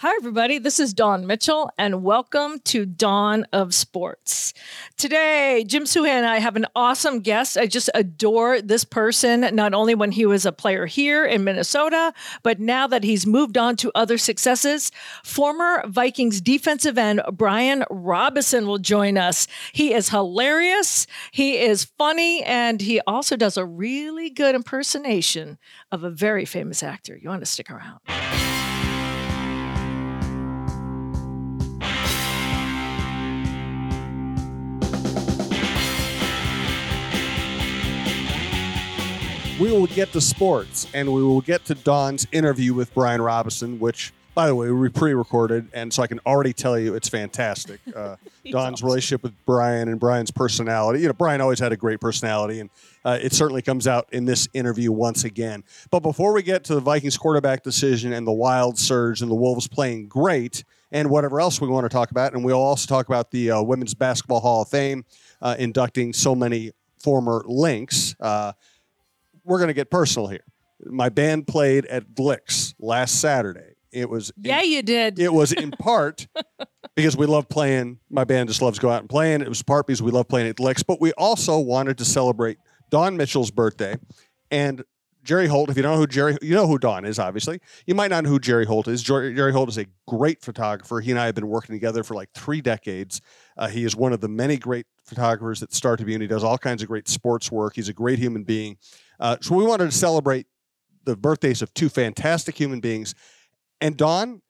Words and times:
Hi, 0.00 0.12
everybody. 0.18 0.58
This 0.58 0.78
is 0.78 0.92
Dawn 0.92 1.26
Mitchell, 1.26 1.70
and 1.78 2.02
welcome 2.02 2.58
to 2.64 2.84
Dawn 2.84 3.46
of 3.50 3.72
Sports. 3.72 4.52
Today, 4.98 5.64
Jim 5.66 5.84
Souhan 5.84 6.08
and 6.08 6.26
I 6.26 6.38
have 6.38 6.54
an 6.54 6.66
awesome 6.76 7.20
guest. 7.20 7.56
I 7.56 7.66
just 7.66 7.88
adore 7.94 8.60
this 8.60 8.84
person, 8.84 9.48
not 9.56 9.72
only 9.72 9.94
when 9.94 10.12
he 10.12 10.26
was 10.26 10.44
a 10.44 10.52
player 10.52 10.84
here 10.84 11.24
in 11.24 11.44
Minnesota, 11.44 12.12
but 12.42 12.60
now 12.60 12.86
that 12.86 13.04
he's 13.04 13.26
moved 13.26 13.56
on 13.56 13.74
to 13.76 13.90
other 13.94 14.18
successes. 14.18 14.92
Former 15.24 15.82
Vikings 15.86 16.42
defensive 16.42 16.98
end 16.98 17.22
Brian 17.32 17.82
Robison 17.88 18.66
will 18.66 18.76
join 18.76 19.16
us. 19.16 19.48
He 19.72 19.94
is 19.94 20.10
hilarious, 20.10 21.06
he 21.30 21.56
is 21.56 21.86
funny, 21.96 22.42
and 22.42 22.82
he 22.82 23.00
also 23.06 23.34
does 23.34 23.56
a 23.56 23.64
really 23.64 24.28
good 24.28 24.54
impersonation 24.54 25.56
of 25.90 26.04
a 26.04 26.10
very 26.10 26.44
famous 26.44 26.82
actor. 26.82 27.16
You 27.16 27.30
want 27.30 27.40
to 27.40 27.46
stick 27.46 27.70
around. 27.70 28.00
We 39.58 39.72
will 39.72 39.86
get 39.86 40.12
to 40.12 40.20
sports 40.20 40.86
and 40.92 41.10
we 41.10 41.22
will 41.22 41.40
get 41.40 41.64
to 41.66 41.74
Dawn's 41.74 42.26
interview 42.30 42.74
with 42.74 42.92
Brian 42.92 43.22
Robison, 43.22 43.78
which, 43.78 44.12
by 44.34 44.48
the 44.48 44.54
way, 44.54 44.70
we 44.70 44.90
pre 44.90 45.14
recorded. 45.14 45.70
And 45.72 45.90
so 45.90 46.02
I 46.02 46.06
can 46.06 46.20
already 46.26 46.52
tell 46.52 46.78
you 46.78 46.94
it's 46.94 47.08
fantastic. 47.08 47.80
Uh, 47.96 48.16
Dawn's 48.50 48.74
awesome. 48.74 48.86
relationship 48.86 49.22
with 49.22 49.32
Brian 49.46 49.88
and 49.88 49.98
Brian's 49.98 50.30
personality. 50.30 51.00
You 51.00 51.06
know, 51.06 51.14
Brian 51.14 51.40
always 51.40 51.58
had 51.58 51.72
a 51.72 51.76
great 51.76 51.98
personality, 51.98 52.60
and 52.60 52.68
uh, 53.04 53.18
it 53.20 53.32
certainly 53.32 53.62
comes 53.62 53.88
out 53.88 54.06
in 54.12 54.26
this 54.26 54.46
interview 54.52 54.92
once 54.92 55.24
again. 55.24 55.64
But 55.90 56.00
before 56.00 56.34
we 56.34 56.42
get 56.42 56.62
to 56.64 56.74
the 56.74 56.80
Vikings 56.80 57.16
quarterback 57.16 57.62
decision 57.62 58.12
and 58.12 58.26
the 58.26 58.32
wild 58.32 58.78
surge 58.78 59.22
and 59.22 59.30
the 59.30 59.34
Wolves 59.34 59.66
playing 59.66 60.08
great 60.08 60.62
and 60.92 61.08
whatever 61.08 61.40
else 61.40 61.60
we 61.60 61.68
want 61.68 61.86
to 61.86 61.88
talk 61.88 62.10
about, 62.10 62.34
and 62.34 62.44
we'll 62.44 62.60
also 62.60 62.86
talk 62.86 63.08
about 63.08 63.30
the 63.30 63.52
uh, 63.52 63.62
Women's 63.62 63.94
Basketball 63.94 64.40
Hall 64.40 64.62
of 64.62 64.68
Fame 64.68 65.06
uh, 65.40 65.56
inducting 65.58 66.12
so 66.12 66.34
many 66.34 66.72
former 66.98 67.42
Lynx. 67.46 68.14
We're 69.46 69.58
going 69.58 69.68
to 69.68 69.74
get 69.74 69.90
personal 69.90 70.28
here. 70.28 70.44
My 70.84 71.08
band 71.08 71.46
played 71.46 71.86
at 71.86 72.10
Gluek's 72.14 72.74
last 72.78 73.20
Saturday. 73.20 73.74
It 73.92 74.10
was 74.10 74.30
in- 74.36 74.44
Yeah, 74.44 74.62
you 74.62 74.82
did. 74.82 75.18
it 75.18 75.32
was 75.32 75.52
in 75.52 75.70
part 75.78 76.26
because 76.94 77.16
we 77.16 77.24
love 77.26 77.48
playing. 77.48 77.98
My 78.10 78.24
band 78.24 78.48
just 78.48 78.60
loves 78.60 78.78
go 78.78 78.90
out 78.90 79.00
and 79.00 79.08
playing. 79.08 79.40
It 79.40 79.48
was 79.48 79.62
part 79.62 79.86
because 79.86 80.02
we 80.02 80.10
love 80.10 80.28
playing 80.28 80.48
at 80.48 80.56
Gluek's, 80.56 80.82
but 80.82 81.00
we 81.00 81.12
also 81.12 81.58
wanted 81.58 81.96
to 81.98 82.04
celebrate 82.04 82.58
Dawn 82.90 83.16
Mitchell's 83.16 83.50
birthday 83.50 83.96
and 84.50 84.84
Jerry 85.22 85.46
Holt. 85.46 85.70
If 85.70 85.76
you 85.76 85.82
don't 85.82 85.92
know 85.92 85.98
who 85.98 86.06
Jerry, 86.06 86.36
you 86.42 86.54
know 86.54 86.66
who 86.66 86.78
Dawn 86.78 87.04
is. 87.04 87.18
Obviously, 87.18 87.60
you 87.86 87.94
might 87.94 88.10
not 88.10 88.24
know 88.24 88.30
who 88.30 88.38
Jerry 88.38 88.64
Holt 88.66 88.86
is. 88.86 89.02
Jer- 89.02 89.32
Jerry 89.32 89.52
Holt 89.52 89.68
is 89.70 89.78
a 89.78 89.86
great 90.06 90.42
photographer. 90.42 91.00
He 91.00 91.10
and 91.10 91.18
I 91.18 91.26
have 91.26 91.34
been 91.34 91.48
working 91.48 91.74
together 91.74 92.04
for 92.04 92.14
like 92.14 92.30
three 92.34 92.60
decades. 92.60 93.20
Uh, 93.56 93.68
he 93.68 93.84
is 93.84 93.96
one 93.96 94.12
of 94.12 94.20
the 94.20 94.28
many 94.28 94.56
great 94.56 94.86
photographers 95.04 95.60
that 95.60 95.72
Star 95.72 95.96
Tribune. 95.96 96.20
He 96.20 96.26
does 96.26 96.44
all 96.44 96.58
kinds 96.58 96.82
of 96.82 96.88
great 96.88 97.08
sports 97.08 97.50
work. 97.50 97.74
He's 97.76 97.88
a 97.88 97.92
great 97.94 98.18
human 98.18 98.44
being. 98.44 98.76
Uh, 99.18 99.36
so 99.40 99.54
we 99.54 99.64
wanted 99.64 99.86
to 99.86 99.96
celebrate 99.96 100.46
the 101.04 101.16
birthdays 101.16 101.62
of 101.62 101.72
two 101.74 101.88
fantastic 101.88 102.58
human 102.58 102.80
beings. 102.80 103.14
And 103.80 103.96
Dawn, 103.96 104.42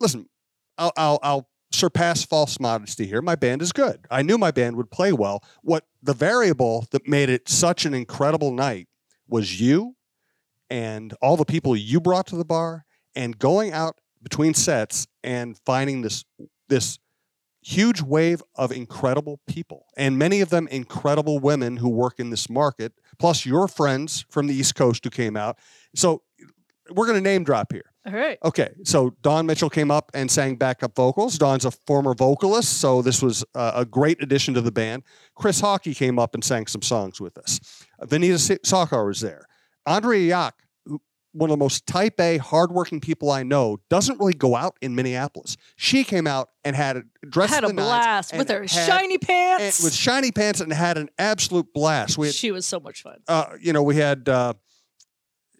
listen, 0.00 0.28
I'll, 0.76 0.92
I'll, 0.96 1.18
I'll 1.22 1.48
surpass 1.72 2.24
false 2.24 2.58
modesty 2.60 3.06
here. 3.06 3.20
My 3.20 3.34
band 3.34 3.62
is 3.62 3.72
good. 3.72 4.06
I 4.10 4.22
knew 4.22 4.38
my 4.38 4.50
band 4.50 4.76
would 4.76 4.90
play 4.90 5.12
well. 5.12 5.42
What 5.62 5.84
the 6.02 6.14
variable 6.14 6.86
that 6.92 7.06
made 7.06 7.28
it 7.28 7.48
such 7.48 7.84
an 7.84 7.94
incredible 7.94 8.52
night 8.52 8.88
was 9.28 9.60
you 9.60 9.96
and 10.70 11.14
all 11.20 11.36
the 11.36 11.44
people 11.44 11.76
you 11.76 12.00
brought 12.00 12.26
to 12.28 12.36
the 12.36 12.44
bar 12.44 12.84
and 13.14 13.38
going 13.38 13.72
out 13.72 14.00
between 14.22 14.54
sets 14.54 15.06
and 15.22 15.58
finding 15.64 16.02
this 16.02 16.24
this 16.68 16.98
huge 17.62 18.00
wave 18.00 18.42
of 18.54 18.70
incredible 18.72 19.40
people 19.46 19.86
and 19.96 20.18
many 20.18 20.40
of 20.40 20.50
them 20.50 20.68
incredible 20.68 21.38
women 21.38 21.76
who 21.76 21.88
work 21.88 22.18
in 22.18 22.30
this 22.30 22.48
market 22.48 22.92
plus 23.18 23.44
your 23.44 23.66
friends 23.68 24.24
from 24.30 24.46
the 24.46 24.54
east 24.54 24.74
coast 24.74 25.04
who 25.04 25.10
came 25.10 25.36
out 25.36 25.58
so 25.94 26.22
we're 26.90 27.06
going 27.06 27.18
to 27.18 27.22
name 27.22 27.44
drop 27.44 27.72
here 27.72 27.92
All 28.06 28.12
right. 28.14 28.38
Okay, 28.42 28.70
so 28.84 29.14
Dawn 29.20 29.44
Mitchell 29.44 29.68
came 29.68 29.90
up 29.90 30.10
and 30.14 30.30
sang 30.30 30.56
backup 30.56 30.96
vocals. 30.96 31.36
Dawn's 31.36 31.66
a 31.66 31.70
former 31.70 32.14
vocalist, 32.14 32.80
so 32.80 33.02
this 33.02 33.20
was 33.20 33.44
a 33.54 33.84
great 33.84 34.22
addition 34.22 34.54
to 34.54 34.62
the 34.62 34.72
band. 34.72 35.02
Chris 35.34 35.60
Hawkey 35.60 35.94
came 35.94 36.18
up 36.18 36.32
and 36.32 36.42
sang 36.42 36.66
some 36.66 36.80
songs 36.80 37.20
with 37.20 37.36
us. 37.36 37.60
Vanita 38.04 38.58
Sakar 38.64 39.06
was 39.06 39.20
there. 39.20 39.44
Andrea 39.84 40.34
Yoch, 40.34 40.52
one 41.38 41.50
of 41.50 41.58
the 41.58 41.62
most 41.62 41.86
type 41.86 42.20
A, 42.20 42.38
hardworking 42.38 43.00
people 43.00 43.30
I 43.30 43.42
know, 43.42 43.78
doesn't 43.88 44.18
really 44.18 44.34
go 44.34 44.54
out 44.56 44.76
in 44.80 44.94
Minneapolis. 44.94 45.56
She 45.76 46.04
came 46.04 46.26
out 46.26 46.50
and 46.64 46.74
had 46.76 46.96
a 46.98 47.02
dress 47.28 47.50
Had 47.50 47.64
a 47.64 47.68
to 47.68 47.72
the 47.72 47.80
nines 47.80 47.88
blast 47.88 48.36
with 48.36 48.48
her 48.50 48.66
shiny 48.68 49.18
pants. 49.18 49.82
with 49.82 49.94
shiny 49.94 50.32
pants 50.32 50.60
and 50.60 50.72
had 50.72 50.98
an 50.98 51.08
absolute 51.18 51.72
blast. 51.72 52.16
Had, 52.16 52.34
she 52.34 52.50
was 52.50 52.66
so 52.66 52.80
much 52.80 53.02
fun. 53.02 53.18
uh, 53.28 53.46
you 53.60 53.72
know, 53.72 53.82
we 53.82 53.96
had. 53.96 54.28
Uh, 54.28 54.54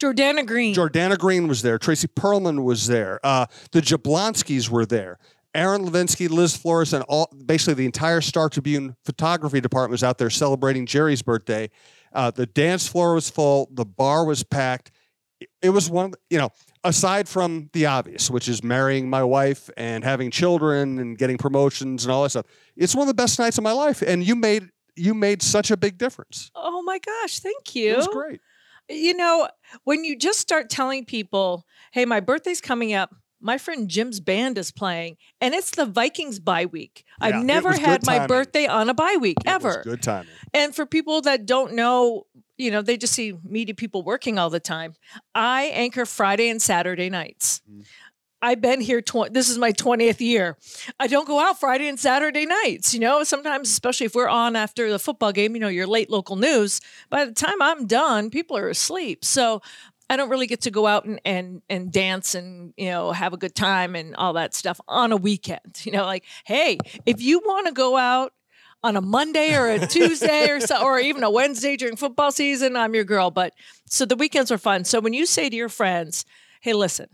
Jordana 0.00 0.46
Green. 0.46 0.74
Jordana 0.74 1.18
Green 1.18 1.48
was 1.48 1.62
there. 1.62 1.78
Tracy 1.78 2.06
Perlman 2.06 2.62
was 2.62 2.86
there. 2.86 3.18
Uh, 3.24 3.46
the 3.72 3.80
Jablonskis 3.80 4.68
were 4.68 4.86
there. 4.86 5.18
Aaron 5.54 5.84
Lavinsky, 5.88 6.28
Liz 6.30 6.56
Flores, 6.56 6.92
and 6.92 7.04
all 7.08 7.32
basically 7.46 7.74
the 7.74 7.86
entire 7.86 8.20
Star 8.20 8.48
Tribune 8.48 8.94
photography 9.04 9.60
department 9.60 9.90
was 9.92 10.04
out 10.04 10.18
there 10.18 10.30
celebrating 10.30 10.86
Jerry's 10.86 11.22
birthday. 11.22 11.68
Uh, 12.12 12.30
the 12.30 12.46
dance 12.46 12.86
floor 12.86 13.14
was 13.14 13.28
full. 13.28 13.68
The 13.72 13.84
bar 13.84 14.24
was 14.24 14.44
packed. 14.44 14.92
It- 15.62 15.70
was 15.70 15.88
one, 15.90 16.06
of 16.06 16.12
the- 16.12 16.18
you 16.30 16.38
know, 16.38 16.50
aside 16.84 17.28
from 17.28 17.70
the 17.72 17.86
obvious, 17.86 18.30
which 18.30 18.48
is 18.48 18.62
marrying 18.62 19.08
my 19.10 19.22
wife 19.22 19.70
and 19.76 20.02
having 20.04 20.30
children 20.30 20.98
and 20.98 21.16
getting 21.18 21.38
promotions 21.38 22.04
and 22.04 22.12
all 22.12 22.22
that 22.24 22.30
stuff. 22.30 22.46
It's 22.76 22.94
one 22.94 23.02
of 23.02 23.08
the 23.08 23.14
best 23.22 23.38
nights 23.38 23.58
of 23.58 23.64
my 23.64 23.72
life, 23.72 24.02
and 24.02 24.24
you 24.26 24.34
made 24.34 24.70
you 24.96 25.14
made 25.14 25.42
such 25.42 25.70
a 25.70 25.76
big 25.76 25.96
difference. 25.96 26.50
oh 26.56 26.82
my 26.82 26.98
gosh, 26.98 27.38
thank 27.38 27.74
you. 27.76 27.92
It 27.92 27.96
was 27.98 28.08
great. 28.08 28.40
You 28.88 29.14
know, 29.14 29.48
when 29.84 30.02
you 30.02 30.16
just 30.16 30.40
start 30.40 30.70
telling 30.70 31.04
people, 31.04 31.64
hey, 31.92 32.04
my 32.04 32.20
birthday's 32.20 32.60
coming 32.60 32.94
up. 32.94 33.14
My 33.40 33.56
friend 33.58 33.88
Jim's 33.88 34.18
band 34.18 34.58
is 34.58 34.72
playing, 34.72 35.16
and 35.40 35.54
it's 35.54 35.70
the 35.70 35.86
Vikings 35.86 36.40
bye 36.40 36.64
week. 36.66 37.04
Yeah, 37.20 37.38
I've 37.38 37.44
never 37.44 37.72
had 37.72 38.04
my 38.04 38.26
birthday 38.26 38.66
on 38.66 38.88
a 38.88 38.94
bye 38.94 39.16
week 39.20 39.36
It 39.44 39.48
ever. 39.48 39.82
good 39.84 40.02
timing. 40.02 40.26
And 40.52 40.74
for 40.74 40.84
people 40.86 41.20
that 41.20 41.46
don't 41.46 41.74
know, 41.74 42.26
you 42.58 42.70
know, 42.70 42.82
they 42.82 42.96
just 42.96 43.14
see 43.14 43.34
media 43.44 43.74
people 43.74 44.02
working 44.02 44.38
all 44.38 44.50
the 44.50 44.60
time. 44.60 44.94
I 45.34 45.64
anchor 45.66 46.04
Friday 46.04 46.48
and 46.50 46.60
Saturday 46.60 47.08
nights. 47.08 47.62
Mhm. 47.70 47.84
I've 48.40 48.60
been 48.60 48.80
here. 48.80 49.00
Tw- 49.00 49.32
this 49.32 49.48
is 49.48 49.58
my 49.58 49.72
twentieth 49.72 50.20
year. 50.20 50.56
I 51.00 51.08
don't 51.08 51.26
go 51.26 51.40
out 51.40 51.58
Friday 51.58 51.88
and 51.88 51.98
Saturday 51.98 52.46
nights. 52.46 52.94
You 52.94 53.00
know, 53.00 53.24
sometimes, 53.24 53.68
especially 53.68 54.06
if 54.06 54.14
we're 54.14 54.28
on 54.28 54.54
after 54.54 54.90
the 54.90 54.98
football 55.00 55.32
game, 55.32 55.54
you 55.56 55.60
know, 55.60 55.66
your 55.68 55.88
late 55.88 56.08
local 56.08 56.36
news. 56.36 56.80
By 57.10 57.24
the 57.24 57.32
time 57.32 57.60
I'm 57.60 57.86
done, 57.88 58.30
people 58.30 58.56
are 58.56 58.68
asleep. 58.68 59.24
So 59.24 59.60
I 60.08 60.16
don't 60.16 60.28
really 60.30 60.46
get 60.46 60.60
to 60.62 60.70
go 60.70 60.86
out 60.86 61.04
and 61.04 61.20
and 61.24 61.62
and 61.68 61.90
dance 61.92 62.36
and 62.36 62.72
you 62.76 62.90
know 62.90 63.10
have 63.10 63.32
a 63.32 63.36
good 63.36 63.56
time 63.56 63.96
and 63.96 64.14
all 64.14 64.34
that 64.34 64.54
stuff 64.54 64.80
on 64.86 65.10
a 65.10 65.16
weekend. 65.16 65.80
You 65.84 65.90
know, 65.92 66.04
like 66.04 66.24
hey, 66.44 66.78
if 67.06 67.20
you 67.20 67.40
want 67.40 67.66
to 67.66 67.72
go 67.72 67.96
out 67.96 68.32
on 68.82 68.96
a 68.96 69.00
Monday 69.00 69.56
or 69.56 69.68
a 69.68 69.86
Tuesday 69.86 70.50
or 70.50 70.60
so, 70.60 70.82
or 70.82 70.98
even 70.98 71.24
a 71.24 71.30
Wednesday 71.30 71.76
during 71.76 71.96
football 71.96 72.32
season, 72.32 72.76
I'm 72.76 72.94
your 72.94 73.04
girl. 73.04 73.30
But 73.30 73.54
so 73.86 74.04
the 74.04 74.16
weekends 74.16 74.50
are 74.52 74.58
fun. 74.58 74.84
So 74.84 75.00
when 75.00 75.12
you 75.12 75.26
say 75.26 75.48
to 75.48 75.56
your 75.56 75.68
friends, 75.68 76.24
"Hey, 76.60 76.72
listen." 76.72 77.08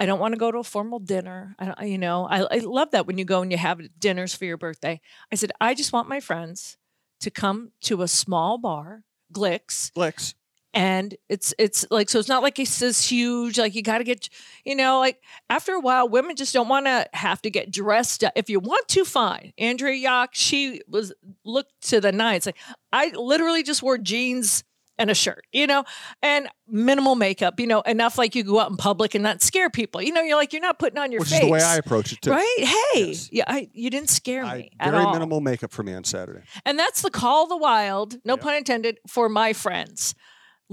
I 0.00 0.06
don't 0.06 0.18
want 0.18 0.32
to 0.32 0.38
go 0.38 0.50
to 0.50 0.58
a 0.58 0.64
formal 0.64 0.98
dinner. 0.98 1.54
I 1.56 1.66
don't, 1.66 1.88
you 1.88 1.98
know, 1.98 2.26
I, 2.26 2.40
I 2.50 2.58
love 2.58 2.90
that 2.90 3.06
when 3.06 3.16
you 3.16 3.24
go 3.24 3.42
and 3.42 3.52
you 3.52 3.58
have 3.58 3.80
dinners 3.98 4.34
for 4.34 4.44
your 4.44 4.56
birthday. 4.56 5.00
I 5.30 5.36
said, 5.36 5.52
I 5.60 5.72
just 5.72 5.92
want 5.92 6.08
my 6.08 6.18
friends 6.18 6.76
to 7.20 7.30
come 7.30 7.70
to 7.82 8.02
a 8.02 8.08
small 8.08 8.58
bar, 8.58 9.04
Gluek's, 9.32 9.90
Flex. 9.94 10.34
And 10.74 11.14
it's 11.28 11.54
it's 11.58 11.86
like 11.90 12.08
so 12.10 12.18
it's 12.18 12.28
not 12.28 12.42
like 12.42 12.58
it's 12.58 12.80
this 12.80 13.08
huge 13.08 13.58
like 13.58 13.74
you 13.76 13.82
got 13.82 13.98
to 13.98 14.04
get 14.04 14.28
you 14.64 14.74
know 14.74 14.98
like 14.98 15.20
after 15.48 15.72
a 15.72 15.80
while 15.80 16.08
women 16.08 16.34
just 16.34 16.52
don't 16.52 16.68
want 16.68 16.86
to 16.86 17.06
have 17.12 17.40
to 17.42 17.50
get 17.50 17.70
dressed 17.70 18.24
up 18.24 18.32
if 18.34 18.50
you 18.50 18.58
want 18.58 18.88
to 18.88 19.04
fine 19.04 19.52
andrea 19.56 20.08
Yoch, 20.08 20.28
she 20.32 20.80
was 20.88 21.12
looked 21.44 21.80
to 21.90 22.00
the 22.00 22.10
nines 22.10 22.44
like 22.46 22.56
i 22.92 23.10
literally 23.14 23.62
just 23.62 23.84
wore 23.84 23.98
jeans 23.98 24.64
and 24.98 25.10
a 25.10 25.14
shirt 25.14 25.44
you 25.52 25.66
know 25.66 25.84
and 26.22 26.48
minimal 26.66 27.14
makeup 27.14 27.60
you 27.60 27.66
know 27.68 27.80
enough 27.82 28.18
like 28.18 28.34
you 28.34 28.42
go 28.42 28.58
out 28.58 28.70
in 28.70 28.76
public 28.76 29.14
and 29.14 29.22
not 29.22 29.42
scare 29.42 29.70
people 29.70 30.02
you 30.02 30.12
know 30.12 30.22
you're 30.22 30.36
like 30.36 30.52
you're 30.52 30.62
not 30.62 30.78
putting 30.80 30.98
on 30.98 31.12
your 31.12 31.20
Which 31.20 31.28
face 31.30 31.38
is 31.40 31.46
the 31.46 31.52
way 31.52 31.62
I 31.62 31.76
approach 31.76 32.12
it 32.12 32.20
too. 32.20 32.30
right 32.32 32.56
hey 32.58 33.08
Yes. 33.10 33.28
yeah 33.32 33.44
I, 33.46 33.68
you 33.72 33.90
didn't 33.90 34.10
scare 34.10 34.44
I, 34.44 34.56
me 34.58 34.70
at 34.80 34.90
very 34.92 35.04
all 35.04 35.12
minimal 35.12 35.40
makeup 35.40 35.70
for 35.72 35.82
me 35.84 35.94
on 35.94 36.02
Saturday. 36.04 36.42
and 36.64 36.76
that's 36.78 37.02
the 37.02 37.10
call 37.10 37.44
of 37.44 37.48
the 37.48 37.56
wild, 37.56 38.16
no 38.24 38.34
Yep. 38.34 38.40
pun 38.40 38.54
intended, 38.54 38.98
for 39.08 39.28
my 39.28 39.52
friends. 39.52 40.14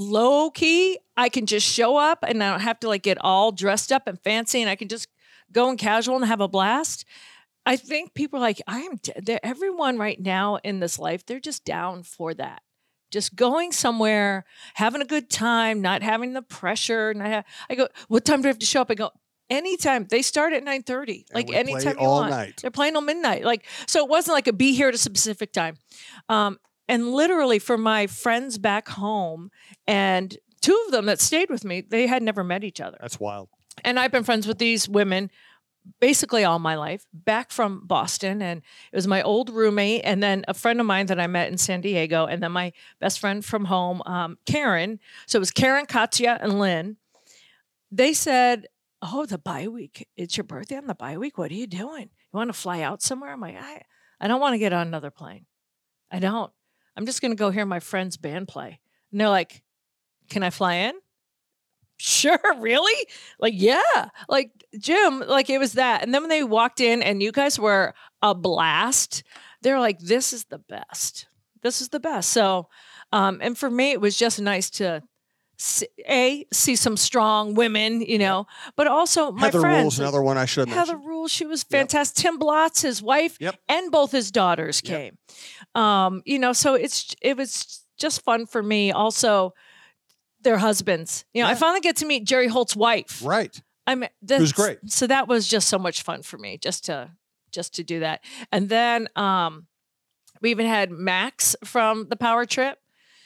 Low 0.01 0.49
key, 0.49 0.97
I 1.15 1.29
can 1.29 1.45
just 1.45 1.67
show 1.67 1.95
up 1.97 2.19
and 2.27 2.43
I 2.43 2.49
don't 2.49 2.61
have 2.61 2.79
to 2.79 2.87
like 2.87 3.03
get 3.03 3.17
all 3.21 3.51
dressed 3.51 3.91
up 3.91 4.07
and 4.07 4.19
fancy 4.19 4.61
and 4.61 4.69
I 4.69 4.75
can 4.75 4.87
just 4.87 5.07
go 5.51 5.69
in 5.69 5.77
casual 5.77 6.15
and 6.15 6.25
have 6.25 6.41
a 6.41 6.47
blast. 6.47 7.05
I 7.65 7.75
think 7.75 8.15
people 8.15 8.39
are 8.39 8.41
like, 8.41 8.59
I 8.65 8.79
am, 8.79 8.95
d- 8.95 9.37
everyone 9.43 9.99
right 9.99 10.19
now 10.19 10.55
in 10.63 10.79
this 10.79 10.97
life, 10.97 11.25
they're 11.25 11.39
just 11.39 11.63
down 11.65 12.01
for 12.01 12.33
that. 12.33 12.63
Just 13.11 13.35
going 13.35 13.71
somewhere, 13.71 14.45
having 14.73 15.01
a 15.01 15.05
good 15.05 15.29
time, 15.29 15.81
not 15.81 16.01
having 16.01 16.33
the 16.33 16.41
pressure. 16.41 17.13
Not 17.13 17.27
ha- 17.29 17.43
I 17.69 17.75
go, 17.75 17.87
what 18.07 18.25
time 18.25 18.41
do 18.41 18.47
I 18.47 18.49
have 18.49 18.59
to 18.59 18.65
show 18.65 18.81
up? 18.81 18.89
I 18.89 18.95
go, 18.95 19.11
anytime. 19.49 20.07
They 20.09 20.21
start 20.23 20.53
at 20.53 20.63
9:30. 20.63 21.25
And 21.29 21.35
Like 21.35 21.47
we 21.47 21.51
play 21.51 21.59
anytime 21.59 21.97
you 21.99 22.07
all 22.07 22.21
want. 22.21 22.31
night. 22.31 22.59
They're 22.61 22.71
playing 22.71 22.93
till 22.93 23.01
midnight. 23.01 23.43
Like 23.43 23.65
so 23.85 23.99
it 24.03 24.09
wasn't 24.09 24.33
like 24.35 24.47
a 24.47 24.53
be 24.53 24.73
here 24.73 24.87
at 24.87 24.95
a 24.95 24.97
specific 24.97 25.51
time. 25.51 25.75
Um, 26.29 26.57
and 26.91 27.13
literally 27.13 27.57
for 27.57 27.77
my 27.77 28.05
friends 28.05 28.57
back 28.57 28.89
home 28.89 29.49
and 29.87 30.37
two 30.59 30.77
of 30.85 30.91
them 30.91 31.05
that 31.05 31.21
stayed 31.21 31.49
with 31.49 31.63
me, 31.63 31.79
they 31.79 32.05
had 32.05 32.21
never 32.21 32.43
met 32.43 32.65
each 32.65 32.81
other. 32.81 32.97
That's 32.99 33.19
wild. 33.19 33.47
And 33.85 33.97
I've 33.97 34.11
been 34.11 34.25
friends 34.25 34.45
with 34.45 34.57
these 34.57 34.89
women 34.89 35.31
basically 35.99 36.43
all 36.43 36.59
my 36.59 36.75
life, 36.75 37.07
back 37.13 37.49
from 37.49 37.87
Boston. 37.87 38.41
And 38.41 38.61
it 38.91 38.95
was 38.95 39.07
my 39.07 39.23
old 39.23 39.49
roommate, 39.49 40.01
and 40.03 40.21
then 40.21 40.43
a 40.47 40.53
friend 40.53 40.79
of 40.79 40.85
mine 40.85 41.07
that 41.07 41.19
I 41.19 41.27
met 41.27 41.51
in 41.51 41.57
San 41.57 41.81
Diego, 41.81 42.25
and 42.25 42.43
then 42.43 42.51
my 42.51 42.71
best 42.99 43.19
friend 43.19 43.43
from 43.43 43.65
home, 43.65 44.03
um, 44.05 44.37
Karen. 44.45 44.99
So 45.25 45.37
it 45.37 45.39
was 45.39 45.49
Karen, 45.49 45.87
Katya, 45.87 46.37
and 46.39 46.59
Lynn. 46.59 46.97
They 47.91 48.13
said, 48.13 48.67
Oh, 49.01 49.25
the 49.25 49.39
bye 49.39 49.67
week. 49.67 50.07
It's 50.15 50.37
your 50.37 50.43
birthday 50.43 50.77
on 50.77 50.85
the 50.85 50.93
bye 50.93 51.17
week. 51.17 51.39
What 51.39 51.49
are 51.49 51.55
you 51.55 51.65
doing? 51.65 52.03
You 52.03 52.37
want 52.37 52.49
to 52.49 52.53
fly 52.53 52.81
out 52.81 53.01
somewhere? 53.01 53.31
I'm 53.31 53.41
like, 53.41 53.55
I, 53.59 53.81
I 54.19 54.27
don't 54.27 54.39
want 54.39 54.53
to 54.53 54.59
get 54.59 54.73
on 54.73 54.85
another 54.85 55.09
plane. 55.09 55.47
I 56.11 56.19
don't. 56.19 56.51
I'm 56.97 57.05
just 57.05 57.21
going 57.21 57.31
to 57.31 57.35
go 57.37 57.49
hear 57.49 57.65
my 57.65 57.79
friend's 57.79 58.17
band 58.17 58.47
play. 58.47 58.79
And 59.11 59.19
they're 59.21 59.29
like, 59.29 59.61
Can 60.29 60.43
I 60.43 60.49
fly 60.49 60.75
in? 60.75 60.93
Sure, 61.97 62.39
really? 62.57 63.07
Like, 63.39 63.53
yeah. 63.55 64.09
Like, 64.27 64.51
Jim, 64.79 65.19
like 65.27 65.49
it 65.49 65.59
was 65.59 65.73
that. 65.73 66.01
And 66.03 66.13
then 66.13 66.23
when 66.23 66.29
they 66.29 66.43
walked 66.43 66.79
in 66.81 67.01
and 67.03 67.21
you 67.21 67.31
guys 67.31 67.59
were 67.59 67.93
a 68.21 68.33
blast, 68.33 69.23
they're 69.61 69.79
like, 69.79 69.99
This 69.99 70.33
is 70.33 70.45
the 70.45 70.59
best. 70.59 71.27
This 71.61 71.81
is 71.81 71.89
the 71.89 71.99
best. 71.99 72.31
So, 72.31 72.67
um, 73.11 73.39
and 73.41 73.57
for 73.57 73.69
me, 73.69 73.91
it 73.91 74.01
was 74.01 74.17
just 74.17 74.41
nice 74.41 74.69
to 74.71 75.03
see, 75.57 75.85
a 76.09 76.45
see 76.51 76.75
some 76.75 76.97
strong 76.97 77.53
women, 77.53 78.01
you 78.01 78.17
know, 78.17 78.47
but 78.75 78.87
also 78.87 79.31
my 79.31 79.41
Heather 79.41 79.59
friends. 79.61 79.83
Rules, 79.83 79.99
another 79.99 80.23
one 80.23 80.37
I 80.39 80.45
should 80.45 80.67
have 80.69 80.75
Heather 80.75 80.93
mentioned. 80.93 81.09
Rule, 81.09 81.27
she 81.27 81.45
was 81.45 81.61
fantastic. 81.63 82.23
Tim 82.23 82.39
Blotz, 82.39 82.81
his 82.81 83.03
wife, 83.03 83.37
Yep. 83.39 83.59
and 83.69 83.91
both 83.91 84.11
his 84.11 84.31
daughters 84.31 84.81
Yep. 84.83 85.13
Um, 85.75 86.21
you 86.25 86.39
know, 86.39 86.53
so 86.53 86.73
it's 86.73 87.15
it 87.21 87.37
was 87.37 87.83
just 87.97 88.23
fun 88.23 88.45
for 88.45 88.61
me. 88.61 88.91
Also, 88.91 89.53
their 90.41 90.57
husbands. 90.57 91.25
You 91.33 91.43
know, 91.43 91.49
I 91.49 91.55
finally 91.55 91.81
get 91.81 91.97
to 91.97 92.05
meet 92.05 92.25
Jerry 92.25 92.47
Holt's 92.47 92.75
wife. 92.75 93.21
Right. 93.23 93.61
I 93.87 93.95
mean, 93.95 94.09
that's, 94.21 94.51
great. 94.51 94.79
So 94.87 95.07
that 95.07 95.27
was 95.27 95.47
just 95.47 95.67
so 95.67 95.79
much 95.79 96.03
fun 96.03 96.21
for 96.21 96.37
me, 96.37 96.57
just 96.57 96.85
to 96.85 97.11
just 97.51 97.75
to 97.75 97.83
do 97.83 97.99
that. 97.99 98.23
And 98.51 98.69
then 98.69 99.07
um, 99.15 99.67
we 100.41 100.51
even 100.51 100.65
had 100.65 100.91
Max 100.91 101.55
from 101.63 102.07
the 102.09 102.15
Power 102.15 102.45
Trip. 102.45 102.77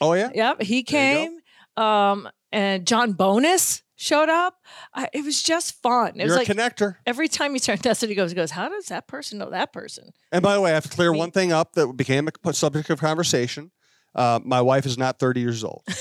Oh 0.01 0.13
yeah. 0.13 0.29
Yep, 0.33 0.61
he 0.63 0.83
came. 0.83 1.39
Um, 1.77 2.29
and 2.51 2.87
John 2.87 3.13
Bonus 3.13 3.83
showed 4.05 4.29
up. 4.29 4.55
I, 4.93 5.07
it 5.13 5.25
was 5.25 5.41
just 5.41 5.81
fun. 5.81 6.09
It 6.15 6.17
You're 6.17 6.27
was 6.27 6.35
like 6.37 6.49
a 6.49 6.53
connector. 6.53 6.95
every 7.05 7.27
time 7.27 7.53
you 7.53 7.59
turn 7.59 7.77
he 7.83 8.15
goes, 8.15 8.31
he 8.31 8.35
goes, 8.35 8.51
how 8.51 8.69
does 8.69 8.85
that 8.87 9.07
person 9.07 9.39
know 9.39 9.49
that 9.49 9.73
person? 9.73 10.11
And 10.31 10.41
by 10.43 10.53
the 10.53 10.61
way, 10.61 10.71
I 10.71 10.75
have 10.75 10.83
to 10.83 10.89
clear 10.89 11.11
one 11.11 11.31
thing 11.31 11.51
up 11.51 11.73
that 11.73 11.87
became 11.97 12.29
a 12.45 12.53
subject 12.53 12.89
of 12.89 12.99
conversation. 12.99 13.71
Uh, 14.13 14.39
my 14.43 14.61
wife 14.61 14.85
is 14.85 14.97
not 14.97 15.19
30 15.19 15.41
years 15.41 15.63
old. 15.63 15.83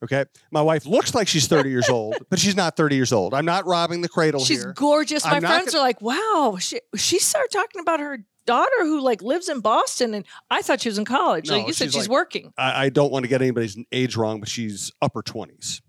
Okay. 0.00 0.24
My 0.52 0.62
wife 0.62 0.86
looks 0.86 1.12
like 1.12 1.26
she's 1.26 1.48
30 1.48 1.70
years 1.70 1.88
old, 1.88 2.16
but 2.30 2.38
she's 2.38 2.54
not 2.54 2.76
30 2.76 2.94
years 2.94 3.12
old. 3.12 3.34
I'm 3.34 3.44
not 3.44 3.66
robbing 3.66 4.00
the 4.00 4.08
cradle 4.08 4.40
She's 4.44 4.62
here. 4.62 4.72
gorgeous. 4.72 5.24
My 5.24 5.32
I'm 5.32 5.42
not 5.42 5.48
friends 5.50 5.72
gonna- 5.72 5.78
are 5.82 5.86
like, 5.86 6.00
wow, 6.00 6.56
she, 6.60 6.80
she 6.96 7.18
started 7.18 7.50
talking 7.50 7.80
about 7.80 7.98
her 7.98 8.24
daughter 8.46 8.70
who 8.82 9.00
like 9.00 9.22
lives 9.22 9.48
in 9.48 9.58
Boston. 9.58 10.14
And 10.14 10.24
I 10.50 10.62
thought 10.62 10.82
she 10.82 10.88
was 10.88 10.98
in 10.98 11.04
college. 11.04 11.48
No, 11.48 11.56
like 11.58 11.66
you 11.66 11.72
said, 11.72 11.86
she's 11.86 11.94
she's 11.94 12.02
like- 12.08 12.12
working. 12.12 12.52
I, 12.56 12.84
I 12.84 12.88
don't 12.90 13.10
want 13.10 13.24
to 13.24 13.28
get 13.28 13.42
anybody's 13.42 13.76
age 13.90 14.14
wrong, 14.16 14.38
but 14.38 14.48
she's 14.48 14.92
upper 15.02 15.20
20s. 15.20 15.80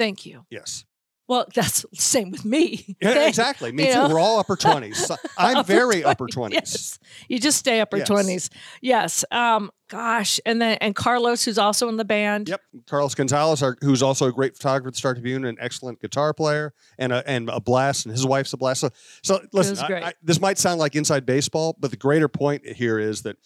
Thank 0.00 0.24
you. 0.24 0.46
Yes. 0.48 0.86
Well, 1.28 1.44
that's 1.54 1.82
the 1.82 1.88
same 2.00 2.30
with 2.30 2.44
me. 2.44 2.96
Yeah, 3.02 3.28
exactly. 3.28 3.70
Me 3.70 3.86
you 3.86 3.92
too. 3.92 3.98
know? 3.98 4.08
We're 4.08 4.18
all 4.18 4.38
upper 4.40 4.56
20s. 4.66 5.14
I'm 5.38 5.58
Upper 5.58 5.66
very 5.66 5.96
20s, 5.96 6.06
upper 6.06 6.26
20s. 6.26 6.52
Yes. 6.54 6.98
You 7.28 7.38
just 7.38 7.58
stay 7.58 7.80
upper 7.80 7.98
Yes. 7.98 8.08
20s. 8.08 8.48
Yes. 8.80 9.24
Um, 9.30 9.70
gosh. 9.88 10.40
And 10.46 10.60
then, 10.60 10.78
and 10.80 10.94
Carlos, 10.96 11.44
who's 11.44 11.58
also 11.58 11.88
in 11.90 11.98
the 11.98 12.04
band. 12.06 12.48
Yep. 12.48 12.60
Carlos 12.88 13.14
Gonzalez, 13.14 13.62
our, 13.62 13.76
who's 13.82 14.02
also 14.02 14.26
a 14.26 14.32
great 14.32 14.56
photographer 14.56 14.88
at 14.88 14.94
the 14.94 14.98
Star 14.98 15.12
Tribune, 15.14 15.44
an 15.44 15.56
excellent 15.60 16.00
guitar 16.00 16.32
player, 16.34 16.72
and 16.98 17.12
a, 17.12 17.22
and 17.28 17.48
a 17.50 17.60
blast, 17.60 18.06
and 18.06 18.12
his 18.12 18.26
wife's 18.26 18.52
a 18.54 18.56
blast. 18.56 18.80
So, 18.80 18.90
so 19.22 19.40
listen, 19.52 19.78
I- 19.78 20.06
I- 20.08 20.14
this 20.22 20.40
might 20.40 20.56
sound 20.58 20.80
like 20.80 20.96
inside 20.96 21.26
baseball, 21.26 21.76
but 21.78 21.90
the 21.92 21.96
greater 21.98 22.28
point 22.28 22.66
here 22.66 22.98
is 22.98 23.22
that 23.22 23.36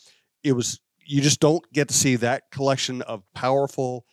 it 0.44 0.52
was 0.52 0.80
you 1.06 1.20
just 1.20 1.38
don't 1.40 1.62
get 1.72 1.88
to 1.88 1.94
see 1.94 2.16
that 2.16 2.44
collection 2.50 3.02
of 3.02 3.22
powerful, 3.34 4.06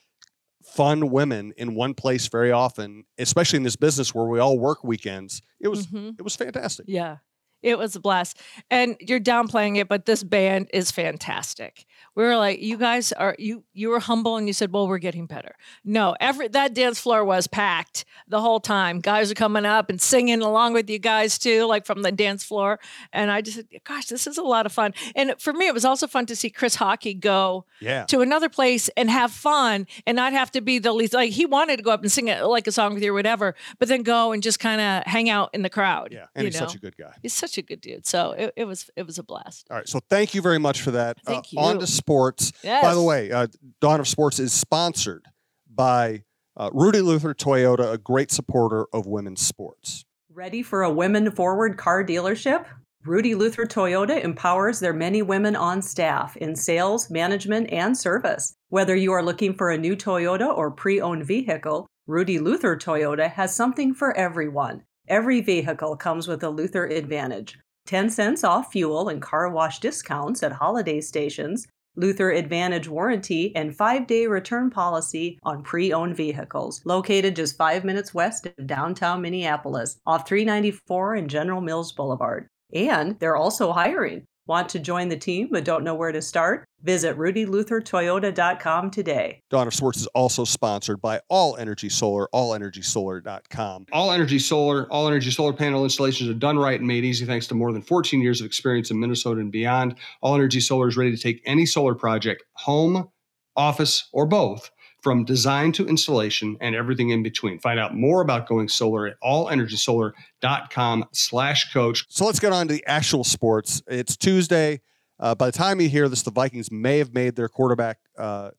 fun 0.63 1.09
women 1.11 1.53
in 1.57 1.75
one 1.75 1.93
place 1.93 2.27
very 2.27 2.51
often, 2.51 3.03
especially 3.17 3.57
in 3.57 3.63
this 3.63 3.75
business 3.75 4.13
where 4.15 4.25
we 4.25 4.39
all 4.39 4.57
work 4.59 4.83
weekends. 4.83 5.41
It 5.59 5.67
was 5.67 5.87
Mhm. 5.87 6.15
it 6.17 6.21
was 6.23 6.35
fantastic. 6.35 6.85
Yeah. 6.87 7.17
It 7.63 7.77
was 7.77 7.95
a 7.95 7.99
blast. 7.99 8.39
And 8.71 8.95
you're 8.99 9.19
downplaying 9.19 9.77
it, 9.77 9.87
but 9.87 10.05
this 10.07 10.23
band 10.23 10.67
is 10.73 10.89
fantastic. 10.89 11.85
We 12.15 12.23
were 12.23 12.35
like, 12.35 12.61
you 12.61 12.77
guys 12.77 13.11
are 13.13 13.35
you 13.39 13.63
you 13.73 13.89
were 13.89 13.99
humble 13.99 14.35
and 14.37 14.47
you 14.47 14.53
said, 14.53 14.71
Well, 14.71 14.87
we're 14.87 14.97
getting 14.97 15.25
better. 15.27 15.55
No, 15.83 16.15
every 16.19 16.47
that 16.49 16.73
dance 16.73 16.99
floor 16.99 17.23
was 17.23 17.47
packed 17.47 18.05
the 18.27 18.41
whole 18.41 18.59
time. 18.59 18.99
Guys 18.99 19.31
are 19.31 19.35
coming 19.35 19.65
up 19.65 19.89
and 19.89 20.01
singing 20.01 20.41
along 20.41 20.73
with 20.73 20.89
you 20.89 20.99
guys 20.99 21.37
too, 21.39 21.65
like 21.65 21.85
from 21.85 22.01
the 22.01 22.11
dance 22.11 22.43
floor. 22.43 22.79
And 23.13 23.31
I 23.31 23.41
just 23.41 23.57
said, 23.57 23.67
gosh, 23.85 24.07
this 24.07 24.27
is 24.27 24.37
a 24.37 24.43
lot 24.43 24.65
of 24.65 24.71
fun. 24.71 24.93
And 25.15 25.35
for 25.39 25.53
me, 25.53 25.67
it 25.67 25.73
was 25.73 25.85
also 25.85 26.07
fun 26.07 26.25
to 26.27 26.35
see 26.35 26.49
Chris 26.49 26.77
Hawkey 26.77 27.19
go 27.19 27.65
Yeah. 27.79 28.05
to 28.05 28.21
another 28.21 28.49
place 28.49 28.89
and 28.97 29.09
have 29.09 29.31
fun 29.31 29.87
and 30.05 30.15
not 30.15 30.33
have 30.33 30.51
to 30.51 30.61
be 30.61 30.79
the 30.79 30.91
least 30.93 31.13
like 31.13 31.31
he 31.31 31.45
wanted 31.45 31.77
to 31.77 31.83
go 31.83 31.91
up 31.91 32.01
and 32.01 32.11
sing 32.11 32.27
it 32.27 32.43
like 32.43 32.67
a 32.67 32.71
song 32.71 32.93
with 32.93 33.03
you 33.03 33.11
or 33.11 33.13
whatever, 33.15 33.55
but 33.79 33.87
then 33.87 34.03
go 34.03 34.31
and 34.31 34.43
just 34.43 34.59
kind 34.59 34.81
of 34.81 35.03
hang 35.05 35.29
out 35.29 35.49
in 35.53 35.61
the 35.61 35.69
crowd. 35.69 36.09
Yeah. 36.11 36.25
And 36.35 36.45
he's 36.45 36.59
know? 36.59 36.67
such 36.67 36.75
a 36.75 36.79
good 36.79 36.97
guy. 36.97 37.13
He's 37.21 37.33
such 37.33 37.57
a 37.57 37.61
good 37.61 37.81
dude. 37.81 38.05
So 38.05 38.31
it, 38.31 38.53
it 38.57 38.65
was 38.65 38.89
it 38.95 39.05
was 39.05 39.17
a 39.17 39.23
blast. 39.23 39.67
All 39.71 39.77
right. 39.77 39.87
So 39.87 39.99
thank 40.09 40.33
you 40.33 40.41
very 40.41 40.59
much 40.59 40.81
for 40.81 40.91
that. 40.91 41.17
Thank 41.25 41.45
uh, 41.55 41.61
On 41.61 41.75
you. 41.75 41.79
To 42.01 42.05
sports. 42.05 42.51
Yes. 42.63 42.83
By 42.83 42.93
the 42.93 43.01
way, 43.01 43.31
uh, 43.31 43.47
Dawn 43.79 43.99
of 43.99 44.07
Sports 44.07 44.39
is 44.39 44.53
sponsored 44.53 45.25
by 45.69 46.23
uh, 46.57 46.69
Rudy 46.73 47.01
Luther 47.01 47.33
Toyota, 47.33 47.93
a 47.93 47.97
great 47.97 48.31
supporter 48.31 48.85
of 48.93 49.07
women's 49.07 49.45
sports. 49.45 50.03
Ready 50.33 50.63
for 50.63 50.83
a 50.83 50.91
women 50.91 51.31
forward 51.31 51.77
car 51.77 52.03
dealership? 52.03 52.65
Rudy 53.03 53.33
Luther 53.33 53.65
Toyota 53.65 54.23
empowers 54.23 54.79
their 54.79 54.93
many 54.93 55.23
women 55.23 55.55
on 55.55 55.81
staff 55.81 56.37
in 56.37 56.55
sales, 56.55 57.09
management, 57.09 57.71
and 57.71 57.97
service. 57.97 58.53
Whether 58.69 58.95
you 58.95 59.11
are 59.11 59.23
looking 59.23 59.55
for 59.55 59.71
a 59.71 59.77
new 59.77 59.95
Toyota 59.95 60.55
or 60.55 60.69
pre 60.69 61.01
owned 61.01 61.25
vehicle, 61.25 61.87
Rudy 62.05 62.37
Luther 62.37 62.77
Toyota 62.77 63.31
has 63.31 63.55
something 63.55 63.93
for 63.93 64.15
everyone. 64.15 64.83
Every 65.07 65.41
vehicle 65.41 65.95
comes 65.95 66.27
with 66.27 66.43
a 66.43 66.49
Luther 66.49 66.85
Advantage 66.85 67.57
10 67.87 68.09
cents 68.11 68.43
off 68.43 68.71
fuel 68.71 69.09
and 69.09 69.21
car 69.21 69.49
wash 69.49 69.79
discounts 69.79 70.43
at 70.43 70.51
holiday 70.51 71.01
stations, 71.01 71.67
Luther 71.95 72.31
Advantage 72.31 72.87
warranty, 72.87 73.55
and 73.55 73.75
five 73.75 74.07
day 74.07 74.27
return 74.27 74.69
policy 74.69 75.37
on 75.43 75.63
pre 75.63 75.91
owned 75.91 76.15
vehicles. 76.15 76.81
Located 76.85 77.35
just 77.35 77.57
five 77.57 77.83
minutes 77.83 78.13
west 78.13 78.45
of 78.45 78.67
downtown 78.67 79.21
Minneapolis, 79.21 79.99
off 80.05 80.27
394 80.27 81.15
and 81.15 81.29
General 81.29 81.61
Mills 81.61 81.91
Boulevard. 81.91 82.47
And 82.73 83.19
they're 83.19 83.35
also 83.35 83.71
hiring. 83.71 84.25
Want 84.51 84.67
to 84.67 84.79
join 84.79 85.07
the 85.07 85.15
team 85.15 85.47
but 85.49 85.63
don't 85.63 85.81
know 85.81 85.95
where 85.95 86.11
to 86.11 86.21
start? 86.21 86.65
Visit 86.83 87.17
rudyluthertoyota.com 87.17 88.91
today. 88.91 89.39
Dawn 89.49 89.65
of 89.65 89.73
Sports 89.73 90.01
is 90.01 90.07
also 90.07 90.43
sponsored 90.43 90.99
by 90.99 91.21
All 91.29 91.55
Energy 91.55 91.87
Solar, 91.87 92.27
allenergysolar.com. 92.33 93.85
All 93.93 94.11
Energy 94.11 94.39
Solar, 94.39 94.91
all 94.91 95.07
energy 95.07 95.31
solar 95.31 95.53
panel 95.53 95.85
installations 95.85 96.29
are 96.29 96.33
done 96.33 96.59
right 96.59 96.77
and 96.77 96.85
made 96.85 97.05
easy 97.05 97.25
thanks 97.25 97.47
to 97.47 97.55
more 97.55 97.71
than 97.71 97.81
14 97.81 98.19
years 98.19 98.41
of 98.41 98.45
experience 98.45 98.91
in 98.91 98.99
Minnesota 98.99 99.39
and 99.39 99.53
beyond. 99.53 99.95
All 100.19 100.35
Energy 100.35 100.59
Solar 100.59 100.89
is 100.89 100.97
ready 100.97 101.15
to 101.15 101.17
take 101.17 101.41
any 101.45 101.65
solar 101.65 101.95
project, 101.95 102.43
home, 102.51 103.09
office, 103.55 104.09
or 104.11 104.25
both, 104.25 104.69
from 105.01 105.25
design 105.25 105.71
to 105.73 105.87
installation 105.87 106.57
and 106.61 106.75
everything 106.75 107.09
in 107.09 107.23
between. 107.23 107.59
Find 107.59 107.79
out 107.79 107.95
more 107.95 108.21
about 108.21 108.47
going 108.47 108.67
solar 108.67 109.07
at 109.07 109.19
allenergysolar.com 109.21 111.05
slash 111.11 111.73
coach. 111.73 112.05
So 112.09 112.25
let's 112.25 112.39
get 112.39 112.53
on 112.53 112.67
to 112.67 112.73
the 112.73 112.85
actual 112.85 113.23
sports. 113.23 113.81
It's 113.87 114.15
Tuesday. 114.15 114.81
Uh, 115.19 115.35
by 115.35 115.47
the 115.47 115.51
time 115.51 115.81
you 115.81 115.89
hear 115.89 116.09
this, 116.09 116.23
the 116.23 116.31
Vikings 116.31 116.71
may 116.71 116.97
have 116.97 117.13
made 117.13 117.35
their 117.35 117.47
quarterback 117.47 117.99
uh, 118.17 118.51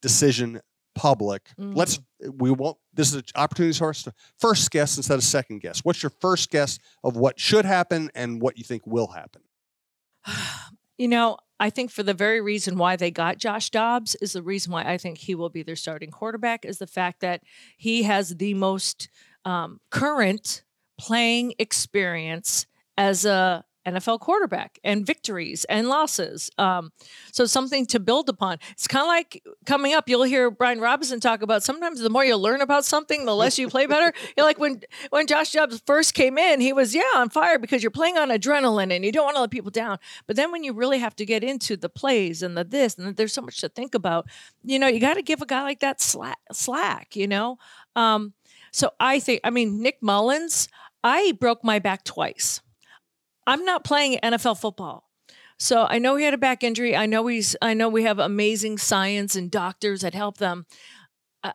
decision 0.00 0.60
public. 0.94 1.50
Mm. 1.58 1.76
Let's 1.76 2.00
we 2.20 2.50
won't. 2.50 2.76
This 2.92 3.08
is 3.08 3.14
an 3.14 3.22
opportunity 3.36 3.78
for 3.78 3.90
us 3.90 4.02
to 4.02 4.12
first 4.38 4.70
guess 4.70 4.96
instead 4.96 5.14
of 5.14 5.22
second 5.22 5.60
guess. 5.60 5.84
What's 5.84 6.02
your 6.02 6.10
first 6.10 6.50
guess 6.50 6.78
of 7.04 7.16
what 7.16 7.38
should 7.38 7.64
happen 7.64 8.10
and 8.14 8.42
what 8.42 8.58
you 8.58 8.64
think 8.64 8.86
will 8.86 9.08
happen? 9.08 9.42
You 11.00 11.06
know, 11.06 11.38
I 11.60 11.70
think 11.70 11.90
for 11.90 12.02
the 12.02 12.14
very 12.14 12.40
reason 12.40 12.78
why 12.78 12.96
they 12.96 13.10
got 13.10 13.38
Josh 13.38 13.70
Dobbs 13.70 14.14
is 14.16 14.32
the 14.32 14.42
reason 14.42 14.72
why 14.72 14.84
I 14.84 14.96
think 14.98 15.18
he 15.18 15.34
will 15.34 15.50
be 15.50 15.62
their 15.62 15.76
starting 15.76 16.10
quarterback 16.10 16.64
is 16.64 16.78
the 16.78 16.86
fact 16.86 17.20
that 17.20 17.42
he 17.76 18.04
has 18.04 18.36
the 18.36 18.54
most 18.54 19.08
um, 19.44 19.80
current 19.90 20.62
playing 20.98 21.54
experience 21.58 22.66
as 22.96 23.24
a 23.24 23.64
NFL 23.90 24.20
quarterback 24.20 24.78
and 24.84 25.06
victories 25.06 25.64
and 25.64 25.88
losses. 25.88 26.50
Um, 26.58 26.92
so 27.32 27.44
something 27.44 27.86
to 27.86 28.00
build 28.00 28.28
upon. 28.28 28.58
It's 28.72 28.86
kind 28.86 29.02
of 29.02 29.08
like 29.08 29.42
coming 29.66 29.94
up. 29.94 30.08
You'll 30.08 30.22
hear 30.24 30.50
Brian 30.50 30.80
Robison 30.80 31.20
talk 31.20 31.42
about 31.42 31.62
sometimes 31.62 32.00
the 32.00 32.10
more 32.10 32.24
you 32.24 32.36
learn 32.36 32.60
about 32.60 32.84
something, 32.84 33.24
the 33.24 33.34
less 33.34 33.58
you 33.58 33.68
play 33.68 33.86
better. 33.86 34.12
you're 34.36 34.46
like 34.46 34.58
when 34.58 34.82
when 35.10 35.26
Josh 35.26 35.52
Dobbs 35.52 35.82
first 35.86 36.14
came 36.14 36.38
in, 36.38 36.60
he 36.60 36.72
was 36.72 36.94
yeah 36.94 37.02
on 37.16 37.30
fire 37.30 37.58
because 37.58 37.82
you're 37.82 37.90
playing 37.90 38.18
on 38.18 38.28
adrenaline 38.28 38.94
and 38.94 39.04
you 39.04 39.12
don't 39.12 39.24
want 39.24 39.36
to 39.36 39.40
let 39.42 39.50
people 39.50 39.70
down. 39.70 39.98
But 40.26 40.36
then 40.36 40.52
when 40.52 40.64
you 40.64 40.72
really 40.72 40.98
have 40.98 41.16
to 41.16 41.26
get 41.26 41.44
into 41.44 41.76
the 41.76 41.88
plays 41.88 42.42
and 42.42 42.56
the 42.56 42.64
this 42.64 42.96
and 42.96 43.16
there's 43.16 43.32
so 43.32 43.42
much 43.42 43.60
to 43.60 43.68
think 43.68 43.94
about, 43.94 44.26
you 44.64 44.78
know, 44.78 44.86
you 44.86 45.00
got 45.00 45.14
to 45.14 45.22
give 45.22 45.42
a 45.42 45.46
guy 45.46 45.62
like 45.62 45.80
that 45.80 46.00
slack. 46.00 46.38
slack 46.52 47.16
you 47.16 47.26
know. 47.26 47.58
Um, 47.96 48.34
so 48.72 48.90
I 49.00 49.20
think, 49.20 49.40
I 49.44 49.50
mean, 49.50 49.82
Nick 49.82 50.00
Mullens. 50.02 50.68
I 51.04 51.32
broke 51.38 51.62
my 51.62 51.78
back 51.78 52.04
twice. 52.04 52.60
I'm 53.48 53.64
not 53.64 53.82
playing 53.82 54.18
NFL 54.22 54.60
football. 54.60 55.08
So 55.58 55.86
I 55.88 55.98
know 55.98 56.16
he 56.16 56.24
had 56.24 56.34
a 56.34 56.38
back 56.38 56.62
injury. 56.62 56.94
I 56.94 57.06
know 57.06 57.26
he's. 57.26 57.56
I 57.60 57.74
know 57.74 57.88
we 57.88 58.04
have 58.04 58.18
amazing 58.18 58.78
science 58.78 59.34
and 59.34 59.50
doctors 59.50 60.02
that 60.02 60.14
help 60.14 60.38
them. 60.38 60.66
I, 61.42 61.52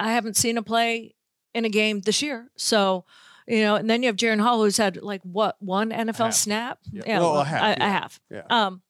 I 0.00 0.12
haven't 0.12 0.36
seen 0.36 0.58
a 0.58 0.62
play 0.62 1.14
in 1.54 1.64
a 1.64 1.68
game 1.68 2.00
this 2.00 2.22
year. 2.22 2.50
So, 2.56 3.04
you 3.46 3.60
know, 3.60 3.76
and 3.76 3.88
then 3.88 4.02
you 4.02 4.08
have 4.08 4.16
Jaren 4.16 4.40
Hall, 4.40 4.62
who's 4.62 4.76
had 4.76 5.00
like 5.00 5.22
what 5.22 5.56
one 5.60 5.90
NFL 5.90 6.32
snap? 6.34 6.80
Yeah. 6.90 7.20
Well, 7.20 7.38
a 7.38 7.44
half, 7.44 7.62
I, 7.62 7.68
yeah. 7.70 7.76
I 7.80 7.88
have. 7.88 8.20
Yeah. 8.30 8.42
Um, 8.50 8.82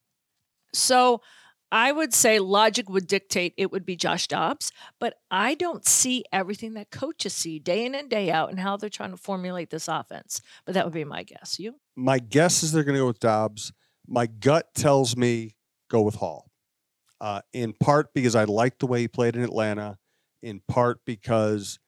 so 0.73 1.21
I 1.71 1.93
would 1.93 2.15
say 2.15 2.39
logic 2.39 2.89
would 2.89 3.07
dictate 3.07 3.53
it 3.57 3.73
would 3.73 3.85
be 3.85 3.97
Josh 3.97 4.29
Dobbs, 4.29 4.73
but 4.99 5.15
I 5.31 5.55
don't 5.55 5.85
see 5.85 6.25
everything 6.33 6.75
that 6.75 6.91
coaches 6.91 7.35
see 7.35 7.59
day 7.59 7.85
in 7.85 7.95
and 7.95 8.09
day 8.09 8.31
out 8.31 8.51
and 8.51 8.61
how 8.61 8.77
they're 8.77 8.89
trying 8.89 9.11
to 9.11 9.17
formulate 9.17 9.71
this 9.71 9.89
offense. 9.89 10.41
But 10.65 10.75
that 10.75 10.85
would 10.85 10.95
be 10.95 11.05
my 11.05 11.25
guess. 11.25 11.59
You? 11.59 11.75
My 11.97 12.19
guess 12.19 12.63
is 12.63 12.73
they're 12.73 12.85
going 12.85 12.95
to 12.95 13.01
go 13.01 13.07
with 13.07 13.21
Dobbs. 13.21 13.73
My 14.07 14.27
gut 14.27 14.75
tells 14.75 15.17
me 15.17 15.57
go 15.91 16.03
with 16.03 16.17
Hall. 16.17 16.51
Uh, 17.21 17.41
in 17.55 17.73
part 17.73 18.13
because 18.13 18.35
I 18.35 18.45
like 18.45 18.79
the 18.79 18.87
way 18.87 19.01
he 19.01 19.09
played 19.09 19.37
in 19.37 19.43
Atlanta, 19.43 19.97
in 20.43 20.61
part 20.69 21.01
because 21.07 21.79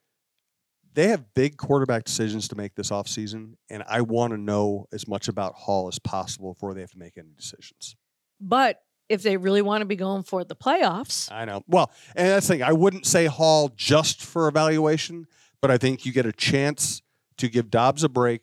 they 0.95 1.09
have 1.09 1.35
big 1.35 1.59
quarterback 1.59 2.05
decisions 2.05 2.49
to 2.49 2.57
make 2.57 2.75
this 2.75 2.91
offseason, 2.91 3.53
and 3.69 3.85
I 3.87 4.01
want 4.01 4.33
to 4.33 4.39
know 4.39 4.87
as 4.91 5.07
much 5.07 5.29
about 5.29 5.55
Hall 5.55 5.87
as 5.87 5.99
possible 5.99 6.55
before 6.55 6.73
they 6.73 6.81
have 6.81 6.91
to 6.93 6.99
make 6.99 7.19
any 7.19 7.29
decisions. 7.37 7.95
But 8.41 8.81
if 9.09 9.23
they 9.23 9.37
really 9.37 9.63
want 9.63 9.83
to 9.83 9.85
be 9.85 9.97
going 9.97 10.23
for 10.23 10.45
the 10.45 10.57
playoffs, 10.57 11.31
I 11.31 11.45
know. 11.45 11.63
Well, 11.69 11.91
and 12.17 12.29
that's 12.29 12.49
the 12.49 12.55
thing. 12.55 12.63
I 12.63 12.73
wouldn't 12.73 13.07
say 13.07 13.27
Hall 13.27 13.71
just 13.77 14.23
for 14.23 14.49
evaluation, 14.49 15.27
but 15.61 15.71
I 15.71 15.79
think 15.79 16.07
you 16.07 16.13
get 16.13 16.27
a 16.27 16.33
chance 16.33 17.03
to 17.37 17.49
give 17.49 17.71
Dobbs 17.71 18.03
a 18.03 18.09
break 18.09 18.43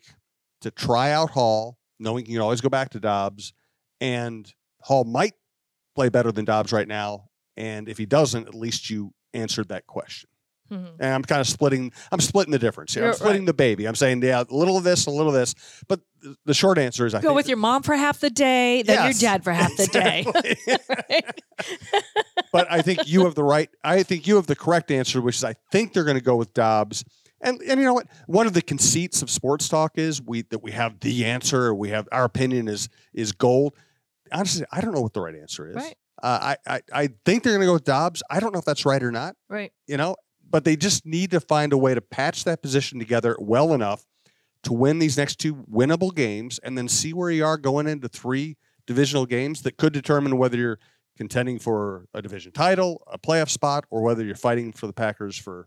to 0.66 0.70
try 0.70 1.12
out 1.12 1.30
Hall, 1.30 1.78
knowing 1.98 2.26
you 2.26 2.34
can 2.34 2.42
always 2.42 2.60
go 2.60 2.68
back 2.68 2.90
to 2.90 3.00
Dobbs, 3.00 3.52
and 4.00 4.52
Hall 4.82 5.04
might 5.04 5.34
play 5.94 6.08
better 6.08 6.30
than 6.30 6.44
Dobbs 6.44 6.72
right 6.72 6.86
now. 6.86 7.30
And 7.56 7.88
if 7.88 7.96
he 7.96 8.04
doesn't, 8.06 8.46
at 8.46 8.54
least 8.54 8.90
you 8.90 9.14
answered 9.32 9.68
that 9.68 9.86
question. 9.86 10.28
Mhm. 10.70 10.96
And 10.98 11.14
I'm 11.14 11.22
kind 11.22 11.40
of 11.40 11.46
splitting. 11.46 11.92
I'm 12.10 12.20
splitting 12.20 12.50
the 12.50 12.58
difference 12.58 12.92
here. 12.92 13.06
I'm 13.06 13.14
splitting 13.14 13.42
right. 13.42 13.46
the 13.46 13.54
baby. 13.54 13.86
I'm 13.86 13.94
saying 13.94 14.20
yeah, 14.22 14.42
a 14.42 14.52
little 14.52 14.76
of 14.76 14.82
this, 14.82 15.06
a 15.06 15.10
little 15.10 15.28
of 15.28 15.34
this. 15.34 15.54
But 15.86 16.00
th- 16.22 16.36
the 16.44 16.54
short 16.54 16.76
answer 16.76 17.06
is 17.06 17.14
I 17.14 17.20
go 17.20 17.34
with 17.34 17.46
your 17.46 17.56
mom 17.56 17.84
for 17.84 17.94
half 17.94 18.18
the 18.18 18.30
day, 18.30 18.82
then 18.82 18.96
Yes, 18.96 19.22
your 19.22 19.30
dad 19.30 19.44
for 19.44 19.52
half 19.52 19.70
the 19.76 19.86
day. 19.92 20.26
but 22.52 22.70
I 22.70 22.82
think 22.82 23.06
you 23.06 23.24
have 23.24 23.36
the 23.36 23.44
right. 23.44 23.70
I 23.84 24.02
think 24.02 24.26
you 24.26 24.36
have 24.36 24.48
the 24.48 24.56
correct 24.56 24.90
answer, 24.90 25.20
which 25.20 25.36
is 25.36 25.44
I 25.44 25.54
think 25.70 25.92
they're 25.92 26.04
going 26.04 26.18
to 26.18 26.24
go 26.24 26.34
with 26.36 26.52
Dobbs. 26.52 27.04
And 27.40 27.60
and 27.62 27.78
you 27.80 27.86
know 27.86 27.94
what? 27.94 28.06
One 28.26 28.46
of 28.46 28.54
the 28.54 28.62
conceits 28.62 29.22
of 29.22 29.30
sports 29.30 29.68
talk 29.68 29.98
is 29.98 30.22
we 30.22 30.42
that 30.42 30.62
we 30.62 30.72
have 30.72 31.00
the 31.00 31.24
answer. 31.24 31.74
We 31.74 31.90
have 31.90 32.08
our 32.12 32.24
opinion 32.24 32.68
is 32.68 32.88
is 33.12 33.32
gold. 33.32 33.74
Honestly, 34.32 34.64
I 34.72 34.80
don't 34.80 34.92
know 34.94 35.02
what 35.02 35.12
the 35.12 35.20
right 35.20 35.34
answer 35.34 35.68
is. 35.68 35.76
Right. 35.76 35.94
Uh, 36.22 36.54
I, 36.66 36.74
I 36.76 36.80
I 36.92 37.08
think 37.24 37.42
they're 37.42 37.52
going 37.52 37.60
to 37.60 37.66
go 37.66 37.74
with 37.74 37.84
Dobbs. 37.84 38.22
I 38.30 38.40
don't 38.40 38.52
know 38.52 38.58
if 38.58 38.64
that's 38.64 38.86
right 38.86 39.02
or 39.02 39.12
not. 39.12 39.36
right. 39.48 39.72
You 39.86 39.98
know, 39.98 40.16
but 40.48 40.64
they 40.64 40.76
just 40.76 41.04
need 41.04 41.30
to 41.32 41.40
find 41.40 41.72
a 41.72 41.78
way 41.78 41.94
to 41.94 42.00
patch 42.00 42.44
that 42.44 42.62
position 42.62 42.98
together 42.98 43.36
well 43.38 43.74
enough 43.74 44.06
to 44.62 44.72
win 44.72 44.98
these 44.98 45.16
next 45.16 45.36
two 45.36 45.54
winnable 45.70 46.12
games, 46.14 46.58
and 46.60 46.76
then 46.76 46.88
see 46.88 47.12
where 47.12 47.30
you 47.30 47.44
are 47.44 47.56
going 47.58 47.86
into 47.86 48.08
three 48.08 48.56
divisional 48.86 49.26
games 49.26 49.62
that 49.62 49.76
could 49.76 49.92
determine 49.92 50.38
whether 50.38 50.56
you're 50.56 50.78
contending 51.16 51.58
for 51.58 52.06
a 52.14 52.20
division 52.22 52.50
title, 52.52 53.02
a 53.06 53.18
playoff 53.18 53.48
spot, 53.50 53.84
or 53.90 54.02
whether 54.02 54.24
you're 54.24 54.34
fighting 54.34 54.72
for 54.72 54.86
the 54.86 54.92
Packers 54.92 55.36
for 55.36 55.66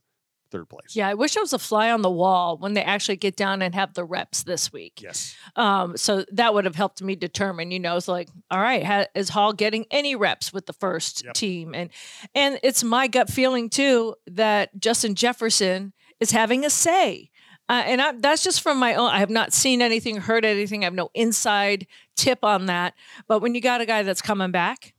third 0.52 0.70
place. 0.70 0.96
Yeah, 0.96 1.08
I 1.08 1.14
wish 1.14 1.38
I 1.38 1.42
was 1.42 1.54
a 1.54 1.60
fly 1.60 1.92
on 1.92 2.02
the 2.02 2.10
wall 2.10 2.58
when 2.58 2.74
they 2.74 2.84
actually 2.84 3.16
get 3.18 3.36
down 3.36 3.62
and 3.62 3.74
have 3.76 3.94
the 3.94 4.04
reps 4.04 4.44
this 4.44 4.72
week. 4.74 5.02
Yes. 5.02 5.36
Um, 5.56 5.96
so 5.98 6.26
that 6.32 6.54
would 6.54 6.66
have 6.66 6.76
helped 6.76 7.02
me 7.02 7.16
determine, 7.16 7.72
you 7.72 7.80
know, 7.80 7.96
it's 7.98 8.08
like, 8.08 8.30
all 8.50 8.60
right, 8.60 8.84
ha- 8.84 9.06
is 9.16 9.30
Hall 9.30 9.54
getting 9.54 9.86
any 9.92 10.16
reps 10.16 10.52
with 10.52 10.66
the 10.66 10.74
first 10.74 11.24
Yep. 11.26 11.34
team? 11.34 11.74
And 11.76 11.90
and 12.36 12.60
it's 12.64 12.84
my 12.84 13.08
gut 13.08 13.30
feeling 13.30 13.70
too 13.70 14.16
that 14.28 14.78
Justin 14.80 15.16
Jefferson 15.16 15.94
is 16.20 16.32
having 16.32 16.66
a 16.66 16.70
say. 16.70 17.30
Uh, 17.70 17.84
and 17.86 18.02
I, 18.02 18.12
that's 18.14 18.44
just 18.44 18.62
from 18.62 18.80
my 18.80 18.96
own. 18.96 19.12
I 19.12 19.20
have 19.20 19.30
not 19.30 19.54
seen 19.54 19.82
anything, 19.82 20.18
heard 20.18 20.44
anything. 20.44 20.82
I 20.84 20.86
have 20.86 20.94
no 20.96 21.12
inside 21.14 21.86
tip 22.16 22.44
on 22.44 22.66
that. 22.66 22.96
But 23.28 23.42
when 23.44 23.54
you 23.54 23.62
got 23.62 23.80
a 23.80 23.86
guy 23.86 24.02
that's 24.02 24.24
coming 24.24 24.50
back, 24.52 24.96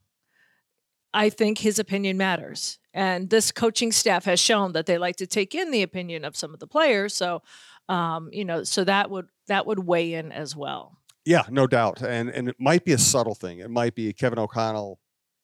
I 1.12 1.30
think 1.30 1.58
his 1.58 1.80
opinion 1.80 2.16
matters. 2.16 2.78
And 2.92 3.30
this 3.30 3.52
coaching 3.52 3.92
staff 3.92 4.24
has 4.24 4.40
shown 4.40 4.72
that 4.72 4.86
they 4.86 4.98
like 4.98 5.16
to 5.16 5.26
take 5.26 5.54
in 5.54 5.70
the 5.70 5.82
opinion 5.82 6.24
of 6.24 6.36
some 6.36 6.52
of 6.52 6.60
the 6.60 6.66
players. 6.66 7.14
So, 7.14 7.42
um, 7.88 8.28
you 8.32 8.44
know, 8.44 8.64
so 8.64 8.84
that 8.84 9.10
would 9.10 9.28
that 9.46 9.66
would 9.66 9.80
weigh 9.80 10.14
in 10.14 10.32
as 10.32 10.56
well. 10.56 10.98
Yeah, 11.24 11.42
no 11.50 11.66
doubt. 11.66 12.02
And 12.02 12.28
and 12.30 12.48
it 12.48 12.56
might 12.58 12.84
be 12.84 12.92
a 12.92 12.98
subtle 12.98 13.34
thing. 13.34 13.58
It 13.58 13.70
might 13.70 13.94
be 13.94 14.12
Kevin 14.12 14.38
O'Connell 14.38 14.98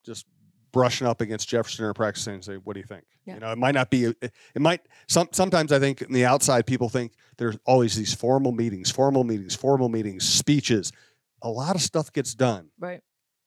just 0.04 0.26
brushing 0.72 1.06
up 1.06 1.20
against 1.20 1.48
Jefferson 1.48 1.84
or 1.84 1.94
practicing 1.94 2.34
and 2.34 2.44
say, 2.44 2.56
"What 2.56 2.74
do 2.74 2.80
you 2.80 2.86
think?" 2.86 3.04
Yeah. 3.24 3.34
You 3.34 3.40
know, 3.40 3.52
it 3.52 3.58
might 3.58 3.74
not 3.74 3.90
be. 3.90 4.04
It, 4.04 4.16
it 4.54 4.60
might. 4.62 4.80
Some 5.08 5.28
sometimes 5.32 5.72
I 5.72 5.78
think 5.78 6.02
in 6.02 6.12
the 6.12 6.24
outside 6.24 6.66
people 6.66 6.88
think 6.88 7.12
there's 7.38 7.56
always 7.64 7.94
these 7.96 8.14
formal 8.14 8.52
meetings, 8.52 8.90
formal 8.90 9.24
meetings, 9.24 9.54
formal 9.54 9.88
meetings, 9.88 10.28
speeches. 10.28 10.92
A 11.42 11.50
lot 11.50 11.76
of 11.76 11.82
stuff 11.82 12.12
gets 12.12 12.34
done. 12.34 12.70
Right. 12.78 13.02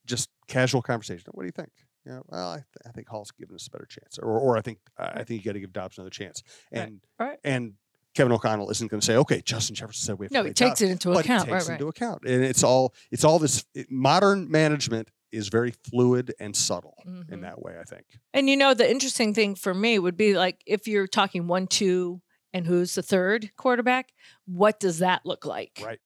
Just 0.06 0.30
casual 0.48 0.82
conversation. 0.82 1.26
What 1.32 1.44
do 1.44 1.48
you 1.48 1.52
think? 1.52 1.72
Yeah, 2.06 2.20
well, 2.28 2.50
I, 2.52 2.56
th- 2.58 2.66
I 2.88 2.92
think 2.92 3.08
Hall's 3.10 3.32
given 3.32 3.56
us 3.56 3.68
a 3.68 3.72
better 3.72 3.86
chance, 3.86 4.18
or 4.18 4.40
or 4.40 4.58
I 4.58 4.62
think 4.62 4.80
I 4.98 5.24
think 5.24 5.42
you 5.44 5.50
got 5.50 5.54
to 5.54 5.60
give 5.60 5.74
Dobbs 5.74 5.98
another 5.98 6.10
chance. 6.10 6.42
And 6.72 7.02
right. 7.20 7.38
and 7.44 7.74
Kevin 8.16 8.32
O'Connell 8.32 8.70
isn't 8.72 8.90
going 8.90 9.02
to 9.02 9.06
say, 9.06 9.16
"Okay, 9.18 9.42
Justin 9.46 9.76
Jefferson 9.76 10.06
said 10.06 10.20
we 10.20 10.26
have 10.26 10.32
to 10.32 10.34
No, 10.38 10.42
play 10.44 10.50
he 10.50 10.54
takes 10.54 10.70
Dobbs." 10.70 10.82
it 10.82 10.90
into 10.92 11.10
but 11.14 11.26
account. 11.26 11.48
it 11.50 11.52
takes 11.52 11.68
right. 11.68 11.74
into 11.74 11.88
account, 11.88 12.24
and 12.26 12.44
it's 12.44 12.64
all 12.64 12.94
it's 13.12 13.24
all 13.24 13.38
this 13.38 13.66
it- 13.76 13.92
modern 13.92 14.50
management 14.50 15.10
is 15.32 15.50
very 15.50 15.72
fluid 15.72 16.34
and 16.40 16.56
subtle 16.56 16.96
in 17.06 17.26
Mhm. 17.26 17.42
that 17.42 17.62
way. 17.62 17.78
I 17.80 17.84
think. 17.84 18.06
And 18.34 18.50
you 18.50 18.58
know, 18.58 18.74
the 18.74 18.90
interesting 18.90 19.34
thing 19.34 19.54
for 19.56 19.74
me 19.76 20.00
would 20.00 20.18
be 20.18 20.34
like 20.36 20.62
if 20.66 20.88
you're 20.88 21.06
talking 21.06 21.48
one, 21.48 21.68
two, 21.68 22.22
and 22.54 22.66
who's 22.66 22.96
the 22.96 23.04
third 23.04 23.52
quarterback, 23.58 24.12
what 24.48 24.80
does 24.80 25.00
that 25.00 25.22
look 25.26 25.46
like? 25.46 25.80
Right. 25.84 26.00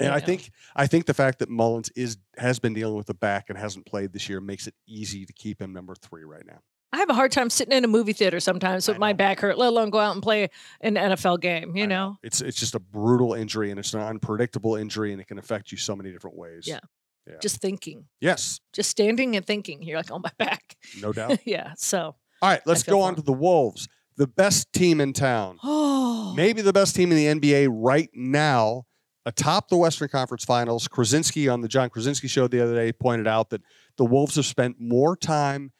And 0.00 0.12
I 0.12 0.16
Yeah. 0.18 0.24
think 0.24 0.50
I 0.76 0.86
think 0.86 1.06
the 1.06 1.14
fact 1.14 1.38
that 1.38 1.48
Mullens 1.48 1.90
is 1.96 2.16
has 2.36 2.58
been 2.58 2.74
dealing 2.74 2.96
with 2.96 3.06
the 3.06 3.14
back 3.14 3.46
and 3.48 3.58
hasn't 3.58 3.86
played 3.86 4.12
this 4.12 4.28
year 4.28 4.40
makes 4.40 4.66
it 4.66 4.74
easy 4.86 5.24
to 5.24 5.32
keep 5.32 5.60
him 5.60 5.72
number 5.72 5.94
three 5.94 6.24
right 6.24 6.44
now. 6.46 6.60
I 6.92 6.98
have 6.98 7.10
a 7.10 7.14
hard 7.14 7.32
time 7.32 7.50
sitting 7.50 7.76
in 7.76 7.84
a 7.84 7.88
movie 7.88 8.12
theater 8.12 8.38
sometimes 8.38 8.86
with 8.86 8.98
my 8.98 9.12
back 9.12 9.40
hurt, 9.40 9.58
let 9.58 9.66
alone 9.68 9.90
go 9.90 9.98
out 9.98 10.14
and 10.14 10.22
play 10.22 10.48
an 10.80 10.94
NFL 10.94 11.40
game, 11.40 11.76
you 11.76 11.84
I 11.84 11.86
know? 11.86 12.18
it's 12.22 12.40
it's 12.40 12.58
just 12.58 12.74
a 12.76 12.78
brutal 12.80 13.34
injury 13.34 13.70
and 13.70 13.80
it's 13.80 13.94
an 13.94 14.00
unpredictable 14.00 14.76
injury 14.76 15.10
and 15.12 15.20
it 15.20 15.26
can 15.26 15.38
affect 15.38 15.72
you 15.72 15.78
so 15.78 15.96
many 15.96 16.12
different 16.12 16.36
ways. 16.36 16.66
Yeah. 16.68 16.78
Yeah. 17.26 17.36
Just 17.40 17.60
thinking, 17.62 18.04
Yes, 18.20 18.60
just 18.74 18.90
standing 18.90 19.34
and 19.34 19.46
thinking. 19.46 19.82
You're 19.82 19.96
like, 19.96 20.10
oh, 20.10 20.18
my 20.18 20.30
back. 20.38 20.76
no 21.00 21.10
doubt. 21.18 21.38
yeah. 21.46 21.72
So, 21.76 22.16
All 22.42 22.50
right, 22.50 22.60
let's 22.66 22.82
go 22.82 23.00
for 23.00 23.06
on 23.08 23.14
to 23.14 23.22
the 23.22 23.32
Wolves, 23.32 23.88
the 24.16 24.26
best 24.26 24.70
team 24.74 25.00
in 25.00 25.14
town. 25.14 25.58
oh, 25.64 26.34
maybe 26.36 26.60
the 26.62 26.72
best 26.74 26.94
team 26.94 27.10
in 27.12 27.16
the 27.16 27.40
NBA 27.40 27.68
right 27.72 28.10
now, 28.12 28.84
atop 29.26 29.68
the 29.68 29.76
Western 29.76 30.08
Conference 30.08 30.44
Finals. 30.44 30.88
Krawczynski 30.88 31.52
on 31.52 31.60
the 31.60 31.68
Jon 31.68 31.90
Krawczynski 31.90 32.28
show 32.28 32.46
the 32.46 32.62
other 32.62 32.74
day 32.74 32.92
pointed 32.92 33.26
out 33.26 33.50
that 33.50 33.62
the 33.96 34.04
Wolves 34.04 34.36
have 34.36 34.46
spent 34.46 34.76
more 34.78 35.16
time 35.16 35.72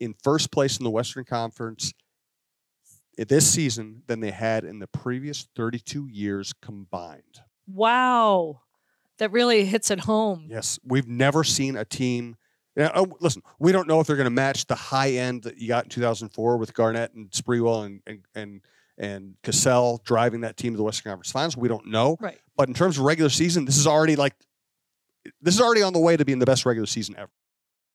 in 0.00 0.14
first 0.22 0.50
place 0.50 0.78
in 0.78 0.84
the 0.84 0.90
Western 0.90 1.24
Conference 1.24 1.92
this 3.16 3.48
season 3.50 4.02
than 4.06 4.20
they 4.20 4.30
had 4.30 4.64
in 4.64 4.78
the 4.78 4.86
previous 4.86 5.46
32 5.54 6.08
years 6.08 6.52
combined. 6.62 7.40
wow. 7.66 8.60
That 9.18 9.30
really 9.30 9.64
hits 9.66 9.90
at 9.92 10.00
home. 10.00 10.48
Yes, 10.50 10.80
we've 10.84 11.06
never 11.06 11.44
seen 11.44 11.76
a 11.76 11.84
team. 11.84 12.36
Oh, 12.76 13.06
listen, 13.20 13.42
we 13.60 13.70
don't 13.70 13.86
know 13.86 14.00
if 14.00 14.06
they're 14.08 14.16
going 14.16 14.24
to 14.24 14.30
match 14.30 14.66
the 14.66 14.74
high 14.74 15.10
end 15.10 15.44
that 15.44 15.58
you 15.58 15.68
got 15.68 15.84
in 15.84 15.90
2004 15.90 16.56
with 16.56 16.74
Garnett 16.74 17.12
and 17.12 17.30
Sprewell 17.30 17.84
and 17.84 18.00
and 18.06 18.24
and, 18.34 18.60
and 19.02 19.34
Cassell 19.42 20.00
driving 20.04 20.40
that 20.42 20.56
team 20.56 20.72
to 20.72 20.76
the 20.78 20.82
Western 20.82 21.10
Conference 21.10 21.32
Finals. 21.32 21.56
We 21.56 21.68
don't 21.68 21.88
know. 21.88 22.16
Right. 22.20 22.38
But 22.56 22.68
in 22.68 22.74
terms 22.74 22.96
of 22.96 23.04
regular 23.04 23.28
season, 23.28 23.64
this 23.66 23.76
is 23.76 23.86
already 23.86 24.16
like 24.16 24.34
this 25.40 25.54
is 25.54 25.60
already 25.60 25.82
on 25.82 25.92
the 25.92 25.98
way 25.98 26.16
to 26.16 26.24
being 26.24 26.38
the 26.38 26.46
best 26.46 26.64
regular 26.64 26.86
season 26.86 27.16
ever. 27.18 27.30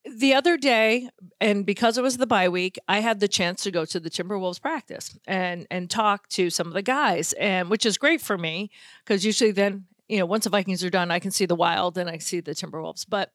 the 0.09 0.33
other 0.33 0.57
day, 0.57 1.09
and 1.41 1.65
because 1.65 1.97
it 1.97 2.01
was 2.01 2.17
the 2.17 2.27
bye 2.27 2.49
week, 2.49 2.77
I 2.87 2.99
had 2.99 3.19
the 3.19 3.27
chance 3.27 3.63
to 3.63 3.71
go 3.71 3.85
to 3.85 3.99
the 3.99 4.09
Timberwolves 4.09 4.61
practice 4.61 5.17
and 5.25 5.65
and 5.71 5.89
talk 5.89 6.27
to 6.29 6.49
some 6.49 6.67
of 6.67 6.73
the 6.73 6.81
guys, 6.81 7.33
and 7.33 7.69
which 7.69 7.85
is 7.85 7.97
great 7.97 8.21
for 8.21 8.37
me 8.37 8.69
because 9.03 9.25
usually 9.25 9.51
then 9.51 9.85
you 10.09 10.19
know, 10.19 10.25
once 10.25 10.45
the 10.45 10.49
Vikings 10.49 10.83
are 10.85 10.89
done, 10.89 11.11
I 11.11 11.19
can 11.19 11.31
see 11.31 11.45
the 11.45 11.55
Wild 11.55 11.97
and 11.97 12.09
I 12.09 12.17
see 12.17 12.39
the 12.39 12.51
Timberwolves. 12.51 13.05
But 13.07 13.31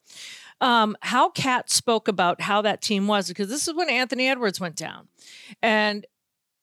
um, 0.63 0.97
how 1.03 1.29
KAT 1.29 1.69
spoke 1.69 2.09
about 2.09 2.41
how 2.41 2.63
that 2.63 2.81
team 2.81 3.07
was, 3.07 3.29
because 3.29 3.51
this 3.51 3.69
is 3.69 3.75
when 3.75 3.91
Anthony 3.91 4.29
Edwards 4.29 4.59
went 4.61 4.77
down, 4.77 5.09
and 5.63 6.07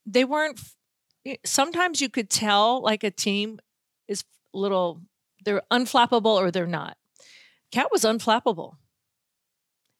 they 0.06 0.24
weren't. 0.24 0.60
Sometimes 1.44 2.00
you 2.00 2.08
could 2.08 2.30
tell 2.30 2.82
like 2.82 3.04
a 3.04 3.10
team 3.10 3.60
is 4.08 4.24
little, 4.54 5.02
they're 5.44 5.62
unflappable 5.70 6.36
or 6.36 6.50
they're 6.50 6.66
not. 6.66 6.96
KAT 7.72 7.92
was 7.92 8.02
unflappable. 8.02 8.74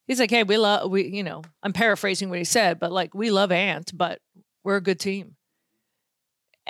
He's 0.07 0.19
like, 0.19 0.31
hey, 0.31 0.43
we 0.43 0.59
love 0.59 0.91
we, 0.91 1.07
you 1.07 1.23
know, 1.23 1.43
I'm 1.63 1.73
paraphrasing 1.73 2.31
what 2.31 2.39
he 2.39 2.45
said, 2.45 2.81
but 2.81 2.91
like 2.91 3.15
we 3.15 3.31
love 3.31 3.53
Ant, 3.53 3.97
but 3.97 4.21
we're 4.65 4.77
a 4.77 4.81
good 4.81 4.99
team 4.99 5.37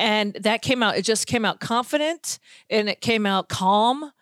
and 0.01 0.33
that 0.41 0.63
came 0.63 0.83
out 0.83 0.97
it 0.97 1.05
just 1.05 1.27
came 1.27 1.45
out 1.45 1.61
confident 1.61 2.39
and 2.69 2.89
it 2.89 3.01
came 3.01 3.27
out 3.27 3.49
calm 3.49 4.13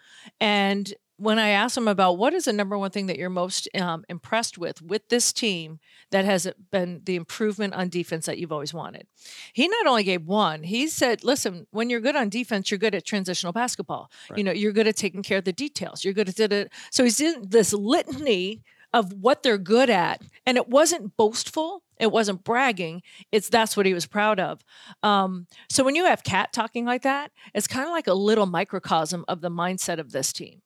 and 0.41 0.93
when 1.19 1.39
i 1.39 1.49
asked 1.49 1.77
him 1.77 1.89
about 1.89 2.17
what 2.19 2.33
is 2.33 2.45
the 2.45 2.53
number 2.53 2.79
one 2.79 2.91
thing 2.91 3.07
that 3.07 3.19
you're 3.19 3.29
most 3.29 3.69
um, 3.75 4.05
impressed 4.09 4.57
with 4.57 4.81
with 4.83 5.09
this 5.09 5.33
team 5.33 5.79
that 6.11 6.25
has 6.25 6.51
been 6.71 7.01
the 7.05 7.17
improvement 7.17 7.75
on 7.75 7.89
defense 7.89 8.27
that 8.27 8.39
you've 8.39 8.53
always 8.53 8.73
wanted 8.73 9.07
he 9.53 9.69
not 9.69 9.87
only 9.87 10.05
gave 10.05 10.25
one 10.25 10.63
he 10.63 10.89
said 10.89 11.23
listen 11.25 11.67
when 11.71 11.91
you're 11.91 12.01
good 12.01 12.17
on 12.17 12.29
defense 12.29 12.71
you're 12.71 12.79
good 12.79 12.95
at 12.95 13.05
transitional 13.05 13.53
basketball 13.53 14.11
right. 14.31 14.39
you 14.39 14.45
know 14.45 14.53
you're 14.53 14.73
good 14.73 14.89
at 14.89 14.97
taking 14.97 15.23
care 15.23 15.39
of 15.39 15.45
the 15.45 15.53
details 15.53 16.05
you're 16.05 16.15
good 16.15 16.29
at 16.29 16.53
it 16.53 16.73
so 16.91 17.05
he's 17.05 17.21
in 17.21 17.49
this 17.49 17.73
litany 17.73 18.63
of 18.95 19.13
what 19.13 19.43
they're 19.43 19.59
good 19.59 19.91
at 19.91 20.23
and 20.47 20.57
it 20.57 20.69
wasn't 20.69 21.17
boastful 21.17 21.83
it 21.99 22.13
wasn't 22.13 22.45
bragging. 22.45 23.03
It's 23.33 23.49
that's 23.49 23.77
what 23.77 23.87
he 23.87 23.95
was 23.95 24.07
proud 24.07 24.41
of. 24.41 24.65
Um, 25.03 25.47
so 25.69 25.85
when 25.85 25.95
you 25.95 26.05
have 26.05 26.23
KAT 26.23 26.53
talking 26.53 26.85
like 26.85 27.03
that, 27.03 27.33
it's 27.55 27.67
kind 27.67 27.87
of 27.87 27.91
like 27.91 28.07
a 28.07 28.15
little 28.15 28.47
microcosm 28.47 29.25
of 29.29 29.41
the 29.41 29.51
mindset 29.51 29.99
of 29.99 30.13
this 30.13 30.33
team. 30.33 30.63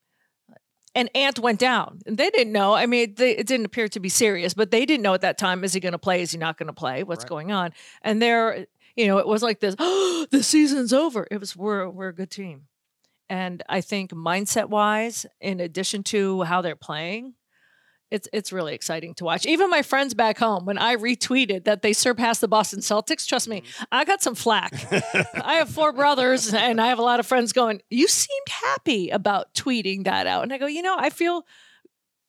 And 0.94 1.08
Ant 1.14 1.38
went 1.38 1.58
down. 1.58 2.00
They 2.04 2.28
didn't 2.30 2.52
know. 2.52 2.74
I 2.74 2.86
mean, 2.86 3.14
they, 3.14 3.32
it 3.32 3.46
didn't 3.46 3.64
appear 3.66 3.88
to 3.88 4.00
be 4.00 4.10
serious, 4.10 4.52
but 4.52 4.70
they 4.70 4.84
didn't 4.84 5.02
know 5.02 5.14
at 5.14 5.22
that 5.22 5.38
time: 5.38 5.64
is 5.64 5.72
he 5.72 5.80
going 5.80 5.92
to 5.92 5.98
play? 5.98 6.22
Is 6.22 6.32
he 6.32 6.38
not 6.38 6.58
going 6.58 6.66
to 6.66 6.72
play? 6.74 7.02
What's 7.02 7.24
right. 7.24 7.28
going 7.28 7.52
on? 7.52 7.72
And 8.02 8.20
there, 8.20 8.66
you 8.94 9.06
know, 9.06 9.18
it 9.18 9.26
was 9.26 9.42
like 9.42 9.60
this. 9.60 9.74
Oh, 9.78 10.26
the 10.30 10.42
season's 10.42 10.92
over. 10.92 11.26
It 11.30 11.38
was 11.38 11.56
we're 11.56 11.88
we're 11.88 12.08
a 12.08 12.14
good 12.14 12.30
team, 12.30 12.66
and 13.30 13.62
I 13.68 13.80
think 13.80 14.10
mindset 14.10 14.68
wise, 14.68 15.24
in 15.40 15.60
addition 15.60 16.02
to 16.04 16.42
how 16.42 16.60
they're 16.60 16.76
playing, 16.76 17.34
it's 18.12 18.28
it's 18.32 18.52
really 18.52 18.74
exciting 18.74 19.14
to 19.14 19.24
watch. 19.24 19.46
Even 19.46 19.70
my 19.70 19.82
friends 19.82 20.12
back 20.12 20.38
home, 20.38 20.66
when 20.66 20.76
I 20.76 20.96
retweeted 20.96 21.64
that 21.64 21.80
they 21.80 21.94
surpassed 21.94 22.42
the 22.42 22.48
Boston 22.48 22.80
Celtics, 22.80 23.26
trust 23.26 23.48
me, 23.48 23.62
mm-hmm. 23.62 23.84
I 23.90 24.04
got 24.04 24.22
some 24.22 24.34
flack. 24.34 24.72
I 25.34 25.54
have 25.54 25.70
four 25.70 25.92
brothers, 25.92 26.52
and 26.52 26.80
I 26.80 26.88
have 26.88 26.98
a 26.98 27.02
lot 27.02 27.20
of 27.20 27.26
friends 27.26 27.52
going, 27.52 27.80
"You 27.88 28.06
seemed 28.06 28.48
happy 28.48 29.08
about 29.08 29.54
tweeting 29.54 30.04
that 30.04 30.26
out," 30.26 30.42
and 30.42 30.52
I 30.52 30.58
go, 30.58 30.66
"You 30.66 30.82
know, 30.82 30.96
I 30.96 31.10
feel." 31.10 31.44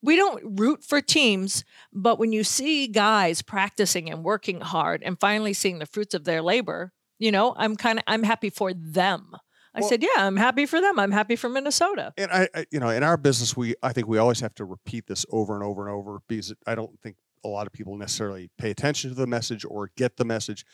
We 0.06 0.18
don't 0.18 0.60
root 0.60 0.84
for 0.84 1.00
teams, 1.00 1.63
but 1.94 2.20
when 2.20 2.34
you 2.34 2.44
see 2.44 2.88
guys 2.88 3.42
practicing 3.42 4.10
and 4.12 4.22
working 4.22 4.60
hard 4.60 5.02
and 5.02 5.18
finally 5.18 5.54
seeing 5.54 5.80
the 5.80 5.86
fruits 5.86 6.13
of 6.13 6.25
their 6.25 6.42
labor, 6.42 6.92
you 7.20 7.32
know, 7.32 7.54
I'm 7.56 7.78
kind 7.78 8.00
of 8.00 8.04
I'm 8.06 8.24
happy 8.24 8.50
for 8.50 8.74
them. 8.74 9.32
I 9.75 9.80
well, 9.80 9.89
said, 9.89 10.03
"Yeah, 10.03 10.10
I'm 10.18 10.36
happy 10.36 10.65
for 10.65 10.80
them. 10.80 11.00
I'm 11.00 11.12
happy 11.12 11.36
for 11.36 11.50
Minnesota." 11.50 12.13
And 12.18 12.32
I, 12.32 12.48
I, 12.53 12.65
you 12.72 12.80
know, 12.80 12.89
in 12.89 13.03
our 13.03 13.18
business, 13.18 13.58
we 13.58 13.75
I 13.82 13.92
think 13.92 14.08
we 14.08 14.18
always 14.18 14.39
have 14.42 14.53
to 14.56 14.65
repeat 14.65 15.08
this 15.08 15.25
over 15.32 15.56
and 15.56 15.63
over 15.63 15.88
and 15.88 15.96
over 15.96 16.20
because 16.27 16.53
I 16.68 16.75
don't 16.75 17.00
think 17.01 17.15
a 17.44 17.48
lot 17.48 17.68
of 17.68 17.74
people 17.74 17.98
necessarily 17.98 18.50
pay 18.58 18.72
attention 18.72 19.10
to 19.10 19.15
the 19.15 19.27
message 19.27 19.65
or 19.65 19.89
get 19.98 20.18
the 20.18 20.25
message. 20.25 20.65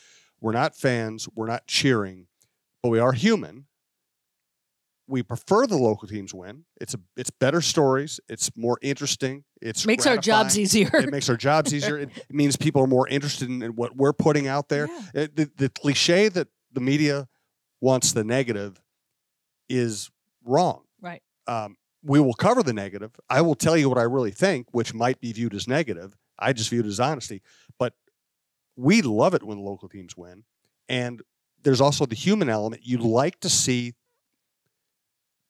We're 0.42 0.52
not 0.52 0.76
fans. 0.76 1.28
We're 1.34 1.48
not 1.48 1.68
cheering, 1.68 2.28
but 2.84 2.90
we 2.90 3.00
are 3.00 3.14
human. 3.14 3.66
We 5.08 5.24
prefer 5.24 5.66
the 5.66 5.78
local 5.78 6.08
teams 6.08 6.34
win. 6.34 6.66
It's 6.80 6.94
a 6.94 7.00
it's 7.18 7.32
better 7.32 7.62
stories. 7.62 8.20
It's 8.30 8.52
more 8.56 8.78
interesting. 8.82 9.44
It's 9.62 9.86
makes 9.86 10.06
our 10.06 10.18
jobs 10.18 10.60
easier. 10.60 10.90
it 10.94 11.10
makes 11.10 11.30
our 11.30 11.38
jobs 11.38 11.74
easier. 11.74 11.98
It, 11.98 12.10
it, 12.18 12.36
means 12.36 12.58
people 12.58 12.84
are 12.84 12.88
more 12.88 13.08
interested 13.08 13.50
in, 13.50 13.64
in 13.64 13.72
what 13.72 13.96
we're 13.96 14.14
putting 14.14 14.48
out 14.48 14.70
there. 14.70 14.88
Yeah. 14.88 15.22
It, 15.24 15.36
the, 15.36 15.52
the 15.56 15.70
cliche 15.70 16.30
that 16.30 16.50
the 16.72 16.82
media 16.82 17.28
wants 17.82 18.12
the 18.12 18.24
negative 18.24 18.80
is 19.70 20.10
wrong. 20.44 20.82
Right. 21.02 21.22
Um, 21.48 21.78
we 22.04 22.20
will 22.20 22.34
cover 22.34 22.64
the 22.64 22.74
negative. 22.74 23.12
I 23.30 23.42
will 23.42 23.56
tell 23.56 23.78
you 23.78 23.90
what 23.90 23.98
I 23.98 24.04
really 24.04 24.32
think, 24.32 24.68
which 24.72 24.94
might 24.94 25.20
be 25.20 25.32
viewed 25.32 25.54
as 25.54 25.68
negative. 25.68 26.16
I 26.38 26.54
just 26.54 26.70
view 26.70 26.80
it 26.80 26.86
as 26.86 27.00
honesty. 27.00 27.42
But 27.78 27.94
we 28.76 29.02
love 29.02 29.34
it 29.34 29.44
when 29.44 29.60
local 29.60 29.90
teams 29.90 30.16
win. 30.16 30.44
And 30.88 31.22
there's 31.64 31.82
also 31.82 32.06
the 32.06 32.16
human 32.16 32.50
element. 32.50 32.86
You 32.86 32.98
like 32.98 33.40
to 33.42 33.50
see 33.50 33.94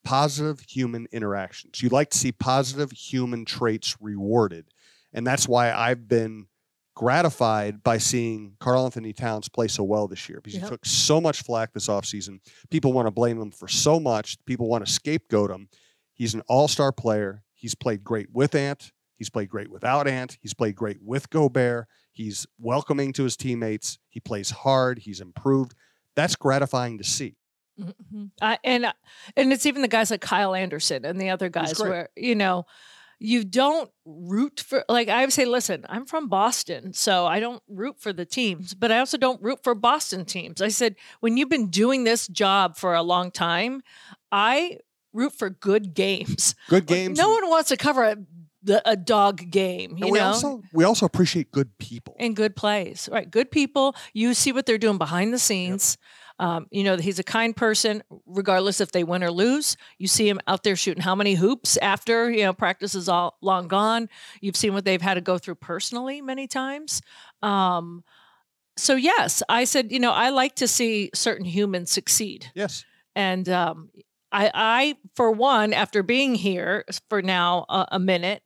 positive 0.03 0.61
human 0.61 1.07
interactions. 1.11 1.81
You 1.83 1.89
like 1.89 2.09
to 2.09 2.17
see 2.17 2.31
positive 2.31 2.91
human 2.91 3.45
traits 3.45 3.95
rewarded. 4.01 4.65
And 5.13 5.25
that's 5.25 5.47
why 5.47 5.71
I've 5.71 6.07
been 6.07 6.47
gratified 6.99 7.81
by 7.81 7.97
seeing 7.97 8.57
Karl-Anthony 8.59 9.13
Towns 9.13 9.47
play 9.47 9.69
so 9.69 9.83
well 9.83 10.09
this 10.09 10.27
year 10.27 10.41
because 10.43 10.55
yep. 10.55 10.63
he 10.63 10.69
took 10.69 10.85
so 10.85 11.21
much 11.21 11.43
flack 11.43 11.71
this 11.71 11.87
offseason. 11.87 12.41
People 12.69 12.91
want 12.91 13.07
to 13.07 13.11
blame 13.11 13.41
him 13.41 13.51
for 13.51 13.69
so 13.69 14.01
much. 14.01 14.35
People 14.45 14.67
want 14.67 14.85
to 14.85 14.91
scapegoat 14.91 15.49
him. 15.49 15.69
He's 16.13 16.33
an 16.33 16.41
all 16.49 16.67
star 16.67 16.91
player. 16.91 17.41
He's 17.53 17.73
played 17.73 18.03
great 18.03 18.27
with 18.33 18.53
Ant. 18.53 18.91
He's 19.15 19.29
played 19.29 19.47
great 19.47 19.71
without 19.71 20.09
Ant. 20.09 20.37
He's 20.41 20.53
played 20.53 20.75
great 20.75 20.97
with 21.01 21.29
Gobert. 21.29 21.87
He's 22.11 22.45
welcoming 22.59 23.13
to 23.13 23.23
his 23.23 23.37
teammates. 23.37 23.97
He 24.09 24.19
plays 24.19 24.49
hard. 24.49 24.99
He's 24.99 25.21
improved. 25.21 25.75
That's 26.17 26.35
gratifying 26.35 26.97
to 26.97 27.05
see. 27.05 27.37
Mm-hmm. 27.79 28.25
Uh, 28.41 28.57
and 28.65 28.85
uh, 28.87 28.93
and 29.37 29.53
it's 29.53 29.65
even 29.65 29.83
the 29.83 29.87
guys 29.87 30.11
like 30.11 30.19
Kyle 30.19 30.53
Anderson 30.53 31.05
and 31.05 31.19
the 31.19 31.29
other 31.29 31.47
guys 31.47 31.79
where 31.79 32.09
you 32.17 32.35
know 32.35 32.65
you 33.19 33.43
don't 33.43 33.91
root 34.05 34.61
for 34.65 34.83
like 34.87 35.09
I 35.09 35.21
would 35.21 35.33
say, 35.33 35.45
listen, 35.45 35.85
I'm 35.89 36.05
from 36.05 36.29
Boston, 36.29 36.93
so 36.93 37.25
I 37.25 37.39
don't 37.39 37.61
root 37.67 37.99
for 37.99 38.13
the 38.13 38.25
teams, 38.25 38.73
but 38.73 38.91
I 38.91 38.99
also 38.99 39.17
don't 39.17 39.41
root 39.41 39.59
for 39.63 39.75
Boston 39.75 40.25
teams. 40.25 40.61
I 40.61 40.69
said, 40.69 40.95
when 41.19 41.37
you've 41.37 41.49
been 41.49 41.67
doing 41.67 42.05
this 42.05 42.27
job 42.27 42.77
for 42.77 42.95
a 42.95 43.03
long 43.03 43.31
time, 43.31 43.81
I 44.31 44.77
root 45.13 45.33
for 45.33 45.49
good 45.49 45.93
games. 45.93 46.55
Good 46.69 46.85
games. 46.85 47.17
Like, 47.17 47.25
no 47.25 47.33
one 47.33 47.49
wants 47.49 47.69
to 47.69 47.77
cover 47.77 48.03
a 48.03 48.17
a 48.85 48.95
dog 48.95 49.49
game. 49.49 49.97
You 49.97 50.11
we 50.11 50.19
know, 50.19 50.25
also 50.25 50.61
we 50.73 50.83
also 50.83 51.05
appreciate 51.05 51.51
good 51.51 51.77
people 51.77 52.15
and 52.19 52.35
good 52.35 52.55
plays. 52.55 53.07
Right, 53.11 53.29
good 53.29 53.51
people. 53.51 53.95
You 54.13 54.33
see 54.33 54.51
what 54.51 54.65
they're 54.65 54.77
doing 54.77 54.97
behind 54.97 55.33
the 55.33 55.39
scenes. 55.39 55.97
Yep. 55.99 56.18
Um, 56.39 56.67
you 56.71 56.85
know, 56.85 56.95
he's 56.95 57.19
a 57.19 57.23
kind 57.23 57.53
person, 57.53 58.01
regardless 58.25 58.79
if 58.79 58.91
they 58.91 59.03
win 59.03 59.23
or 59.23 59.31
lose. 59.31 59.75
You 59.97 60.07
see 60.07 60.27
him 60.27 60.39
out 60.47 60.63
there 60.63 60.77
shooting 60.77 61.03
how 61.03 61.13
many 61.13 61.35
hoops 61.35 61.75
after, 61.77 62.31
you 62.31 62.43
know, 62.43 62.53
practice 62.53 62.95
is 62.95 63.09
all 63.09 63.37
long 63.41 63.67
gone. 63.67 64.07
You've 64.39 64.55
seen 64.55 64.73
what 64.73 64.85
they've 64.85 65.01
had 65.01 65.15
to 65.15 65.21
go 65.21 65.37
through 65.37 65.55
personally 65.55 66.21
many 66.21 66.47
times. 66.47 67.01
Um, 67.41 68.05
so, 68.77 68.95
yes, 68.95 69.43
I 69.49 69.65
said, 69.65 69.91
you 69.91 69.99
know, 69.99 70.11
I 70.11 70.29
like 70.29 70.55
to 70.55 70.67
see 70.67 71.11
certain 71.13 71.45
humans 71.45 71.91
succeed. 71.91 72.49
Yes. 72.55 72.85
And 73.15 73.49
um, 73.49 73.89
I, 74.31 74.49
I, 74.53 74.95
for 75.15 75.31
one, 75.31 75.73
after 75.73 76.03
being 76.03 76.35
here 76.35 76.85
for 77.09 77.21
now 77.21 77.65
a, 77.67 77.87
a 77.93 77.99
minute 77.99 78.43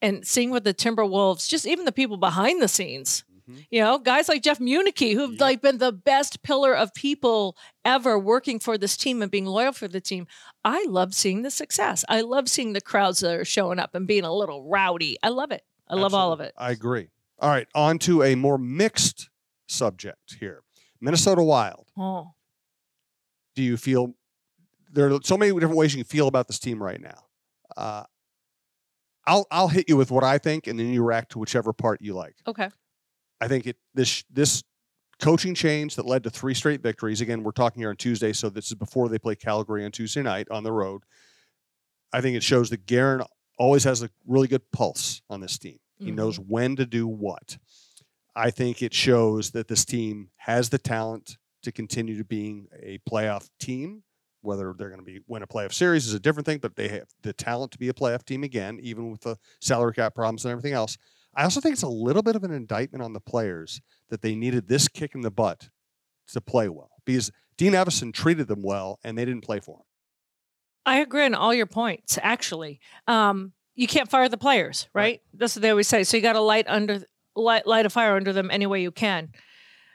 and 0.00 0.26
seeing 0.26 0.50
what 0.50 0.64
the 0.64 0.72
Timberwolves, 0.72 1.46
just 1.46 1.66
even 1.66 1.84
the 1.84 1.92
people 1.92 2.16
behind 2.16 2.62
the 2.62 2.68
scenes, 2.68 3.24
Mm-hmm. 3.48 3.60
You 3.70 3.80
know, 3.80 3.98
guys 3.98 4.28
like 4.28 4.42
Jeff 4.42 4.58
Muniche, 4.58 5.14
who've 5.14 5.32
yep. 5.32 5.40
like 5.40 5.62
been 5.62 5.78
the 5.78 5.92
best 5.92 6.42
pillar 6.42 6.74
of 6.74 6.94
people 6.94 7.56
ever 7.84 8.18
working 8.18 8.58
for 8.58 8.76
this 8.76 8.96
team 8.96 9.22
and 9.22 9.30
being 9.30 9.46
loyal 9.46 9.72
for 9.72 9.88
the 9.88 10.00
team. 10.00 10.26
I 10.64 10.84
love 10.88 11.14
seeing 11.14 11.42
the 11.42 11.50
success. 11.50 12.04
I 12.08 12.20
love 12.20 12.48
seeing 12.48 12.72
the 12.72 12.80
crowds 12.80 13.20
that 13.20 13.34
are 13.40 13.44
showing 13.44 13.78
up 13.78 13.94
and 13.94 14.06
being 14.06 14.24
a 14.24 14.32
little 14.32 14.64
rowdy. 14.64 15.16
I 15.22 15.28
love 15.28 15.50
it. 15.50 15.62
I 15.88 15.92
Absolutely. 15.92 16.02
love 16.02 16.14
all 16.14 16.32
of 16.32 16.40
it. 16.40 16.52
I 16.56 16.70
agree. 16.70 17.08
All 17.40 17.50
right, 17.50 17.68
on 17.74 17.98
to 18.00 18.22
a 18.22 18.34
more 18.34 18.58
mixed 18.58 19.30
subject 19.68 20.36
here. 20.40 20.62
Minnesota 21.00 21.42
Wild. 21.42 21.86
Oh. 21.96 22.32
Do 23.54 23.62
you 23.62 23.76
feel 23.76 24.14
there 24.92 25.12
are 25.12 25.20
so 25.22 25.36
many 25.36 25.52
different 25.52 25.76
ways 25.76 25.94
you 25.94 26.02
can 26.02 26.08
feel 26.08 26.28
about 26.28 26.48
this 26.48 26.58
team 26.58 26.82
right 26.82 27.00
now? 27.00 27.24
Uh, 27.76 28.04
I'll 29.26 29.46
I'll 29.50 29.68
hit 29.68 29.88
you 29.88 29.96
with 29.96 30.10
what 30.10 30.24
I 30.24 30.38
think, 30.38 30.66
and 30.66 30.78
then 30.78 30.92
you 30.92 31.04
react 31.04 31.32
to 31.32 31.38
whichever 31.38 31.72
part 31.72 32.00
you 32.00 32.14
like. 32.14 32.36
Okay. 32.46 32.70
I 33.40 33.48
think 33.48 33.66
it 33.66 33.76
this 33.94 34.24
this 34.30 34.62
coaching 35.20 35.54
change 35.54 35.96
that 35.96 36.06
led 36.06 36.22
to 36.24 36.30
three 36.30 36.54
straight 36.54 36.80
victories. 36.80 37.20
Again, 37.20 37.42
we're 37.42 37.50
talking 37.50 37.80
here 37.80 37.90
on 37.90 37.96
Tuesday, 37.96 38.32
so 38.32 38.48
this 38.48 38.66
is 38.66 38.74
before 38.74 39.08
they 39.08 39.18
play 39.18 39.34
Calgary 39.34 39.84
on 39.84 39.90
Tuesday 39.90 40.22
night 40.22 40.48
on 40.50 40.62
the 40.62 40.72
road. 40.72 41.02
I 42.12 42.20
think 42.20 42.36
it 42.36 42.42
shows 42.42 42.70
that 42.70 42.86
Guerin 42.86 43.22
always 43.58 43.84
has 43.84 44.02
a 44.02 44.10
really 44.26 44.48
good 44.48 44.62
pulse 44.72 45.20
on 45.28 45.40
this 45.40 45.58
team. 45.58 45.78
He 45.98 46.06
mm-hmm. 46.06 46.14
knows 46.14 46.38
when 46.38 46.76
to 46.76 46.86
do 46.86 47.06
what. 47.06 47.58
I 48.36 48.50
think 48.50 48.82
it 48.82 48.94
shows 48.94 49.50
that 49.50 49.66
this 49.66 49.84
team 49.84 50.30
has 50.36 50.68
the 50.68 50.78
talent 50.78 51.36
to 51.64 51.72
continue 51.72 52.16
to 52.18 52.24
being 52.24 52.68
a 52.80 52.98
playoff 53.08 53.50
team. 53.58 54.04
Whether 54.40 54.72
they're 54.78 54.88
going 54.88 55.00
to 55.00 55.04
be 55.04 55.18
win 55.26 55.42
a 55.42 55.48
playoff 55.48 55.72
series 55.72 56.06
is 56.06 56.14
a 56.14 56.20
different 56.20 56.46
thing, 56.46 56.58
but 56.58 56.76
they 56.76 56.86
have 56.88 57.08
the 57.22 57.32
talent 57.32 57.72
to 57.72 57.78
be 57.78 57.88
a 57.88 57.92
playoff 57.92 58.24
team 58.24 58.44
again, 58.44 58.78
even 58.80 59.10
with 59.10 59.22
the 59.22 59.36
salary 59.60 59.92
cap 59.92 60.14
problems 60.14 60.44
and 60.44 60.52
everything 60.52 60.74
else. 60.74 60.96
I 61.38 61.44
also 61.44 61.60
think 61.60 61.74
it's 61.74 61.84
a 61.84 61.88
little 61.88 62.22
bit 62.22 62.34
of 62.34 62.42
an 62.42 62.52
indictment 62.52 63.00
on 63.00 63.12
the 63.12 63.20
players 63.20 63.80
that 64.10 64.22
they 64.22 64.34
needed 64.34 64.66
this 64.66 64.88
kick 64.88 65.14
in 65.14 65.20
the 65.20 65.30
butt 65.30 65.68
to 66.32 66.40
play 66.40 66.68
well 66.68 66.90
because 67.06 67.30
Dean 67.56 67.74
Evason 67.74 68.12
treated 68.12 68.48
them 68.48 68.60
well 68.60 68.98
and 69.04 69.16
they 69.16 69.24
didn't 69.24 69.44
play 69.44 69.60
for 69.60 69.76
him. 69.76 69.84
I 70.84 70.98
agree 70.98 71.24
on 71.24 71.34
all 71.34 71.54
your 71.54 71.66
points. 71.66 72.18
Actually, 72.20 72.80
um, 73.06 73.52
you 73.76 73.86
can't 73.86 74.10
fire 74.10 74.28
the 74.28 74.36
players, 74.36 74.88
right? 74.92 75.02
Right. 75.02 75.20
That's 75.32 75.54
what 75.54 75.62
they 75.62 75.70
always 75.70 75.86
say. 75.86 76.02
So 76.02 76.16
you 76.16 76.24
got 76.24 76.32
to 76.32 76.40
light 76.40 76.66
under 76.66 77.04
light, 77.36 77.68
light 77.68 77.86
a 77.86 77.90
fire 77.90 78.16
under 78.16 78.32
them 78.32 78.50
any 78.50 78.66
way 78.66 78.82
you 78.82 78.90
can. 78.90 79.28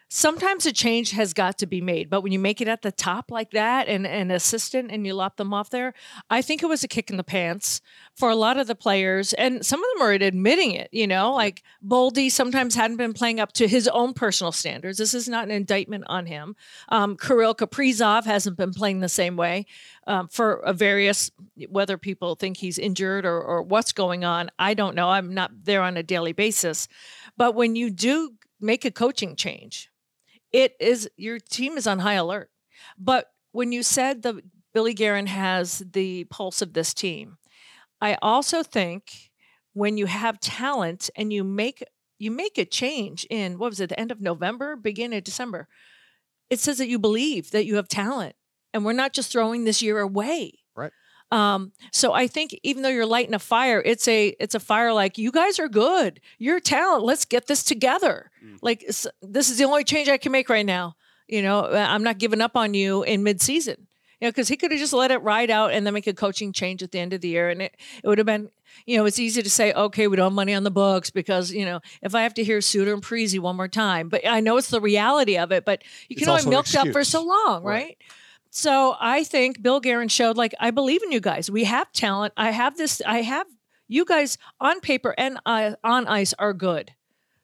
Sometimes 0.10 0.66
a 0.66 0.72
change 0.72 1.12
has 1.12 1.34
got 1.34 1.58
to 1.58 1.66
be 1.66 1.82
made, 1.82 2.10
but 2.10 2.22
when 2.22 2.32
you 2.32 2.40
make 2.40 2.62
it 2.62 2.68
at 2.68 2.84
the 2.84 2.92
top 2.92 3.32
like 3.32 3.52
that 3.52 3.88
and 3.88 4.06
an 4.06 4.30
assistant 4.30 4.92
and 4.92 5.08
you 5.08 5.14
lop 5.14 5.38
them 5.38 5.54
off 5.54 5.72
there, 5.72 5.94
I 6.30 6.42
think 6.42 6.62
it 6.62 6.68
was 6.68 6.84
a 6.84 6.88
kick 6.88 7.10
in 7.10 7.18
the 7.18 7.24
pants 7.24 7.82
for 8.16 8.30
a 8.30 8.36
lot 8.36 8.58
of 8.58 8.68
the 8.68 8.76
players. 8.76 9.34
And 9.34 9.66
some 9.66 9.80
of 9.80 9.86
them 9.94 10.08
are 10.08 10.12
admitting 10.12 10.72
it, 10.74 10.90
you 10.92 11.08
know, 11.08 11.34
like 11.34 11.64
Boldy 11.86 12.30
sometimes 12.30 12.76
hadn't 12.76 12.98
been 12.98 13.14
playing 13.14 13.40
up 13.40 13.54
to 13.54 13.68
his 13.68 13.88
own 13.88 14.14
personal 14.14 14.52
standards. 14.52 15.00
This 15.00 15.16
is 15.16 15.28
not 15.28 15.46
an 15.46 15.52
indictment 15.52 16.04
on 16.08 16.28
him. 16.28 16.56
Um, 16.90 17.18
Kirill 17.18 17.56
Kaprizov 17.56 18.26
hasn't 18.26 18.58
been 18.58 18.74
playing 18.74 19.00
the 19.00 19.10
same 19.10 19.36
way 19.36 19.66
um, 20.06 20.28
for 20.28 20.58
a 20.58 20.74
various, 20.74 21.32
whether 21.70 21.98
people 21.98 22.36
think 22.36 22.58
he's 22.58 22.78
injured 22.78 23.26
or, 23.26 23.42
or 23.42 23.64
what's 23.64 23.92
going 23.92 24.24
on. 24.24 24.52
I 24.60 24.74
don't 24.74 24.96
know. 24.96 25.10
I'm 25.10 25.34
not 25.34 25.52
there 25.64 25.82
on 25.82 25.98
a 25.98 26.04
daily 26.04 26.34
basis. 26.34 26.88
But 27.36 27.56
when 27.56 27.76
you 27.76 27.90
do 27.90 28.36
make 28.62 28.86
a 28.86 28.92
coaching 28.92 29.36
change, 29.36 29.90
it 30.54 30.76
is 30.80 31.10
your 31.18 31.40
team 31.40 31.78
is 31.78 31.88
on 31.88 32.00
high 32.00 32.14
alert. 32.14 32.50
But 32.98 33.32
when 33.52 33.72
you 33.72 33.84
said 33.84 34.22
the 34.22 34.42
Billy 34.74 34.94
Guerin 34.94 35.28
has 35.28 35.80
the 35.92 36.24
pulse 36.26 36.62
of 36.62 36.74
this 36.74 36.94
team, 36.94 37.38
I 38.00 38.18
also 38.22 38.64
think 38.64 39.32
when 39.74 39.98
you 39.98 40.06
have 40.06 40.40
talent 40.40 41.10
and 41.16 41.34
you 41.34 41.44
make 41.44 41.84
you 42.20 42.32
make 42.32 42.58
a 42.58 42.66
change 42.66 43.26
in 43.30 43.58
what 43.58 43.72
was 43.72 43.82
it 43.82 43.90
the 43.90 44.00
end 44.00 44.12
of 44.12 44.22
November, 44.22 44.76
beginning 44.76 45.18
of 45.18 45.24
December, 45.24 45.68
it 46.50 46.60
says 46.60 46.78
that 46.78 46.88
you 46.88 47.00
believe 47.00 47.52
that 47.52 47.66
you 47.66 47.76
have 47.76 47.88
talent, 47.88 48.36
and 48.74 48.86
we're 48.86 48.94
not 48.94 49.14
just 49.14 49.32
throwing 49.32 49.64
this 49.64 49.82
year 49.82 50.00
away. 50.00 50.63
Um, 51.32 51.72
so 51.92 52.14
I 52.14 52.28
think 52.28 52.58
even 52.64 52.84
though 52.84 52.90
you're 52.90 53.06
lighting 53.08 53.34
a 53.34 53.40
fire, 53.40 53.82
it's 53.84 54.08
a 54.08 54.36
it's 54.40 54.54
a 54.56 54.60
fire 54.60 54.94
like 54.94 55.18
you 55.18 55.32
guys 55.32 55.60
are 55.60 55.68
good. 55.70 56.22
You're 56.38 56.60
talent. 56.60 57.04
Let's 57.04 57.26
get 57.26 57.48
this 57.48 57.64
together. 57.64 58.30
Mm. 58.46 58.60
Like 58.62 58.86
this 59.22 59.50
is 59.50 59.58
the 59.58 59.64
only 59.64 59.84
change 59.84 60.10
I 60.10 60.18
can 60.18 60.32
make 60.32 60.50
right 60.50 60.66
now. 60.66 60.96
You 61.28 61.42
know, 61.42 61.62
uh, 61.62 61.86
I'm 61.90 62.04
not 62.04 62.20
giving 62.20 62.42
up 62.42 62.56
on 62.56 62.74
you 62.74 63.04
in 63.04 63.24
midseason. 63.24 63.78
You 64.22 64.28
know, 64.28 64.32
because 64.32 64.48
he 64.48 64.56
could 64.56 64.72
have 64.72 64.80
just 64.80 64.94
let 64.94 65.12
it 65.12 65.18
ride 65.18 65.50
out 65.50 65.74
and 65.74 65.86
then 65.86 65.94
make 65.94 66.08
a 66.08 66.14
coaching 66.14 66.54
change 66.54 66.82
at 66.82 66.92
the 66.92 67.00
end 67.00 67.12
of 67.12 67.20
the 67.22 67.28
year, 67.28 67.50
and 67.50 67.62
it 67.62 67.76
it 68.04 68.08
would 68.08 68.20
have 68.20 68.28
been. 68.28 68.50
You 68.86 68.98
know, 68.98 69.06
it's 69.06 69.20
easy 69.20 69.42
to 69.44 69.50
say, 69.50 69.72
okay, 69.74 70.08
we 70.08 70.16
don't 70.18 70.28
have 70.28 70.34
money 70.34 70.54
on 70.56 70.64
the 70.64 70.72
books 70.72 71.10
because 71.12 71.52
you 71.52 71.66
know 71.66 71.80
if 72.02 72.16
I 72.16 72.22
have 72.24 72.34
to 72.36 72.44
hear 72.44 72.62
Suter 72.62 72.94
and 72.94 73.04
Parise 73.04 73.38
one 73.40 73.56
more 73.56 73.68
time, 73.68 74.10
but 74.10 74.22
I 74.28 74.40
know 74.40 74.58
it's 74.58 74.70
the 74.70 74.80
reality 74.82 75.38
of 75.38 75.52
it. 75.52 75.66
But 75.66 75.84
you 76.08 76.16
It's 76.16 76.22
can 76.22 76.30
only 76.30 76.50
milk 76.50 76.68
that 76.68 76.92
for 76.94 77.04
so 77.04 77.24
long, 77.24 77.64
Right. 77.64 77.84
right? 77.84 77.98
So 78.56 78.96
I 79.00 79.24
think 79.24 79.64
Bill 79.64 79.80
Guerin 79.80 80.10
showed 80.10 80.38
like 80.38 80.54
I 80.60 80.70
believe 80.70 81.02
in 81.02 81.12
you 81.12 81.20
guys. 81.20 81.50
We 81.50 81.64
have 81.64 81.92
talent. 81.92 82.36
I 82.38 82.52
have 82.52 82.78
this. 82.78 83.02
I 83.04 83.24
have 83.24 83.48
you 83.88 84.06
guys 84.06 84.38
on 84.62 84.80
paper 84.80 85.16
and 85.18 85.40
uh, 85.44 85.72
on 85.84 86.06
ice 86.06 86.36
are 86.38 86.54
good. 86.54 86.94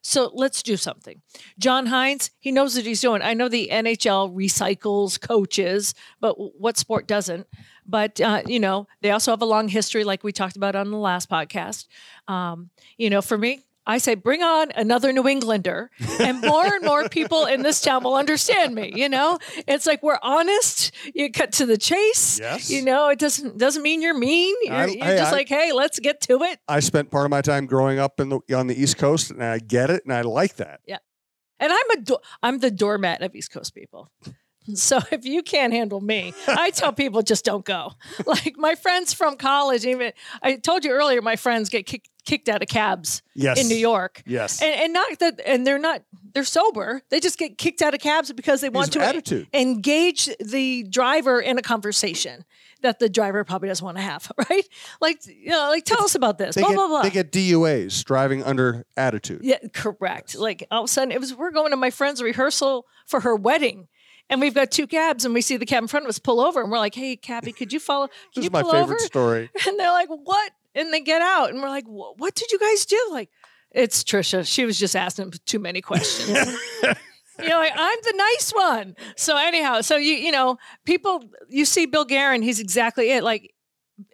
So 0.02 0.30
let's 0.32 0.62
do 0.62 0.76
something. 0.76 1.20
John 1.58 1.88
Hynes, 1.88 2.30
he 2.38 2.52
knows 2.52 2.76
what 2.76 2.86
he's 2.86 3.00
doing. 3.00 3.22
I 3.22 3.34
know 3.34 3.48
the 3.48 3.70
NHL 3.72 4.32
recycles 4.32 5.20
coaches, 5.20 5.94
but 6.20 6.34
what 6.34 6.78
sport 6.78 7.08
doesn't? 7.08 7.48
But 7.84 8.20
uh, 8.20 8.42
you 8.46 8.60
know, 8.60 8.86
they 9.02 9.10
also 9.10 9.32
have 9.32 9.42
a 9.42 9.46
long 9.46 9.66
history, 9.66 10.04
like 10.04 10.22
we 10.22 10.30
talked 10.30 10.54
about 10.56 10.76
on 10.76 10.92
the 10.92 10.96
last 10.96 11.28
podcast. 11.28 11.88
Um, 12.28 12.70
you 12.98 13.10
know, 13.10 13.20
for 13.20 13.36
me, 13.36 13.64
I 13.86 13.98
say 13.98 14.14
bring 14.14 14.42
on 14.42 14.70
another 14.76 15.12
New 15.12 15.26
Englander, 15.26 15.90
and 16.20 16.40
more 16.42 16.66
and 16.66 16.84
more 16.84 17.08
people 17.08 17.46
in 17.46 17.62
this 17.62 17.80
town 17.80 18.04
will 18.04 18.14
understand 18.14 18.74
me. 18.74 18.92
You 18.94 19.08
know, 19.08 19.38
it's 19.66 19.86
like 19.86 20.02
we're 20.02 20.18
honest. 20.22 20.92
You 21.14 21.32
cut 21.32 21.52
to 21.54 21.66
the 21.66 21.78
chase. 21.78 22.38
Yes. 22.38 22.70
You 22.70 22.84
know, 22.84 23.08
it 23.08 23.18
doesn't 23.18 23.58
doesn't 23.58 23.82
mean 23.82 24.02
you're 24.02 24.16
mean. 24.18 24.54
You're, 24.62 24.74
I- 24.74 24.86
you're 24.86 25.04
hey, 25.04 25.16
just 25.16 25.32
I- 25.32 25.36
like, 25.36 25.48
hey, 25.48 25.72
let's 25.72 25.98
get 25.98 26.20
to 26.22 26.42
it. 26.42 26.58
I 26.68 26.80
spent 26.80 27.10
part 27.10 27.24
of 27.24 27.30
my 27.30 27.40
time 27.40 27.66
growing 27.66 27.98
up 27.98 28.20
in 28.20 28.28
the 28.28 28.40
on 28.54 28.66
the 28.66 28.80
East 28.80 28.98
Coast, 28.98 29.30
and 29.30 29.42
I 29.42 29.58
get 29.58 29.90
it, 29.90 30.04
and 30.04 30.12
I 30.12 30.20
like 30.22 30.56
that. 30.56 30.80
Yeah, 30.86 30.98
and 31.58 31.72
I'm 31.72 31.90
a 31.98 32.00
do- 32.02 32.18
I'm 32.42 32.58
the 32.58 32.70
doormat 32.70 33.22
of 33.22 33.34
East 33.34 33.50
Coast 33.50 33.74
people. 33.74 34.10
So 34.74 34.98
if 35.10 35.24
you 35.24 35.42
can't 35.42 35.72
handle 35.72 36.02
me, 36.02 36.34
I 36.46 36.70
tell 36.70 36.92
people 36.92 37.22
just 37.22 37.46
don't 37.46 37.64
go. 37.64 37.92
Like 38.26 38.56
my 38.58 38.74
friends 38.74 39.14
from 39.14 39.36
college, 39.38 39.86
even 39.86 40.12
I 40.42 40.56
told 40.56 40.84
you 40.84 40.90
earlier, 40.92 41.22
my 41.22 41.36
friends 41.36 41.70
get 41.70 41.86
kick, 41.86 42.04
kicked 42.30 42.48
out 42.48 42.62
of 42.62 42.68
cabs 42.68 43.22
Yes. 43.34 43.60
in 43.60 43.68
New 43.68 43.76
York. 43.76 44.22
Yes. 44.26 44.62
And, 44.62 44.72
and 44.82 44.92
not 44.92 45.18
that, 45.18 45.40
and 45.44 45.66
they're 45.66 45.78
not, 45.78 46.02
they're 46.32 46.44
sober. 46.44 47.02
They 47.10 47.18
just 47.20 47.38
get 47.38 47.58
kicked 47.58 47.82
out 47.82 47.92
of 47.94 48.00
cabs 48.00 48.32
because 48.32 48.60
they 48.60 48.68
want 48.68 48.92
to 48.92 49.00
attitude. 49.02 49.48
engage 49.52 50.28
the 50.38 50.84
driver 50.84 51.40
in 51.40 51.58
a 51.58 51.62
conversation 51.62 52.44
that 52.82 52.98
the 52.98 53.08
driver 53.08 53.44
probably 53.44 53.68
doesn't 53.68 53.84
want 53.84 53.96
to 53.98 54.02
have, 54.02 54.30
right? 54.50 54.66
Like, 55.00 55.18
you 55.26 55.50
know, 55.50 55.68
like 55.70 55.84
tell 55.84 56.02
us 56.02 56.14
about 56.14 56.38
this. 56.38 56.54
they 56.54 56.60
blah 56.62 56.70
get 56.70 56.76
blah 56.76 56.88
blah. 56.88 57.02
they 57.02 57.10
get 57.10 57.32
DUAs 57.32 58.04
driving 58.04 58.42
under 58.44 58.86
attitude. 58.96 59.40
Yeah, 59.42 59.58
correct. 59.74 60.34
Like 60.36 60.66
all 60.70 60.84
of 60.84 60.84
a 60.84 60.88
sudden, 60.88 61.12
it 61.12 61.20
was 61.20 61.34
we're 61.34 61.50
going 61.50 61.72
to 61.72 61.76
my 61.76 61.90
friend's 61.90 62.22
rehearsal 62.22 62.86
for 63.06 63.20
her 63.20 63.36
wedding, 63.36 63.88
and 64.30 64.40
we've 64.40 64.54
got 64.54 64.70
two 64.70 64.86
cabs, 64.86 65.24
and 65.26 65.34
we 65.34 65.42
see 65.42 65.56
the 65.58 65.66
cab 65.66 65.82
in 65.82 65.88
front 65.88 66.06
of 66.06 66.08
us 66.08 66.18
pull 66.18 66.40
over, 66.40 66.62
and 66.62 66.70
we're 66.70 66.78
like, 66.78 66.94
"Hey, 66.94 67.16
cabby, 67.16 67.52
could 67.52 67.70
you 67.72 67.80
follow? 67.80 68.06
Can 68.34 68.42
This 68.42 68.44
you 68.44 68.48
is 68.48 68.52
my 68.52 68.62
pull 68.62 68.70
favorite 68.72 68.94
over?" 68.96 68.98
story. 69.04 69.50
And 69.66 69.78
they're 69.78 69.92
like, 69.92 70.08
"What?" 70.08 70.52
And 70.74 70.92
they 70.92 71.00
get 71.00 71.20
out, 71.22 71.50
and 71.50 71.60
we're 71.62 71.68
like, 71.68 71.86
"What 71.86 72.34
did 72.34 72.52
you 72.52 72.58
guys 72.58 72.86
do?" 72.86 72.98
Like, 73.10 73.28
it's 73.72 74.04
Trisha. 74.04 74.46
She 74.46 74.64
was 74.64 74.78
just 74.78 74.94
asking 74.94 75.32
too 75.46 75.58
many 75.58 75.80
questions. 75.80 76.28
you 76.82 77.48
know, 77.48 77.58
like, 77.58 77.72
I'm 77.74 77.98
the 78.04 78.14
nice 78.16 78.50
one. 78.52 78.94
So 79.16 79.36
anyhow, 79.36 79.80
so 79.80 79.96
you 79.96 80.14
you 80.14 80.30
know, 80.30 80.58
people 80.86 81.24
you 81.48 81.64
see 81.64 81.86
Bill 81.86 82.04
Guerin, 82.04 82.42
he's 82.42 82.60
exactly 82.60 83.10
it. 83.10 83.24
Like, 83.24 83.52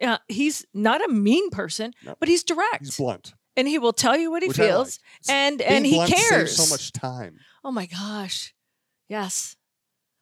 uh, 0.01 0.17
he's 0.27 0.65
not 0.73 1.07
a 1.07 1.11
mean 1.13 1.49
person, 1.51 1.93
No. 2.03 2.15
but 2.19 2.27
he's 2.27 2.43
direct, 2.43 2.85
He's 2.85 2.97
blunt. 2.97 3.33
and 3.55 3.67
he 3.67 3.77
will 3.77 3.93
tell 3.93 4.17
you 4.17 4.31
what 4.31 4.41
he 4.41 4.47
Which 4.49 4.59
I 4.59 4.63
like. 4.63 4.71
feels, 4.71 4.99
and 5.29 5.57
Being 5.59 5.69
and 5.69 5.85
he 5.85 6.05
cares. 6.07 6.55
so 6.57 6.73
much 6.73 6.91
time. 6.91 7.37
Oh 7.63 7.71
my 7.71 7.85
gosh. 7.85 8.53
Yes. 9.09 9.55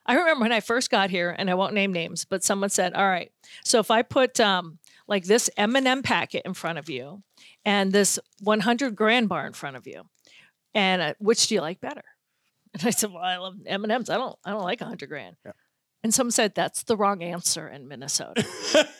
I 0.06 0.16
remember 0.16 0.42
when 0.44 0.52
I 0.52 0.60
first 0.60 0.92
got 0.92 1.10
here, 1.10 1.34
and 1.36 1.50
I 1.50 1.56
won't 1.56 1.74
name 1.74 1.92
names, 1.92 2.26
but 2.26 2.44
someone 2.44 2.70
said, 2.70 2.94
"All 2.94 3.08
right, 3.08 3.32
so 3.64 3.80
if 3.80 3.90
I 3.90 4.04
put 4.04 4.40
um, 4.40 4.78
like 5.08 5.26
this 5.26 5.50
M&M 5.58 6.04
packet 6.04 6.44
in 6.46 6.54
front 6.54 6.78
of 6.78 6.90
you, 6.90 7.24
and 7.64 7.92
this 7.92 8.20
100 8.42 8.96
grand 8.96 9.30
bar 9.30 9.46
in 9.46 9.54
front 9.54 9.76
of 9.78 9.88
you, 9.88 10.04
and 10.74 11.02
uh, 11.02 11.14
which 11.20 11.48
do 11.48 11.56
you 11.56 11.62
like 11.62 11.80
better?" 11.80 12.04
And 12.74 12.86
I 12.86 12.90
said, 12.90 13.12
"Well, 13.12 13.24
I 13.24 13.38
love 13.38 13.56
M&Ms. 13.66 14.10
I 14.10 14.18
don't, 14.18 14.38
I 14.44 14.52
don't 14.52 14.64
like 14.64 14.82
100 14.82 15.08
grand." 15.08 15.38
Yeah. 15.46 15.54
And 16.06 16.14
someone 16.14 16.34
said, 16.34 16.54
"That's 16.54 16.84
the 16.84 16.96
wrong 16.96 17.24
answer 17.24 17.68
in 17.68 17.88
Minnesota." 17.88 18.46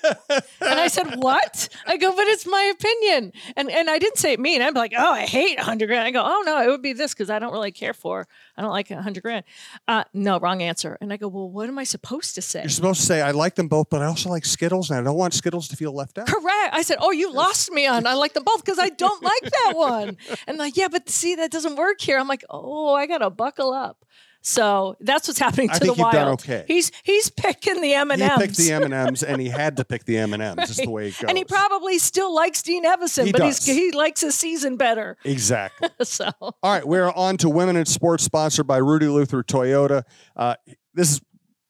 And 0.60 0.80
I 0.80 0.88
said, 0.88 1.18
"What?" 1.18 1.70
I 1.86 1.98
go, 1.98 2.16
"But 2.16 2.26
it's 2.26 2.48
my 2.48 2.64
opinion." 2.76 3.32
And 3.56 3.70
and 3.70 3.92
I 3.92 4.00
didn't 4.00 4.18
say 4.18 4.34
it 4.34 4.40
mean. 4.40 4.64
I'm 4.64 4.74
like, 4.74 4.94
"Oh, 4.98 5.12
I 5.12 5.22
hate 5.22 5.60
a 5.60 5.64
hundred 5.64 5.86
grand." 5.88 6.08
I 6.08 6.10
go, 6.10 6.24
"Oh 6.26 6.42
no, 6.48 6.64
it 6.64 6.68
would 6.68 6.82
be 6.82 6.94
this 6.94 7.14
because 7.14 7.30
I 7.30 7.38
don't 7.38 7.52
really 7.54 7.72
care 7.72 7.94
for. 7.94 8.28
I 8.58 8.64
don't 8.64 8.72
like 8.72 8.90
a 8.90 9.00
hundred 9.00 9.22
grand." 9.22 9.44
Uh, 9.88 10.06
no, 10.14 10.40
wrong 10.40 10.64
answer. 10.64 10.98
And 11.00 11.14
I 11.14 11.18
go, 11.18 11.28
"Well, 11.28 11.48
what 11.48 11.70
am 11.70 11.78
I 11.78 11.84
supposed 11.84 12.34
to 12.36 12.42
say?" 12.42 12.62
You're 12.62 12.70
supposed 12.70 13.02
to 13.02 13.06
say, 13.06 13.22
I 13.22 13.32
like 13.32 13.54
them 13.54 13.68
both, 13.68 13.92
but 13.92 14.02
I 14.02 14.06
also 14.06 14.30
like 14.30 14.44
Skittles, 14.46 14.90
and 14.90 15.00
I 15.00 15.04
don't 15.04 15.18
want 15.18 15.36
Skittles 15.36 15.68
to 15.68 15.76
feel 15.76 15.94
left 15.94 16.18
out. 16.18 16.26
Correct. 16.26 16.74
I 16.74 16.82
said, 16.82 16.98
"Oh, 17.00 17.12
you 17.12 17.32
lost 17.32 17.72
me 17.72 17.86
on. 17.86 18.08
I 18.08 18.16
like 18.16 18.34
them 18.34 18.44
both 18.44 18.66
because 18.66 18.80
I 18.80 18.90
don't 18.90 19.22
like 19.22 19.44
that 19.44 19.74
one." 19.76 20.18
And 20.48 20.58
like, 20.58 20.76
yeah, 20.76 20.88
but 20.88 21.08
see, 21.10 21.36
that 21.36 21.52
doesn't 21.52 21.76
work 21.76 22.02
here. 22.02 22.18
I'm 22.18 22.28
like, 22.28 22.46
"Oh, 22.50 22.96
I 22.96 23.06
gotta 23.06 23.30
buckle 23.30 23.74
up." 23.74 24.06
So 24.48 24.96
that's 25.00 25.28
what's 25.28 25.40
happening 25.40 25.72
I 25.72 25.74
to 25.74 25.80
the 25.80 25.86
you've 25.88 25.98
wild. 25.98 26.14
done 26.14 26.28
okay. 26.34 26.66
He's 26.68 26.92
he's 27.04 27.32
picking 27.32 27.82
the 27.82 27.96
M 27.96 28.12
and 28.12 28.22
M's. 28.22 28.34
He 28.36 28.40
picked 28.48 28.58
the 28.58 28.72
M 28.74 28.84
and 28.84 28.94
M's, 28.94 29.24
and 29.24 29.42
he 29.42 29.50
had 29.50 29.78
to 29.78 29.84
pick 29.86 30.06
the 30.06 30.20
M 30.20 30.34
and 30.34 30.44
M's. 30.44 30.70
Is 30.70 30.78
the 30.78 30.90
way 30.90 31.08
it 31.08 31.18
goes. 31.20 31.28
and 31.30 31.36
he 31.38 31.44
probably 31.44 31.98
still 31.98 32.34
likes 32.34 32.62
Dean 32.62 32.86
Evason, 32.86 33.26
He 33.26 33.32
but 33.32 33.40
does. 33.40 33.66
he's 33.66 33.76
he 33.76 33.92
likes 33.92 34.22
his 34.22 34.36
season 34.36 34.78
better. 34.78 35.18
exactly. 35.26 35.90
So 36.04 36.30
All 36.40 36.54
right, 36.64 36.88
we're 36.88 37.10
on 37.10 37.38
to 37.38 37.50
Women 37.50 37.76
in 37.76 37.86
Sports, 37.86 38.24
sponsored 38.24 38.68
by 38.68 38.78
Rudy 38.78 39.08
Luther 39.08 39.42
Toyota. 39.42 40.04
Uh, 40.36 40.54
this 40.94 41.12
is 41.14 41.22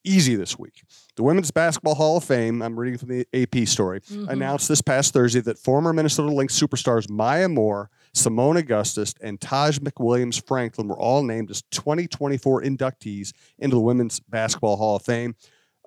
easy 0.04 0.36
this 0.36 0.60
week. 0.60 0.84
The 1.16 1.24
Women's 1.24 1.52
Basketball 1.52 1.96
Hall 1.96 2.18
of 2.18 2.26
Fame, 2.26 2.62
I'm 2.62 2.78
reading 2.78 2.98
from 3.00 3.08
the 3.08 3.26
AP 3.34 3.66
story, 3.66 4.02
Mhm. 4.02 4.28
announced 4.30 4.68
this 4.68 4.82
past 4.82 5.14
Thursday 5.14 5.40
that 5.40 5.58
former 5.58 5.94
Minnesota 5.94 6.30
Lynx 6.30 6.60
superstars 6.60 7.10
Maya 7.10 7.48
Moore, 7.48 7.90
Seimone 8.16 8.58
Augustus, 8.58 9.14
and 9.22 9.40
Taj 9.40 9.78
McWilliams 9.80 10.46
Franklin 10.48 10.88
were 10.88 10.98
all 10.98 11.22
named 11.22 11.52
as 11.52 11.62
2024 11.72 12.64
inductees 12.64 13.34
into 13.60 13.76
the 13.76 13.82
Women's 13.82 14.22
Basketball 14.22 14.78
Hall 14.78 14.96
of 14.96 15.04
Fame. 15.04 15.36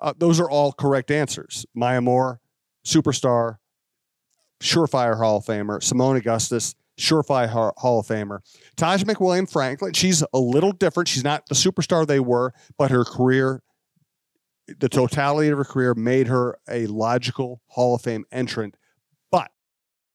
Uh, 0.00 0.12
those 0.16 0.38
are 0.38 0.50
all 0.50 0.72
correct 0.72 1.10
answers. 1.10 1.64
Maya 1.74 2.00
Moore, 2.00 2.40
superstar, 2.86 3.56
surefire 4.60 5.16
Hall 5.16 5.38
of 5.38 5.44
Famer. 5.44 5.80
Seimone 5.80 6.18
Augustus, 6.18 6.74
surefire 6.98 7.72
Hall 7.78 8.00
of 8.00 8.06
Famer. 8.06 8.40
Taj 8.76 9.04
McWilliam 9.04 9.50
Franklin, 9.50 9.94
she's 9.94 10.22
a 10.34 10.38
little 10.38 10.72
different. 10.72 11.08
She's 11.08 11.24
not 11.24 11.46
the 11.48 11.54
superstar 11.54 12.06
they 12.06 12.20
were, 12.20 12.52
but 12.76 12.90
her 12.90 13.04
career, 13.04 13.62
the 14.78 14.88
totality 14.88 15.48
of 15.48 15.56
her 15.56 15.64
career 15.64 15.94
made 15.94 16.26
her 16.26 16.58
a 16.68 16.86
logical 16.86 17.62
Hall 17.68 17.94
of 17.94 18.02
Fame 18.02 18.26
entrant. 18.30 18.76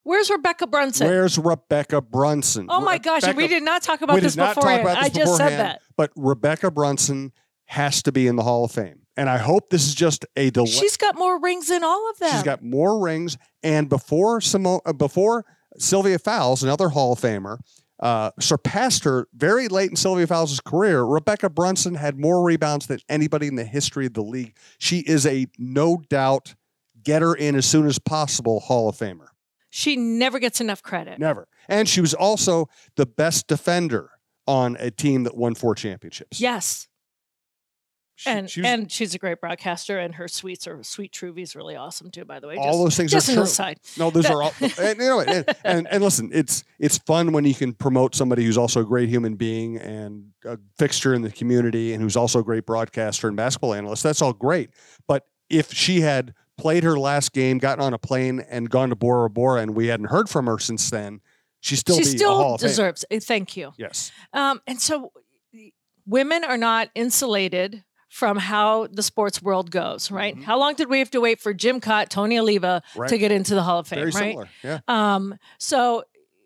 Where's 0.04 0.30
Rebekkah 0.30 0.70
Brunson? 0.70 1.08
where's 1.08 1.38
Rebekkah 1.38 2.10
Brunson? 2.10 2.68
oh 2.70 2.82
my 2.82 2.98
gosh, 2.98 3.24
and 3.24 3.38
we 3.38 3.48
did 3.48 3.64
not 3.64 3.82
talk 3.82 4.02
about 4.02 4.20
this 4.22 4.36
beforehand. 4.36 4.82
about 4.82 5.04
this 5.04 5.06
I 5.06 5.10
just 5.10 5.38
said 5.38 5.60
that. 5.60 5.82
But 5.96 6.14
Rebekkah 6.16 6.74
Brunson 6.74 7.32
has 7.66 8.04
to 8.04 8.12
be 8.12 8.28
in 8.28 8.36
the 8.36 8.44
Hall 8.44 8.66
of 8.66 8.72
Fame. 8.72 9.00
And 9.16 9.30
I 9.30 9.38
hope 9.38 9.70
this 9.70 9.86
is 9.88 9.94
just 9.94 10.26
a 10.36 10.50
delay. 10.50 10.70
She's 10.70 10.98
got 10.98 11.16
more 11.16 11.40
rings 11.40 11.68
than 11.68 11.84
all 11.84 12.10
of 12.10 12.18
them. 12.18 12.32
She's 12.32 12.44
got 12.44 12.64
more 12.64 13.00
rings. 13.00 13.38
And 13.62 13.88
before 13.88 14.40
Seimone, 14.40 14.82
uh, 14.86 14.94
before 14.94 15.46
Sylvia 15.78 16.18
Fowles, 16.18 16.64
another 16.64 16.90
Hall 16.90 17.14
of 17.14 17.20
Famer, 17.20 17.60
uh, 18.00 18.32
surpassed 18.40 19.04
her 19.04 19.28
very 19.34 19.68
late 19.68 19.90
in 19.90 19.96
Sylvia 19.96 20.26
Fowles' 20.28 20.60
career. 20.60 21.04
Rebekkah 21.04 21.54
Brunson 21.54 21.96
had 21.96 22.20
more 22.20 22.44
rebounds 22.44 22.88
than 22.88 23.00
anybody 23.08 23.48
in 23.48 23.56
the 23.56 23.64
history 23.64 24.08
of 24.08 24.14
the 24.14 24.24
league. 24.24 24.58
She 24.80 25.00
is 25.00 25.26
a 25.26 25.46
no 25.58 26.02
doubt 26.10 26.56
get 27.04 27.22
her 27.22 27.36
in 27.36 27.56
as 27.56 27.66
soon 27.66 27.86
as 27.86 28.00
possible 28.00 28.62
Hall 28.62 28.90
of 28.90 28.98
Famer. 28.98 29.28
She 29.76 29.96
never 29.96 30.38
gets 30.38 30.62
enough 30.62 30.84
credit. 30.84 31.18
Never. 31.18 31.48
And 31.68 31.90
she 31.90 32.00
was 32.00 32.14
also 32.14 32.70
the 32.96 33.08
best 33.08 33.48
defender 33.48 34.12
on 34.46 34.78
a 34.80 34.92
team 34.92 35.24
that 35.24 35.36
won 35.36 35.56
four 35.56 35.74
championships. 35.74 36.40
Yes. 36.40 36.88
She- 38.16 38.30
and 38.30 38.48
she 38.48 38.62
was- 38.62 38.70
and 38.70 38.92
she's 38.92 39.16
a 39.16 39.18
great 39.18 39.42
broadcaster, 39.42 39.98
and 39.98 40.14
her 40.14 40.28
sweets 40.28 40.68
are 40.68 40.84
sweet 40.84 41.12
Truvy's 41.12 41.56
really 41.56 41.76
awesome 41.76 42.12
too. 42.12 42.24
By 42.24 42.40
the 42.40 42.48
way, 42.48 42.56
all 42.58 42.84
those 42.84 42.96
things 42.96 43.10
just 43.12 43.28
are 43.30 43.34
true. 43.34 43.42
aside. 43.42 43.80
No, 43.98 44.12
those 44.12 44.28
are 44.28 44.44
all. 44.44 44.54
And, 44.62 45.00
you 45.00 45.06
know, 45.08 45.22
and, 45.22 45.46
and 45.64 45.88
and 45.90 46.04
listen, 46.04 46.30
it's 46.32 46.64
it's 46.78 47.00
fun 47.00 47.32
when 47.32 47.44
you 47.44 47.56
can 47.56 47.74
promote 47.74 48.14
somebody 48.14 48.46
who's 48.46 48.60
also 48.60 48.82
a 48.82 48.86
great 48.86 49.10
human 49.10 49.34
being 49.34 49.78
and 49.80 50.26
a 50.46 50.60
fixture 50.78 51.16
in 51.16 51.24
the 51.24 51.32
community, 51.32 51.94
and 51.94 52.04
who's 52.04 52.16
also 52.16 52.38
a 52.40 52.44
great 52.44 52.68
broadcaster 52.68 53.28
and 53.28 53.36
basketball 53.36 53.74
analyst. 53.74 54.04
That's 54.04 54.22
all 54.22 54.34
great. 54.34 54.70
But 55.08 55.26
if 55.50 55.74
she 55.74 56.02
had 56.02 56.36
played 56.58 56.84
her 56.84 56.98
last 57.00 57.34
game, 57.34 57.58
gotten 57.58 57.84
on 57.84 57.94
a 57.94 57.98
plane, 57.98 58.40
and 58.50 58.70
gone 58.70 58.90
to 58.90 58.96
Bora 58.96 59.30
Bora, 59.30 59.62
and 59.62 59.76
we 59.76 59.88
hadn't 59.88 60.08
heard 60.08 60.30
from 60.30 60.46
her 60.48 60.60
since 60.60 60.90
then, 60.90 61.22
she 61.62 61.76
still 61.76 61.98
she 61.98 62.18
be 62.18 62.24
a 62.24 62.28
Hall 62.28 62.38
still 62.38 62.54
of 62.56 62.62
Fame. 62.62 62.68
deserves. 62.68 63.06
Thank 63.26 63.56
you. 63.58 63.72
Yes, 63.78 64.12
Um, 64.34 64.62
and 64.68 64.80
so, 64.82 65.12
women 66.06 66.44
are 66.44 66.58
not 66.58 66.90
insulated 66.96 67.84
from 68.10 68.38
how 68.38 68.88
the 68.92 69.02
sports 69.02 69.42
world 69.42 69.72
goes. 69.72 70.12
Right? 70.12 70.36
Mhm. 70.36 70.44
How 70.44 70.60
long 70.60 70.76
did 70.76 70.90
we 70.90 71.00
have 71.00 71.10
to 71.12 71.22
wait 71.22 71.40
for 71.40 71.54
Jim 71.54 71.82
Kaat, 71.82 72.10
Tony 72.10 72.38
Oliva 72.38 72.84
right. 72.96 73.10
to 73.10 73.18
get 73.18 73.32
into 73.32 73.56
the 73.56 73.64
Hall 73.64 73.80
of 73.80 73.88
Fame? 73.88 74.00
Very 74.00 74.12
right? 74.12 74.32
similar. 74.32 74.50
Yeah. 74.64 74.80
Um, 74.88 75.36
so 75.58 76.04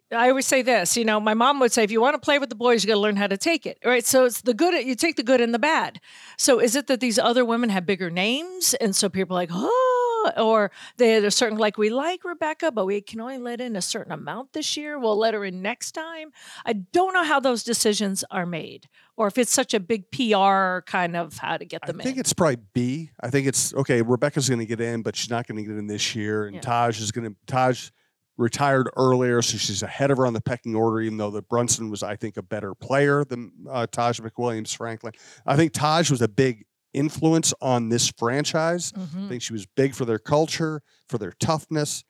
I 0.09 0.29
always 0.29 0.45
say 0.45 0.61
this, 0.61 0.95
you 0.95 1.03
know, 1.03 1.19
my 1.19 1.33
mom 1.33 1.59
would 1.59 1.73
say, 1.73 1.83
if 1.83 1.91
you 1.91 1.99
want 1.99 2.13
to 2.13 2.19
play 2.19 2.39
with 2.39 2.47
the 2.49 2.55
boys, 2.55 2.81
you 2.81 2.87
got 2.87 2.93
to 2.93 2.99
learn 3.01 3.17
how 3.17 3.27
to 3.27 3.35
take 3.35 3.65
it. 3.65 3.77
Right. 3.83 4.05
So 4.05 4.23
it's 4.23 4.39
the 4.39 4.53
good, 4.53 4.85
you 4.85 4.95
take 4.95 5.17
the 5.17 5.23
good 5.23 5.41
and 5.41 5.53
the 5.53 5.59
bad. 5.59 5.99
So 6.37 6.59
is 6.59 6.77
it 6.77 6.87
that 6.87 7.01
these 7.01 7.19
other 7.19 7.43
women 7.43 7.69
have 7.71 7.85
bigger 7.85 8.09
names? 8.09 8.73
And 8.75 8.95
so 8.95 9.09
people 9.09 9.35
are 9.35 9.41
like, 9.41 9.49
oh, 9.51 9.96
or 10.37 10.71
they, 10.97 11.19
they're 11.19 11.29
certain, 11.29 11.57
like, 11.57 11.77
we 11.77 11.89
like 11.89 12.23
Rebekkah, 12.23 12.73
but 12.73 12.85
we 12.85 13.01
can 13.01 13.19
only 13.19 13.37
let 13.37 13.61
in 13.61 13.75
a 13.75 13.81
certain 13.81 14.11
amount 14.11 14.53
this 14.53 14.75
year. 14.77 14.99
We'll 14.99 15.17
let 15.17 15.33
her 15.33 15.45
in 15.45 15.61
next 15.61 15.91
time. 15.93 16.31
I 16.65 16.73
don't 16.73 17.13
know 17.13 17.23
how 17.23 17.39
those 17.39 17.63
decisions 17.63 18.23
are 18.31 18.45
made 18.45 18.87
or 19.17 19.27
if 19.27 19.37
it's 19.37 19.51
such 19.51 19.73
a 19.73 19.79
big 19.79 20.09
PR 20.11 20.79
kind 20.85 21.15
of 21.15 21.37
how 21.37 21.57
to 21.57 21.65
get 21.65 21.81
them 21.85 21.95
in. 21.95 22.01
I 22.01 22.03
think 22.03 22.17
in. 22.17 22.19
it's 22.21 22.33
probably 22.33 22.59
B. 22.73 23.09
I 23.19 23.29
think 23.29 23.47
it's 23.47 23.73
okay. 23.73 24.01
Rebekkah's 24.03 24.47
going 24.47 24.59
to 24.59 24.65
get 24.65 24.79
in, 24.79 25.01
but 25.01 25.15
she's 25.15 25.29
not 25.29 25.47
going 25.47 25.57
to 25.57 25.63
get 25.63 25.77
in 25.77 25.87
this 25.87 26.15
year. 26.15 26.45
And 26.45 26.55
Yeah. 26.55 26.61
Taj 26.61 27.01
is 27.01 27.11
going 27.11 27.31
to 27.31 27.35
Taj 27.47 27.89
retired 28.37 28.89
earlier, 28.95 29.41
so 29.41 29.57
she's 29.57 29.81
ahead 29.81 30.11
of 30.11 30.17
her 30.19 30.27
on 30.27 30.33
the 30.33 30.41
pecking 30.41 30.75
order. 30.75 31.01
Even 31.01 31.17
though 31.17 31.31
the 31.31 31.41
Brunson 31.41 31.89
was, 31.89 32.03
I 32.03 32.15
think, 32.15 32.37
a 32.37 32.43
better 32.43 32.75
player 32.75 33.25
than 33.25 33.51
uh, 33.67 33.87
Taj 33.87 34.19
McWilliams. 34.19 34.75
Franklin, 34.75 35.13
I 35.47 35.55
think 35.55 35.73
Taj 35.73 36.11
was 36.11 36.21
a 36.21 36.27
big 36.27 36.65
influence 36.97 37.53
on 37.61 37.89
this 37.89 38.09
franchise. 38.17 38.91
I 38.95 38.99
Mhm. 38.99 39.29
think 39.29 39.41
she 39.41 39.53
was 39.53 39.65
big 39.65 39.93
for 39.93 40.05
their 40.05 40.19
culture, 40.19 40.81
for 41.07 41.17
their 41.17 41.33
toughness. 41.39 42.03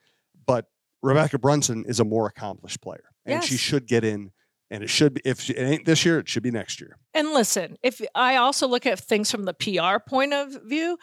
But 0.46 0.66
Rebekkah 1.04 1.42
Brunson 1.42 1.86
is 1.86 2.00
a 2.00 2.06
more 2.06 2.26
accomplished 2.28 2.82
player, 2.82 3.04
and 3.26 3.44
she 3.44 3.58
should 3.58 3.86
get 3.88 4.04
in. 4.04 4.32
And 4.70 4.84
it 4.84 4.90
should 4.90 5.14
be 5.14 5.22
if 5.24 5.40
she- 5.40 5.54
it 5.54 5.64
ain't 5.64 5.86
this 5.86 6.04
year, 6.04 6.20
it 6.20 6.28
should 6.28 6.44
be 6.44 6.52
next 6.52 6.82
year. 6.82 6.98
And 7.14 7.32
listen, 7.34 7.78
if 7.84 8.02
I 8.14 8.36
also 8.36 8.68
look 8.68 8.86
at 8.86 9.00
things 9.00 9.32
from 9.32 9.44
the 9.46 9.54
PR 9.54 10.00
point 10.00 10.34
of 10.34 10.58
view, 10.66 10.98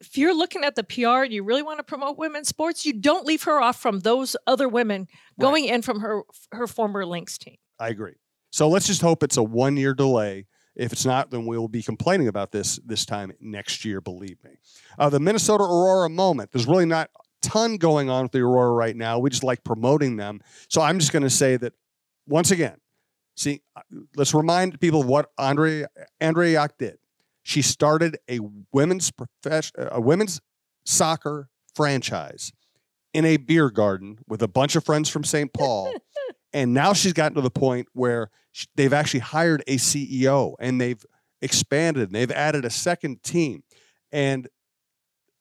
if 0.00 0.18
you're 0.18 0.34
looking 0.36 0.64
at 0.64 0.74
the 0.74 0.84
PR 0.84 1.22
and 1.24 1.32
you 1.32 1.42
really 1.42 1.62
want 1.62 1.78
to 1.78 1.82
promote 1.82 2.18
women's 2.18 2.48
sports, 2.48 2.84
you 2.84 2.92
don't 2.92 3.24
leave 3.24 3.44
her 3.44 3.58
off 3.58 3.80
from 3.80 4.00
those 4.00 4.36
other 4.46 4.68
women 4.68 5.06
going 5.40 5.64
in 5.64 5.80
from 5.80 6.00
her 6.00 6.22
her 6.52 6.66
former 6.66 7.06
Lynx 7.06 7.38
team. 7.38 7.56
I 7.78 7.88
agree. 7.88 8.16
So 8.52 8.68
let's 8.68 8.86
just 8.86 9.00
hope 9.00 9.22
it's 9.22 9.38
a 9.38 9.42
one 9.42 9.78
year 9.78 9.94
delay. 9.94 10.46
If 10.76 10.92
it's 10.92 11.06
not, 11.06 11.30
then 11.30 11.46
we'll 11.46 11.68
be 11.68 11.82
complaining 11.82 12.28
about 12.28 12.52
this 12.52 12.78
this 12.84 13.06
time 13.06 13.32
next 13.40 13.84
year. 13.84 14.00
Believe 14.00 14.36
me. 14.44 14.52
Uh, 14.98 15.08
the 15.08 15.20
Minnesota 15.20 15.64
Aurora 15.64 16.10
moment. 16.10 16.52
There's 16.52 16.66
really 16.66 16.84
not 16.84 17.08
a 17.18 17.48
ton 17.48 17.78
going 17.78 18.10
on 18.10 18.24
with 18.24 18.32
the 18.32 18.40
Aurora 18.40 18.72
right 18.72 18.94
now. 18.94 19.18
We 19.18 19.30
just 19.30 19.44
like 19.44 19.64
promoting 19.64 20.16
them. 20.16 20.40
So 20.68 20.82
I'm 20.82 20.98
just 20.98 21.12
going 21.12 21.22
to 21.22 21.30
say 21.30 21.56
that 21.56 21.72
once 22.26 22.50
again. 22.50 22.76
See, 23.36 23.62
uh, 23.74 23.82
let's 24.16 24.34
remind 24.34 24.78
people 24.80 25.00
of 25.00 25.06
what 25.06 25.30
Andre 25.38 25.86
Andre 26.20 26.56
did. 26.78 26.98
She 27.42 27.62
started 27.62 28.18
a 28.28 28.40
women's 28.72 29.10
profession, 29.10 29.72
a 29.76 30.00
women's 30.00 30.40
soccer 30.84 31.48
franchise 31.74 32.52
in 33.14 33.24
a 33.24 33.36
beer 33.36 33.70
garden 33.70 34.18
with 34.26 34.42
a 34.42 34.48
bunch 34.48 34.76
of 34.76 34.84
friends 34.84 35.08
from 35.08 35.24
St. 35.24 35.52
Paul. 35.52 35.92
and 36.52 36.74
now 36.74 36.92
she's 36.92 37.12
gotten 37.12 37.34
to 37.36 37.40
the 37.40 37.50
point 37.50 37.88
where 37.92 38.30
they've 38.74 38.92
actually 38.92 39.20
hired 39.20 39.62
a 39.66 39.76
CEO 39.76 40.54
and 40.60 40.80
they've 40.80 41.04
expanded 41.42 42.04
and 42.04 42.12
they've 42.12 42.30
added 42.30 42.64
a 42.64 42.70
second 42.70 43.22
team. 43.22 43.62
And 44.12 44.48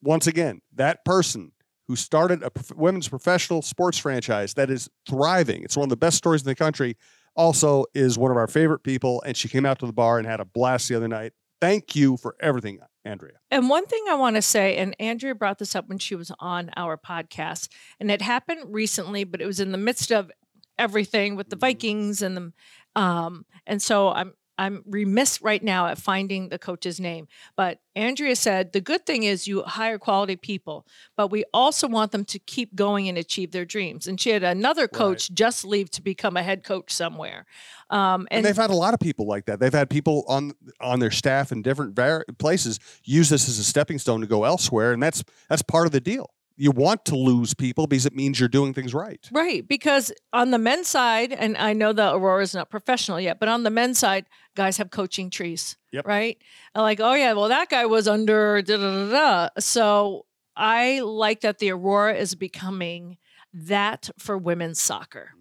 once 0.01 0.27
again, 0.27 0.61
that 0.73 1.05
person 1.05 1.51
who 1.87 1.95
started 1.95 2.43
a 2.43 2.51
women's 2.75 3.07
professional 3.07 3.61
sports 3.61 3.97
franchise 3.97 4.55
that 4.55 4.69
is 4.69 4.89
thriving, 5.07 5.63
it's 5.63 5.77
one 5.77 5.85
of 5.85 5.89
the 5.89 5.97
best 5.97 6.17
stories 6.17 6.41
in 6.41 6.47
the 6.47 6.55
country, 6.55 6.97
also 7.35 7.85
is 7.93 8.17
one 8.17 8.31
of 8.31 8.37
our 8.37 8.47
favorite 8.47 8.83
people. 8.83 9.21
And 9.25 9.35
she 9.37 9.47
came 9.47 9.65
out 9.65 9.79
to 9.79 9.85
the 9.85 9.93
bar 9.93 10.17
and 10.17 10.27
had 10.27 10.39
a 10.39 10.45
blast 10.45 10.89
the 10.89 10.95
other 10.95 11.07
night. 11.07 11.33
Thank 11.61 11.95
you 11.95 12.17
for 12.17 12.35
everything, 12.39 12.79
Andrea. 13.05 13.33
And 13.49 13.69
one 13.69 13.85
thing 13.85 14.03
I 14.09 14.15
want 14.15 14.35
to 14.35 14.41
say, 14.41 14.75
and 14.77 14.95
Andrea 14.99 15.35
brought 15.35 15.59
this 15.59 15.75
up 15.75 15.87
when 15.87 15.99
she 15.99 16.15
was 16.15 16.31
on 16.39 16.69
our 16.75 16.97
podcast, 16.97 17.69
and 17.99 18.11
it 18.11 18.21
happened 18.21 18.61
recently, 18.67 19.23
but 19.23 19.41
it 19.41 19.45
was 19.45 19.59
in 19.59 19.71
the 19.71 19.77
midst 19.77 20.11
of 20.11 20.31
everything 20.77 21.35
with 21.35 21.49
the 21.49 21.55
mm-hmm. 21.55 21.61
Vikings 21.61 22.21
and 22.21 22.35
the 22.35 22.53
um 22.95 23.45
and 23.67 23.81
so 23.81 24.09
I'm 24.09 24.33
I'm 24.57 24.83
remiss 24.85 25.41
right 25.41 25.61
now 25.61 25.87
at 25.87 25.97
finding 25.97 26.49
the 26.49 26.57
coach's 26.57 26.99
name. 26.99 27.27
But 27.57 27.79
Andrea 27.95 28.35
said 28.35 28.71
the 28.71 28.81
good 28.81 29.05
thing 29.05 29.23
is 29.23 29.47
you 29.47 29.63
hire 29.63 29.99
quality 29.99 30.35
people, 30.37 30.85
but 31.17 31.27
we 31.29 31.43
also 31.53 31.87
want 31.87 32.11
them 32.11 32.25
to 32.25 32.39
keep 32.39 32.73
going 32.75 33.09
and 33.09 33.17
achieve 33.17 33.51
their 33.51 33.65
dreams. 33.65 34.07
And 34.07 34.19
she 34.19 34.29
had 34.29 34.43
another 34.43 34.87
coach 34.87 35.31
just 35.33 35.65
leave 35.65 35.89
to 35.91 36.01
become 36.01 36.37
a 36.37 36.43
head 36.43 36.63
coach 36.63 36.93
somewhere. 36.93 37.45
Um, 37.89 38.27
And, 38.31 38.37
and 38.37 38.45
they've 38.45 38.55
had 38.55 38.69
a 38.69 38.75
lot 38.75 38.93
of 38.93 38.99
people 38.99 39.27
like 39.27 39.45
that. 39.45 39.59
They've 39.59 39.73
had 39.73 39.89
people 39.89 40.23
on 40.27 40.53
on 40.79 40.99
their 40.99 41.11
staff 41.11 41.51
in 41.51 41.61
different 41.61 41.95
var- 41.95 42.25
places 42.39 42.79
use 43.03 43.29
this 43.29 43.49
as 43.49 43.59
a 43.59 43.63
stepping 43.63 43.99
stone 43.99 44.21
to 44.21 44.27
go 44.27 44.43
elsewhere, 44.45 44.93
and 44.93 45.03
that's 45.03 45.23
that's 45.49 45.61
part 45.61 45.85
of 45.85 45.91
the 45.91 46.01
deal. 46.01 46.31
You 46.57 46.71
want 46.71 47.05
to 47.05 47.15
lose 47.15 47.53
people 47.53 47.85
because 47.87 48.05
it 48.05 48.15
means 48.15 48.39
you're 48.39 48.49
doing 48.49 48.73
things 48.73 48.93
right. 48.93 49.19
Right, 49.31 49.67
because 49.67 50.11
on 50.31 50.51
the 50.51 50.57
men's 50.57 50.87
side, 50.87 51.33
and 51.33 51.57
I 51.57 51.73
know 51.73 51.91
the 51.91 52.13
Aurora's 52.13 52.53
not 52.53 52.69
professional 52.69 53.19
yet, 53.19 53.39
but 53.39 53.49
on 53.49 53.63
the 53.63 53.69
men's 53.69 53.99
side, 53.99 54.25
guys 54.55 54.77
have 54.77 54.89
coaching 54.89 55.29
trees. 55.29 55.77
Yep. 55.91 56.07
Right? 56.07 56.37
And 56.73 56.81
like, 56.81 56.99
oh 56.99 57.13
yeah, 57.13 57.33
well 57.33 57.49
that 57.49 57.69
guy 57.69 57.85
was 57.85 58.07
under 58.07 58.61
da 58.61 58.77
da 58.77 59.07
da 59.07 59.11
da. 59.11 59.49
So 59.59 60.25
I 60.55 61.01
like 61.01 61.41
that 61.41 61.59
the 61.59 61.71
Aurora 61.71 62.15
is 62.15 62.35
becoming 62.35 63.17
that 63.53 64.09
for 64.17 64.37
women's 64.37 64.79
soccer. 64.79 65.31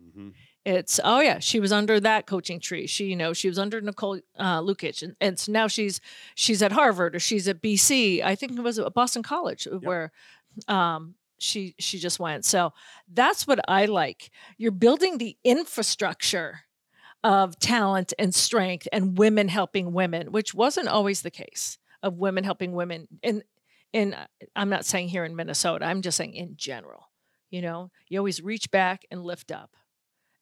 It's 0.64 0.98
oh 1.04 1.20
yeah, 1.20 1.40
she 1.40 1.60
was 1.60 1.72
under 1.72 2.00
that 2.00 2.26
coaching 2.26 2.58
tree. 2.58 2.86
She 2.86 3.06
you 3.06 3.16
know 3.16 3.34
she 3.34 3.48
was 3.48 3.58
under 3.58 3.82
Nicole 3.82 4.20
uh, 4.38 4.60
Lukic, 4.62 5.02
and, 5.02 5.14
and 5.20 5.38
so 5.38 5.52
now 5.52 5.66
she's 5.68 6.00
she's 6.34 6.62
at 6.62 6.72
Harvard 6.72 7.14
or 7.14 7.20
she's 7.20 7.46
at 7.48 7.60
BC. 7.60 8.22
I 8.22 8.34
think 8.34 8.52
it 8.52 8.62
was 8.62 8.78
at 8.78 8.94
Boston 8.94 9.22
College 9.22 9.68
where 9.82 10.10
um, 10.68 11.14
she 11.38 11.74
she 11.78 11.98
just 11.98 12.20
went. 12.20 12.44
So 12.44 12.72
that's 13.12 13.46
what 13.46 13.60
I 13.68 13.86
like. 13.86 14.30
You're 14.56 14.72
building 14.72 15.18
the 15.18 15.36
infrastructure 15.44 16.60
of 17.22 17.58
talent 17.58 18.12
and 18.18 18.34
strength 18.34 18.86
and 18.92 19.16
women 19.16 19.48
helping 19.48 19.92
women, 19.92 20.30
which 20.32 20.54
wasn't 20.54 20.88
always 20.88 21.22
the 21.22 21.30
case 21.30 21.78
of 22.02 22.18
women 22.18 22.44
helping 22.44 22.72
women. 22.72 23.08
In 23.22 23.42
in 23.92 24.14
I'm 24.54 24.68
not 24.68 24.84
saying 24.84 25.08
here 25.08 25.24
in 25.24 25.36
Minnesota. 25.36 25.86
I'm 25.86 26.02
just 26.02 26.16
saying 26.16 26.34
in 26.34 26.56
general. 26.56 27.10
You 27.50 27.62
know, 27.62 27.90
you 28.08 28.18
always 28.18 28.42
reach 28.42 28.70
back 28.70 29.04
and 29.10 29.22
lift 29.22 29.52
up. 29.52 29.70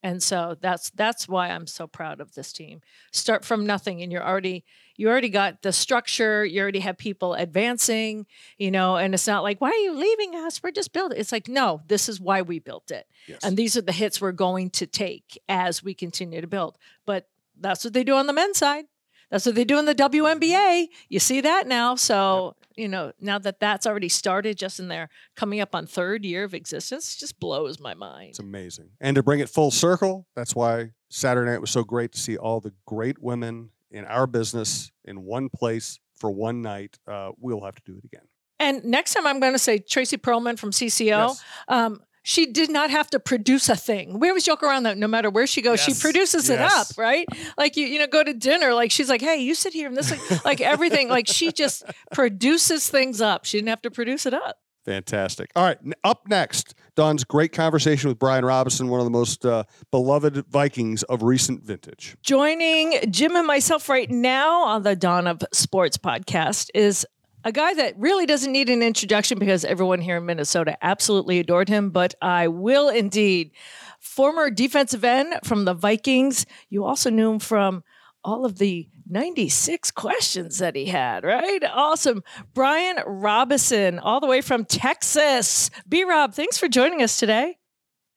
And 0.02 0.22
so 0.22 0.56
that's 0.60 0.90
that's 0.90 1.28
why 1.28 1.48
I'm 1.48 1.66
so 1.66 1.86
proud 1.86 2.20
of 2.20 2.34
this 2.34 2.52
team. 2.52 2.80
Start 3.12 3.44
from 3.44 3.66
nothing 3.66 4.02
and 4.02 4.10
you're 4.10 4.26
already 4.26 4.64
you 4.96 5.08
already 5.08 5.28
got 5.28 5.62
the 5.62 5.72
structure, 5.72 6.44
you 6.44 6.60
already 6.60 6.80
have 6.80 6.98
people 6.98 7.34
advancing, 7.34 8.26
you 8.58 8.70
know, 8.70 8.96
and 8.96 9.14
it's 9.14 9.26
not 9.26 9.42
like, 9.42 9.60
why 9.60 9.70
are 9.70 9.74
you 9.74 9.92
leaving 9.92 10.34
us? 10.34 10.62
We're 10.62 10.70
just 10.70 10.92
building. 10.92 11.18
It's 11.18 11.32
like, 11.32 11.48
no, 11.48 11.80
this 11.86 12.08
is 12.08 12.20
why 12.20 12.42
we 12.42 12.58
built 12.58 12.90
it. 12.90 13.06
Yes. 13.26 13.40
And 13.42 13.56
these 13.56 13.76
are 13.76 13.82
the 13.82 13.92
hits 13.92 14.20
we're 14.20 14.32
going 14.32 14.70
to 14.70 14.86
take 14.86 15.40
as 15.48 15.82
we 15.82 15.94
continue 15.94 16.40
to 16.40 16.46
build. 16.46 16.78
But 17.06 17.28
that's 17.58 17.84
what 17.84 17.94
they 17.94 18.04
do 18.04 18.14
on 18.14 18.26
the 18.26 18.32
men's 18.32 18.58
side. 18.58 18.84
That's 19.30 19.46
what 19.46 19.54
they 19.54 19.64
do 19.64 19.78
in 19.78 19.86
the 19.86 19.94
WNBA. 19.94 20.88
You 21.08 21.18
see 21.18 21.40
that 21.40 21.66
now. 21.66 21.94
So, 21.94 22.54
you 22.76 22.88
know, 22.88 23.12
now 23.20 23.38
that 23.38 23.60
that's 23.60 23.86
already 23.86 24.08
started 24.08 24.56
just 24.56 24.80
in 24.80 24.88
their 24.88 25.08
coming 25.36 25.60
up 25.60 25.74
on 25.74 25.86
third 25.86 26.24
year 26.24 26.44
of 26.44 26.54
existence, 26.54 27.16
just 27.16 27.38
blows 27.40 27.78
my 27.80 27.94
mind. 27.94 28.30
It's 28.30 28.38
amazing. 28.38 28.90
And 29.00 29.14
to 29.16 29.22
bring 29.22 29.40
it 29.40 29.48
full 29.48 29.70
circle, 29.70 30.26
that's 30.34 30.54
why 30.54 30.92
Saturday 31.08 31.50
night 31.50 31.60
was 31.60 31.70
so 31.70 31.84
great 31.84 32.12
to 32.12 32.20
see 32.20 32.36
all 32.36 32.60
the 32.60 32.72
great 32.86 33.22
women 33.22 33.70
in 33.90 34.04
our 34.06 34.26
business 34.26 34.90
in 35.04 35.24
one 35.24 35.48
place 35.48 36.00
for 36.16 36.30
one 36.30 36.62
night, 36.62 36.98
uh, 37.06 37.32
we'll 37.38 37.64
have 37.64 37.74
to 37.74 37.82
do 37.84 37.98
it 37.98 38.04
again. 38.04 38.26
And 38.58 38.84
next 38.84 39.12
time, 39.14 39.26
I'm 39.26 39.40
going 39.40 39.52
to 39.52 39.58
say 39.58 39.78
Tracy 39.78 40.16
Perlman 40.16 40.58
from 40.58 40.70
CCO. 40.70 41.28
Yes. 41.28 41.44
Um, 41.66 42.00
she 42.22 42.46
did 42.46 42.70
not 42.70 42.90
have 42.90 43.08
to 43.10 43.18
produce 43.20 43.68
a 43.68 43.76
thing. 43.76 44.18
We 44.20 44.28
always 44.28 44.44
joke 44.44 44.62
around 44.62 44.84
that 44.84 44.96
no 44.96 45.08
matter 45.08 45.28
where 45.30 45.46
she 45.46 45.60
goes, 45.62 45.80
she 45.80 45.90
Yes. 45.92 46.00
produces 46.00 46.48
it 46.50 46.60
up, 46.60 46.86
right? 46.96 47.26
Like 47.58 47.76
you, 47.76 47.86
you 47.86 47.98
know, 47.98 48.06
go 48.06 48.22
to 48.22 48.32
dinner. 48.32 48.74
Like 48.74 48.90
she's 48.90 49.08
like, 49.08 49.20
hey, 49.20 49.36
you 49.38 49.54
sit 49.54 49.72
here 49.72 49.88
and 49.88 49.96
this, 49.96 50.10
like, 50.10 50.44
like 50.44 50.60
everything. 50.60 51.08
Like 51.08 51.26
she 51.26 51.50
just 51.52 51.84
produces 52.12 52.88
things 52.88 53.20
up. 53.20 53.44
She 53.44 53.58
didn't 53.58 53.68
have 53.70 53.82
to 53.82 53.90
produce 53.90 54.26
it 54.26 54.34
up. 54.34 54.58
Fantastic. 54.84 55.50
All 55.54 55.64
right, 55.64 55.78
up 56.02 56.22
next, 56.28 56.74
Dawn's 56.96 57.22
great 57.22 57.52
conversation 57.52 58.08
with 58.08 58.18
Brian 58.18 58.44
Robison, 58.44 58.88
one 58.88 58.98
of 58.98 59.04
the 59.06 59.10
most 59.12 59.46
uh, 59.46 59.62
beloved 59.92 60.44
Vikings 60.48 61.04
of 61.04 61.22
recent 61.22 61.62
vintage. 61.62 62.16
Joining 62.24 62.98
Jim 63.08 63.36
and 63.36 63.46
myself 63.46 63.88
right 63.88 64.10
now 64.10 64.64
on 64.64 64.82
the 64.82 64.96
Dawn 64.96 65.28
of 65.28 65.40
Sports 65.52 65.98
podcast 65.98 66.68
is 66.74 67.06
a 67.44 67.52
guy 67.52 67.74
that 67.74 67.94
really 67.98 68.26
doesn't 68.26 68.52
need 68.52 68.68
an 68.68 68.82
introduction 68.82 69.38
because 69.38 69.64
everyone 69.64 70.00
here 70.00 70.18
in 70.18 70.26
Minnesota 70.26 70.76
absolutely 70.82 71.38
adored 71.38 71.68
him, 71.68 71.90
but 71.90 72.14
I 72.22 72.48
will 72.48 72.88
indeed. 72.88 73.52
Former 73.98 74.50
defensive 74.50 75.04
end 75.04 75.34
from 75.44 75.64
the 75.64 75.74
Vikings. 75.74 76.46
You 76.68 76.84
also 76.84 77.10
knew 77.10 77.32
him 77.32 77.38
from 77.38 77.84
all 78.24 78.44
of 78.44 78.58
the 78.58 78.88
96 79.08 79.90
questions 79.90 80.58
that 80.58 80.76
he 80.76 80.86
had, 80.86 81.24
right? 81.24 81.62
Awesome. 81.64 82.22
Brian 82.54 82.98
Robison, 83.06 83.98
all 83.98 84.20
the 84.20 84.26
way 84.26 84.40
from 84.40 84.64
Texas. 84.64 85.70
B 85.88 86.04
Rob, 86.04 86.34
thanks 86.34 86.58
for 86.58 86.68
joining 86.68 87.02
us 87.02 87.18
today. 87.18 87.58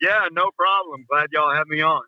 Yeah, 0.01 0.27
no 0.31 0.51
problem. 0.57 1.05
Glad 1.09 1.27
y'all 1.31 1.55
have 1.55 1.67
me 1.67 1.81
on. 1.81 2.03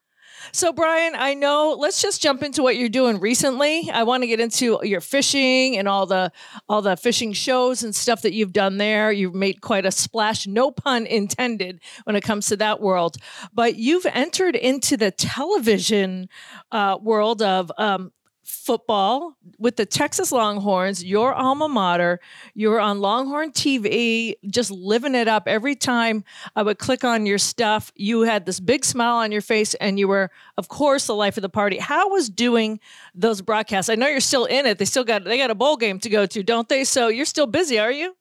So, 0.51 0.71
Brian, 0.71 1.13
I 1.15 1.33
know. 1.33 1.75
Let's 1.77 2.01
just 2.01 2.21
jump 2.21 2.43
into 2.43 2.63
what 2.63 2.77
you're 2.77 2.89
doing 2.89 3.19
recently. 3.19 3.89
I 3.91 4.03
want 4.03 4.23
to 4.23 4.27
get 4.27 4.39
into 4.39 4.79
your 4.83 5.01
fishing 5.01 5.77
and 5.77 5.87
all 5.87 6.05
the 6.05 6.31
all 6.69 6.81
the 6.81 6.97
fishing 6.97 7.33
shows 7.33 7.83
and 7.83 7.95
stuff 7.95 8.21
that 8.21 8.33
you've 8.33 8.53
done 8.53 8.77
there. 8.77 9.11
You've 9.11 9.35
made 9.35 9.61
quite 9.61 9.85
a 9.85 9.91
splash, 9.91 10.47
no 10.47 10.71
pun 10.71 11.05
intended, 11.05 11.81
when 12.05 12.15
it 12.15 12.21
comes 12.23 12.47
to 12.47 12.57
that 12.57 12.81
world. 12.81 13.17
But 13.53 13.75
you've 13.75 14.05
entered 14.05 14.55
into 14.55 14.97
the 14.97 15.11
television 15.11 16.29
uh, 16.71 16.97
world 17.01 17.41
of 17.41 17.71
um, 17.77 18.11
football 18.47 19.35
with 19.59 19.75
the 19.75 19.85
Texas 19.85 20.31
Longhorns, 20.31 21.03
your 21.03 21.33
alma 21.33 21.67
mater. 21.67 22.19
You're 22.53 22.79
on 22.79 22.99
Longhorn 22.99 23.51
TV, 23.51 24.35
just 24.49 24.71
living 24.71 25.15
it 25.15 25.27
up. 25.27 25.47
Every 25.47 25.75
time 25.75 26.23
I 26.55 26.63
would 26.63 26.79
click 26.79 27.03
on 27.03 27.25
your 27.25 27.37
stuff, 27.37 27.91
you 27.95 28.21
had 28.21 28.45
this 28.45 28.59
big 28.59 28.85
smile 28.85 29.17
on 29.17 29.31
your 29.31 29.41
face, 29.41 29.73
and 29.75 29.99
you 29.99 30.07
were, 30.07 30.31
of 30.57 30.69
course, 30.69 31.07
the 31.07 31.15
life 31.15 31.37
of 31.37 31.41
the 31.41 31.49
party. 31.49 31.77
How 31.77 32.09
was 32.09 32.29
doing 32.29 32.79
those 33.13 33.41
broadcasts? 33.41 33.89
I 33.89 33.95
know 33.95 34.07
you're 34.07 34.19
still 34.19 34.45
in 34.45 34.65
it. 34.65 34.77
They 34.77 34.85
still 34.85 35.03
got 35.03 35.23
they 35.25 35.37
got 35.37 35.51
a 35.51 35.55
bowl 35.55 35.77
game 35.77 35.99
to 35.99 36.09
go 36.09 36.25
to, 36.25 36.43
don't 36.43 36.69
they? 36.69 36.83
So 36.83 37.09
you're 37.09 37.25
still 37.25 37.47
busy, 37.47 37.79
are 37.79 37.91
you? 37.91 38.15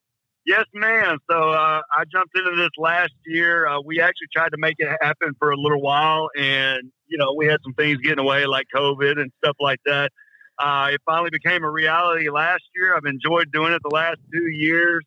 Yes, 0.47 0.65
ma'am. 0.73 1.19
So 1.29 1.37
uh, 1.37 1.81
I 1.91 2.05
jumped 2.11 2.37
into 2.37 2.55
this 2.57 2.71
last 2.79 3.13
year. 3.27 3.67
Uh, 3.67 3.81
we 3.81 4.01
actually 4.01 4.29
tried 4.33 4.51
to 4.51 4.59
make 4.59 4.77
it 4.79 4.89
happen 5.01 5.33
for 5.41 5.51
a 5.51 5.57
little 5.57 5.81
while, 5.81 6.29
and 6.37 6.93
you 7.09 7.19
know 7.19 7.35
we 7.37 7.47
had 7.47 7.59
some 7.63 7.75
things 7.75 7.99
getting 7.99 8.19
away 8.19 8.47
like 8.47 8.67
COVID 8.75 9.21
and 9.21 9.31
stuff 9.43 9.57
like 9.61 9.81
that. 9.87 10.11
Uh, 10.59 10.89
it 10.93 11.01
finally 11.05 11.31
became 11.31 11.65
a 11.65 11.71
reality 11.71 12.31
last 12.31 12.63
year. 12.75 12.97
I've 12.97 13.05
enjoyed 13.05 13.53
doing 13.53 13.73
it 13.73 13.83
the 13.83 13.95
last 13.95 14.19
two 14.33 14.47
years. 14.47 15.05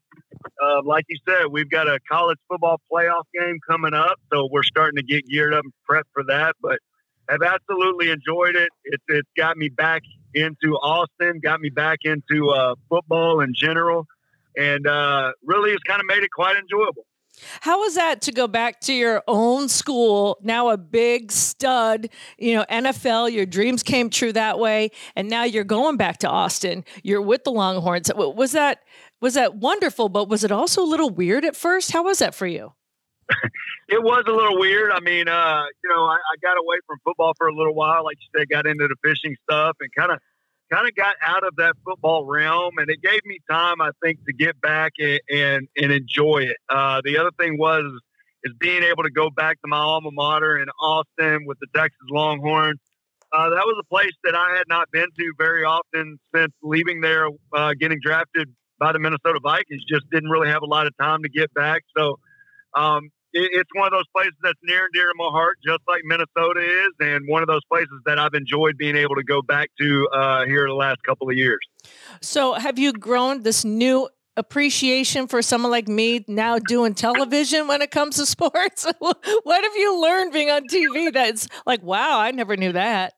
Uh, 0.61 0.81
like 0.85 1.05
you 1.09 1.17
said, 1.27 1.47
we've 1.49 1.69
got 1.69 1.87
a 1.87 1.99
college 2.09 2.37
football 2.47 2.79
playoff 2.91 3.23
game 3.33 3.57
coming 3.67 3.93
up, 3.93 4.19
so 4.31 4.47
we're 4.51 4.63
starting 4.63 4.97
to 4.97 5.03
get 5.03 5.25
geared 5.27 5.53
up 5.53 5.63
and 5.63 5.73
prep 5.85 6.05
for 6.13 6.23
that. 6.27 6.55
But 6.61 6.79
I've 7.29 7.41
absolutely 7.41 8.11
enjoyed 8.11 8.55
it. 8.55 8.69
It's 8.83 9.03
it's 9.07 9.29
got 9.35 9.57
me 9.57 9.69
back 9.69 10.03
into 10.33 10.75
Austin, 10.75 11.39
got 11.43 11.59
me 11.59 11.69
back 11.69 11.99
into 12.03 12.49
uh, 12.49 12.75
football 12.87 13.41
in 13.41 13.53
general, 13.55 14.05
and 14.55 14.85
uh, 14.85 15.31
really 15.43 15.71
has 15.71 15.79
kind 15.87 15.99
of 15.99 16.05
made 16.07 16.23
it 16.23 16.31
quite 16.31 16.55
enjoyable. 16.57 17.05
How 17.61 17.79
was 17.79 17.95
that 17.95 18.21
to 18.21 18.31
go 18.31 18.47
back 18.47 18.81
to 18.81 18.93
your 18.93 19.23
own 19.27 19.69
school, 19.69 20.37
now 20.41 20.69
a 20.69 20.77
big 20.77 21.31
stud, 21.31 22.09
you 22.37 22.55
know, 22.55 22.65
NFL, 22.69 23.31
your 23.31 23.45
dreams 23.45 23.83
came 23.83 24.09
true 24.09 24.33
that 24.33 24.59
way, 24.59 24.91
and 25.15 25.29
now 25.29 25.43
you're 25.43 25.63
going 25.63 25.97
back 25.97 26.17
to 26.19 26.29
Austin. 26.29 26.83
You're 27.03 27.21
with 27.21 27.43
the 27.43 27.51
Longhorns. 27.51 28.11
Was 28.15 28.51
that 28.53 28.79
was 29.21 29.33
that 29.33 29.55
wonderful, 29.55 30.09
but 30.09 30.29
was 30.29 30.43
it 30.43 30.51
also 30.51 30.81
a 30.81 30.87
little 30.87 31.09
weird 31.09 31.43
at 31.43 31.55
first? 31.55 31.91
How 31.91 32.03
was 32.03 32.19
that 32.19 32.35
for 32.35 32.47
you? 32.47 32.73
It 33.91 34.03
was 34.03 34.23
a 34.27 34.31
little 34.31 34.59
weird. 34.59 34.91
I 34.91 34.99
mean, 34.99 35.27
uh, 35.27 35.63
you 35.83 35.89
know, 35.89 36.05
I, 36.05 36.13
I 36.13 36.35
got 36.43 36.59
away 36.59 36.77
from 36.85 36.99
football 37.03 37.33
for 37.35 37.47
a 37.47 37.51
little 37.51 37.73
while, 37.73 38.05
like 38.05 38.17
you 38.21 38.39
said, 38.39 38.47
got 38.47 38.67
into 38.67 38.87
the 38.87 38.95
fishing 39.03 39.35
stuff, 39.49 39.77
and 39.79 39.89
kind 39.95 40.11
of 40.11 40.19
kind 40.71 40.87
of 40.87 40.95
got 40.95 41.15
out 41.25 41.43
of 41.43 41.55
that 41.57 41.75
football 41.85 42.25
realm, 42.25 42.77
and 42.77 42.89
it 42.89 43.01
gave 43.01 43.23
me 43.25 43.39
time, 43.49 43.81
I 43.81 43.91
think, 44.03 44.23
to 44.25 44.33
get 44.33 44.59
back 44.61 44.93
and 44.99 45.19
and, 45.29 45.67
and 45.77 45.91
enjoy 45.91 46.39
it. 46.39 46.57
Uh, 46.69 47.01
the 47.03 47.17
other 47.17 47.31
thing 47.39 47.57
was 47.57 47.85
is 48.43 48.53
being 48.59 48.83
able 48.83 49.03
to 49.03 49.11
go 49.11 49.29
back 49.29 49.61
to 49.61 49.67
my 49.67 49.77
alma 49.77 50.11
mater 50.11 50.57
in 50.57 50.67
Austin 50.81 51.45
with 51.45 51.57
the 51.59 51.67
Texas 51.75 51.99
Longhorns. 52.09 52.79
Uh, 53.31 53.49
that 53.49 53.65
was 53.65 53.77
a 53.79 53.87
place 53.93 54.13
that 54.23 54.33
I 54.33 54.55
had 54.57 54.63
not 54.67 54.89
been 54.91 55.07
to 55.17 55.33
very 55.37 55.63
often 55.63 56.19
since 56.33 56.51
leaving 56.63 57.01
there, 57.01 57.27
uh, 57.53 57.73
getting 57.79 57.99
drafted 58.01 58.49
by 58.79 58.91
the 58.91 58.99
Minnesota 58.99 59.39
Vikings. 59.43 59.83
Just 59.87 60.09
didn't 60.09 60.29
really 60.29 60.47
have 60.47 60.63
a 60.63 60.65
lot 60.65 60.87
of 60.87 60.97
time 60.97 61.21
to 61.23 61.29
get 61.29 61.53
back. 61.53 61.83
So 61.95 62.17
um, 62.73 63.09
it, 63.33 63.49
it's 63.53 63.69
one 63.73 63.87
of 63.87 63.91
those 63.91 64.07
places 64.15 64.33
that's 64.41 64.59
near 64.63 64.85
and 64.85 64.93
dear 64.93 65.07
to 65.07 65.13
my 65.15 65.29
heart, 65.29 65.57
just 65.65 65.81
like 65.87 66.01
Minnesota 66.03 66.59
is, 66.59 66.91
and 66.99 67.27
one 67.27 67.41
of 67.41 67.47
those 67.47 67.63
places 67.69 67.99
that 68.05 68.19
I've 68.19 68.33
enjoyed 68.33 68.77
being 68.77 68.95
able 68.95 69.15
to 69.15 69.23
go 69.23 69.41
back 69.41 69.69
to 69.79 70.07
uh, 70.13 70.45
here 70.45 70.67
the 70.67 70.73
last 70.73 71.03
couple 71.03 71.29
of 71.29 71.35
years. 71.35 71.59
So, 72.21 72.53
have 72.53 72.79
you 72.79 72.93
grown 72.93 73.43
this 73.43 73.63
new 73.63 74.09
appreciation 74.37 75.27
for 75.27 75.41
someone 75.41 75.69
like 75.71 75.87
me 75.87 76.23
now 76.27 76.57
doing 76.59 76.93
television 76.93 77.67
when 77.67 77.81
it 77.81 77.91
comes 77.91 78.15
to 78.17 78.25
sports? 78.25 78.85
what 78.99 79.63
have 79.63 79.75
you 79.75 80.01
learned 80.01 80.31
being 80.31 80.49
on 80.49 80.67
TV 80.67 81.11
that's 81.11 81.47
like, 81.65 81.83
wow, 81.83 82.19
I 82.19 82.31
never 82.31 82.55
knew 82.57 82.71
that? 82.71 83.13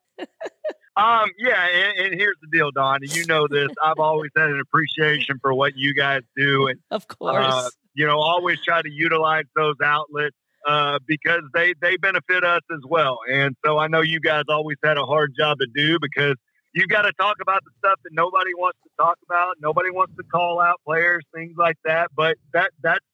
Um, 0.97 1.29
yeah, 1.39 1.67
and, 1.73 1.99
and 2.07 2.19
here's 2.19 2.35
the 2.41 2.47
deal, 2.51 2.69
Dawn. 2.71 2.99
You 3.01 3.25
know 3.25 3.47
this. 3.47 3.69
I've 3.81 3.99
always 3.99 4.31
had 4.35 4.49
an 4.49 4.59
appreciation 4.59 5.39
for 5.41 5.53
what 5.53 5.73
you 5.75 5.93
guys 5.93 6.21
do, 6.35 6.67
and 6.67 6.79
Of 6.91 7.07
course. 7.07 7.37
uh, 7.37 7.69
you 7.93 8.05
know, 8.05 8.17
always 8.17 8.61
try 8.63 8.81
to 8.81 8.89
utilize 8.89 9.45
those 9.55 9.75
outlets 9.83 10.35
uh, 10.65 10.99
because 11.07 11.41
they 11.53 11.73
they 11.81 11.97
benefit 11.97 12.43
us 12.43 12.61
as 12.71 12.79
well. 12.87 13.19
And 13.31 13.55
so 13.65 13.77
I 13.77 13.87
know 13.87 14.01
you 14.01 14.19
guys 14.19 14.43
always 14.49 14.77
had 14.83 14.97
a 14.97 15.05
hard 15.05 15.33
job 15.37 15.57
to 15.59 15.67
do 15.73 15.97
because 16.01 16.35
you 16.73 16.87
got 16.87 17.01
to 17.01 17.11
talk 17.13 17.37
about 17.41 17.63
the 17.65 17.71
stuff 17.79 17.99
that 18.03 18.11
nobody 18.13 18.53
wants 18.53 18.79
to 18.83 18.89
talk 18.97 19.17
about. 19.27 19.55
Nobody 19.59 19.89
wants 19.89 20.15
to 20.17 20.23
call 20.23 20.61
out 20.61 20.79
players, 20.85 21.23
things 21.33 21.55
like 21.57 21.77
that. 21.83 22.09
But 22.15 22.37
that 22.53 22.71
that's 22.81 23.05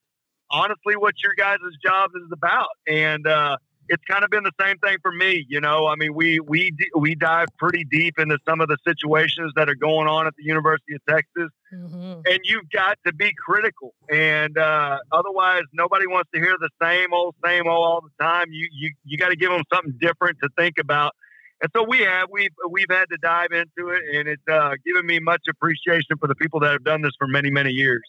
honestly 0.50 0.96
what 0.96 1.14
your 1.22 1.34
guys' 1.34 1.58
job 1.84 2.10
is 2.14 2.30
about. 2.32 2.68
And 2.86 3.26
uh, 3.26 3.56
it's 3.88 4.04
kind 4.04 4.24
of 4.24 4.30
been 4.30 4.44
the 4.44 4.52
same 4.60 4.78
thing 4.78 4.98
for 5.02 5.12
me. 5.12 5.44
You 5.48 5.60
know, 5.60 5.86
I 5.86 5.96
mean, 5.96 6.14
we 6.14 6.40
we 6.40 6.72
we 6.96 7.14
dive 7.14 7.48
pretty 7.58 7.84
deep 7.84 8.18
into 8.18 8.38
some 8.48 8.60
of 8.60 8.68
the 8.68 8.76
situations 8.86 9.52
that 9.56 9.68
are 9.68 9.74
going 9.74 10.08
on 10.08 10.26
at 10.26 10.34
the 10.36 10.44
University 10.44 10.94
of 10.94 11.00
Texas 11.08 11.50
Mhm. 11.72 12.22
and 12.26 12.40
you've 12.44 12.70
got 12.70 12.98
to 13.06 13.12
be 13.12 13.30
critical. 13.38 13.94
And 14.10 14.56
uh, 14.56 14.98
otherwise, 15.12 15.62
nobody 15.72 16.06
wants 16.06 16.30
to 16.34 16.40
hear 16.40 16.56
the 16.58 16.70
same 16.80 17.12
old, 17.12 17.34
same 17.44 17.66
old 17.66 17.84
all 17.84 18.00
the 18.00 18.24
time. 18.24 18.46
You 18.50 18.68
you 18.72 18.92
you 19.04 19.18
got 19.18 19.28
to 19.28 19.36
give 19.36 19.50
them 19.50 19.62
something 19.72 19.94
different 20.00 20.38
to 20.42 20.48
think 20.56 20.76
about. 20.78 21.14
And 21.60 21.70
so 21.74 21.84
we 21.88 21.98
have 21.98 22.28
we've 22.30 22.54
we've 22.70 22.90
had 22.90 23.06
to 23.06 23.18
dive 23.20 23.50
into 23.52 23.90
it, 23.90 24.02
and 24.14 24.28
it's 24.28 24.42
uh, 24.50 24.74
given 24.86 25.06
me 25.06 25.18
much 25.18 25.42
appreciation 25.50 26.16
for 26.20 26.28
the 26.28 26.34
people 26.36 26.60
that 26.60 26.72
have 26.72 26.84
done 26.84 27.02
this 27.02 27.12
for 27.18 27.26
many 27.26 27.50
many 27.50 27.70
years. 27.70 28.02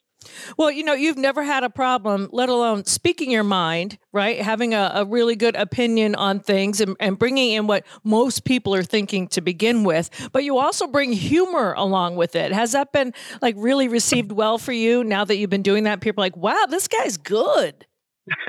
Well, 0.58 0.70
you 0.70 0.84
know, 0.84 0.94
you've 0.94 1.18
never 1.18 1.44
had 1.44 1.64
a 1.64 1.70
problem, 1.70 2.30
let 2.34 2.50
alone 2.50 2.84
speaking 2.86 3.32
your 3.32 3.44
mind, 3.44 3.98
right? 4.12 4.42
Having 4.42 4.74
a, 4.74 4.92
a 4.96 5.06
really 5.06 5.36
good 5.36 5.56
opinion 5.56 6.14
on 6.16 6.42
things 6.42 6.82
and, 6.82 6.96
and 7.00 7.18
bringing 7.18 7.54
in 7.54 7.68
what 7.68 7.86
most 8.04 8.44
people 8.44 8.76
are 8.76 8.84
thinking 8.84 9.30
to 9.30 9.42
begin 9.42 9.86
with. 9.86 10.10
But 10.34 10.44
you 10.44 10.58
also 10.58 10.88
bring 10.88 11.14
humor 11.14 11.74
along 11.78 12.18
with 12.18 12.36
it. 12.36 12.52
Has 12.52 12.74
that 12.74 12.92
been 12.92 13.14
like 13.42 13.56
really 13.58 13.88
received 13.88 14.34
well 14.34 14.58
for 14.58 14.74
you 14.74 15.04
now 15.06 15.24
that 15.24 15.38
you've 15.38 15.50
been 15.50 15.64
doing 15.64 15.86
that? 15.86 16.02
People 16.02 16.22
are 16.22 16.26
like, 16.26 16.38
wow, 16.38 16.66
this 16.70 16.88
guy's 16.90 17.16
good. 17.16 17.86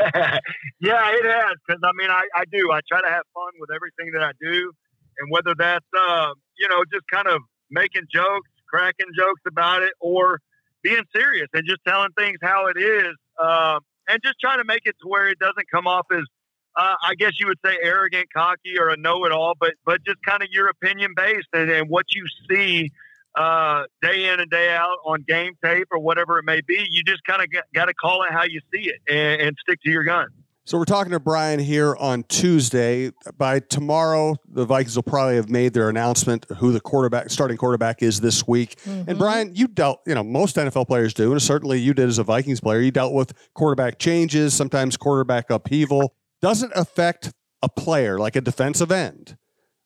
yeah, 0.80 1.10
it 1.12 1.24
has 1.24 1.56
because 1.66 1.80
I 1.82 1.92
mean 1.94 2.10
I, 2.10 2.24
I 2.34 2.44
do 2.52 2.70
I 2.70 2.80
try 2.86 3.00
to 3.00 3.08
have 3.08 3.22
fun 3.32 3.52
with 3.58 3.70
everything 3.74 4.12
that 4.12 4.22
I 4.22 4.32
do, 4.38 4.72
and 5.20 5.30
whether 5.30 5.54
that's 5.56 5.86
uh, 5.96 6.32
you 6.58 6.68
know 6.68 6.84
just 6.92 7.06
kind 7.12 7.28
of 7.28 7.42
making 7.70 8.02
jokes, 8.12 8.50
cracking 8.68 9.06
jokes 9.16 9.42
about 9.46 9.82
it, 9.82 9.92
or 10.00 10.40
being 10.82 11.04
serious 11.14 11.48
and 11.52 11.66
just 11.66 11.80
telling 11.86 12.10
things 12.18 12.38
how 12.42 12.66
it 12.66 12.78
is, 12.80 13.14
um, 13.42 13.80
and 14.08 14.18
just 14.24 14.36
trying 14.40 14.58
to 14.58 14.64
make 14.64 14.82
it 14.84 14.96
to 15.02 15.08
where 15.08 15.28
it 15.28 15.38
doesn't 15.38 15.70
come 15.70 15.86
off 15.86 16.06
as 16.12 16.24
uh, 16.76 16.94
I 17.02 17.14
guess 17.14 17.32
you 17.38 17.48
would 17.48 17.58
say 17.64 17.76
arrogant, 17.82 18.26
cocky, 18.32 18.78
or 18.78 18.90
a 18.90 18.96
know-it-all, 18.96 19.54
but 19.58 19.74
but 19.84 20.04
just 20.04 20.18
kind 20.26 20.42
of 20.42 20.48
your 20.50 20.68
opinion 20.68 21.12
based 21.16 21.48
and, 21.52 21.70
and 21.70 21.88
what 21.88 22.06
you 22.14 22.24
see 22.48 22.90
uh, 23.34 23.84
day 24.02 24.28
in 24.28 24.40
and 24.40 24.50
day 24.50 24.70
out 24.70 24.98
on 25.04 25.24
game 25.26 25.52
tape 25.64 25.88
or 25.90 25.98
whatever 25.98 26.38
it 26.38 26.44
may 26.44 26.60
be. 26.66 26.86
You 26.90 27.02
just 27.02 27.24
kind 27.24 27.42
of 27.42 27.48
got 27.74 27.86
to 27.86 27.94
call 27.94 28.22
it 28.24 28.32
how 28.32 28.44
you 28.44 28.60
see 28.72 28.88
it 28.88 29.00
and, 29.08 29.48
and 29.48 29.56
stick 29.60 29.80
to 29.82 29.90
your 29.90 30.04
gun. 30.04 30.28
So 30.66 30.78
we're 30.78 30.84
talking 30.84 31.12
to 31.12 31.20
Brian 31.20 31.58
here 31.58 31.96
on 31.96 32.22
Tuesday. 32.24 33.10
By 33.36 33.60
tomorrow, 33.60 34.36
the 34.46 34.64
Vikings 34.64 34.94
will 34.94 35.02
probably 35.02 35.36
have 35.36 35.48
made 35.48 35.72
their 35.72 35.88
announcement 35.88 36.46
who 36.58 36.70
the 36.70 36.80
quarterback, 36.80 37.30
starting 37.30 37.56
quarterback, 37.56 38.02
is 38.02 38.20
this 38.20 38.46
week. 38.46 38.76
Mm-hmm. 38.84 39.10
And 39.10 39.18
Brian, 39.18 39.54
you 39.54 39.66
dealt, 39.66 40.00
you 40.06 40.14
know, 40.14 40.22
most 40.22 40.56
NFL 40.56 40.86
players 40.86 41.14
do, 41.14 41.32
and 41.32 41.42
certainly 41.42 41.80
you 41.80 41.94
did 41.94 42.08
as 42.08 42.18
a 42.18 42.24
Vikings 42.24 42.60
player. 42.60 42.80
You 42.80 42.90
dealt 42.90 43.14
with 43.14 43.32
quarterback 43.54 43.98
changes, 43.98 44.54
sometimes 44.54 44.96
quarterback 44.96 45.50
upheaval. 45.50 46.14
Doesn't 46.40 46.72
affect 46.76 47.32
a 47.62 47.68
player 47.68 48.18
like 48.18 48.36
a 48.36 48.40
defensive 48.40 48.92
end 48.92 49.36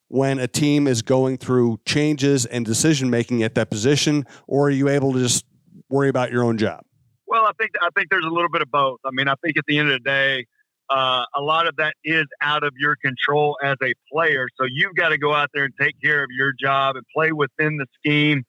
when 0.07 0.39
a 0.39 0.47
team 0.47 0.87
is 0.87 1.01
going 1.01 1.37
through 1.37 1.79
changes 1.85 2.45
and 2.45 2.65
decision 2.65 3.09
making 3.09 3.43
at 3.43 3.55
that 3.55 3.69
position, 3.69 4.25
or 4.47 4.67
are 4.67 4.71
you 4.71 4.87
able 4.87 5.13
to 5.13 5.19
just 5.19 5.45
worry 5.89 6.09
about 6.09 6.31
your 6.31 6.43
own 6.43 6.57
job? 6.57 6.83
Well, 7.27 7.45
I 7.45 7.51
think 7.57 7.71
I 7.81 7.89
think 7.95 8.09
there's 8.09 8.25
a 8.25 8.29
little 8.29 8.49
bit 8.49 8.61
of 8.61 8.69
both. 8.69 8.99
I 9.03 9.09
mean, 9.11 9.27
I 9.27 9.33
think 9.43 9.57
at 9.57 9.65
the 9.67 9.79
end 9.79 9.89
of 9.89 10.03
the 10.03 10.09
day, 10.09 10.45
uh, 10.89 11.25
a 11.35 11.41
lot 11.41 11.67
of 11.67 11.75
that 11.77 11.95
is 12.03 12.25
out 12.41 12.63
of 12.63 12.73
your 12.77 12.95
control 12.95 13.57
as 13.63 13.75
a 13.83 13.93
player. 14.11 14.47
So 14.59 14.65
you've 14.69 14.95
got 14.95 15.09
to 15.09 15.17
go 15.17 15.33
out 15.33 15.49
there 15.53 15.65
and 15.65 15.73
take 15.79 15.95
care 16.01 16.23
of 16.23 16.29
your 16.37 16.53
job 16.59 16.95
and 16.95 17.05
play 17.15 17.31
within 17.31 17.77
the 17.77 17.87
scheme 17.97 18.43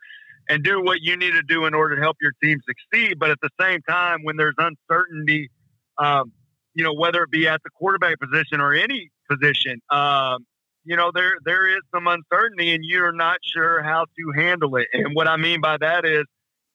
and 0.48 0.62
do 0.62 0.82
what 0.82 1.00
you 1.00 1.16
need 1.16 1.32
to 1.32 1.42
do 1.42 1.66
in 1.66 1.74
order 1.74 1.96
to 1.96 2.02
help 2.02 2.16
your 2.20 2.32
team 2.42 2.58
succeed. 2.66 3.18
But 3.18 3.30
at 3.30 3.38
the 3.42 3.50
same 3.60 3.80
time, 3.88 4.20
when 4.22 4.36
there's 4.36 4.54
uncertainty, 4.58 5.50
um, 5.98 6.32
you 6.74 6.84
know, 6.84 6.92
whether 6.92 7.22
it 7.22 7.30
be 7.30 7.48
at 7.48 7.62
the 7.64 7.70
quarterback 7.70 8.20
position 8.20 8.60
or 8.60 8.74
any 8.74 9.10
position, 9.30 9.80
um, 9.90 10.46
you 10.84 10.94
know, 10.94 11.10
there 11.12 11.32
there 11.44 11.66
is 11.68 11.80
some 11.92 12.06
uncertainty, 12.06 12.72
and 12.72 12.84
you're 12.84 13.12
not 13.12 13.38
sure 13.42 13.82
how 13.82 14.04
to 14.04 14.40
handle 14.40 14.76
it. 14.76 14.86
And 14.92 15.14
what 15.14 15.26
I 15.26 15.36
mean 15.36 15.60
by 15.60 15.78
that 15.78 16.04
is, 16.04 16.24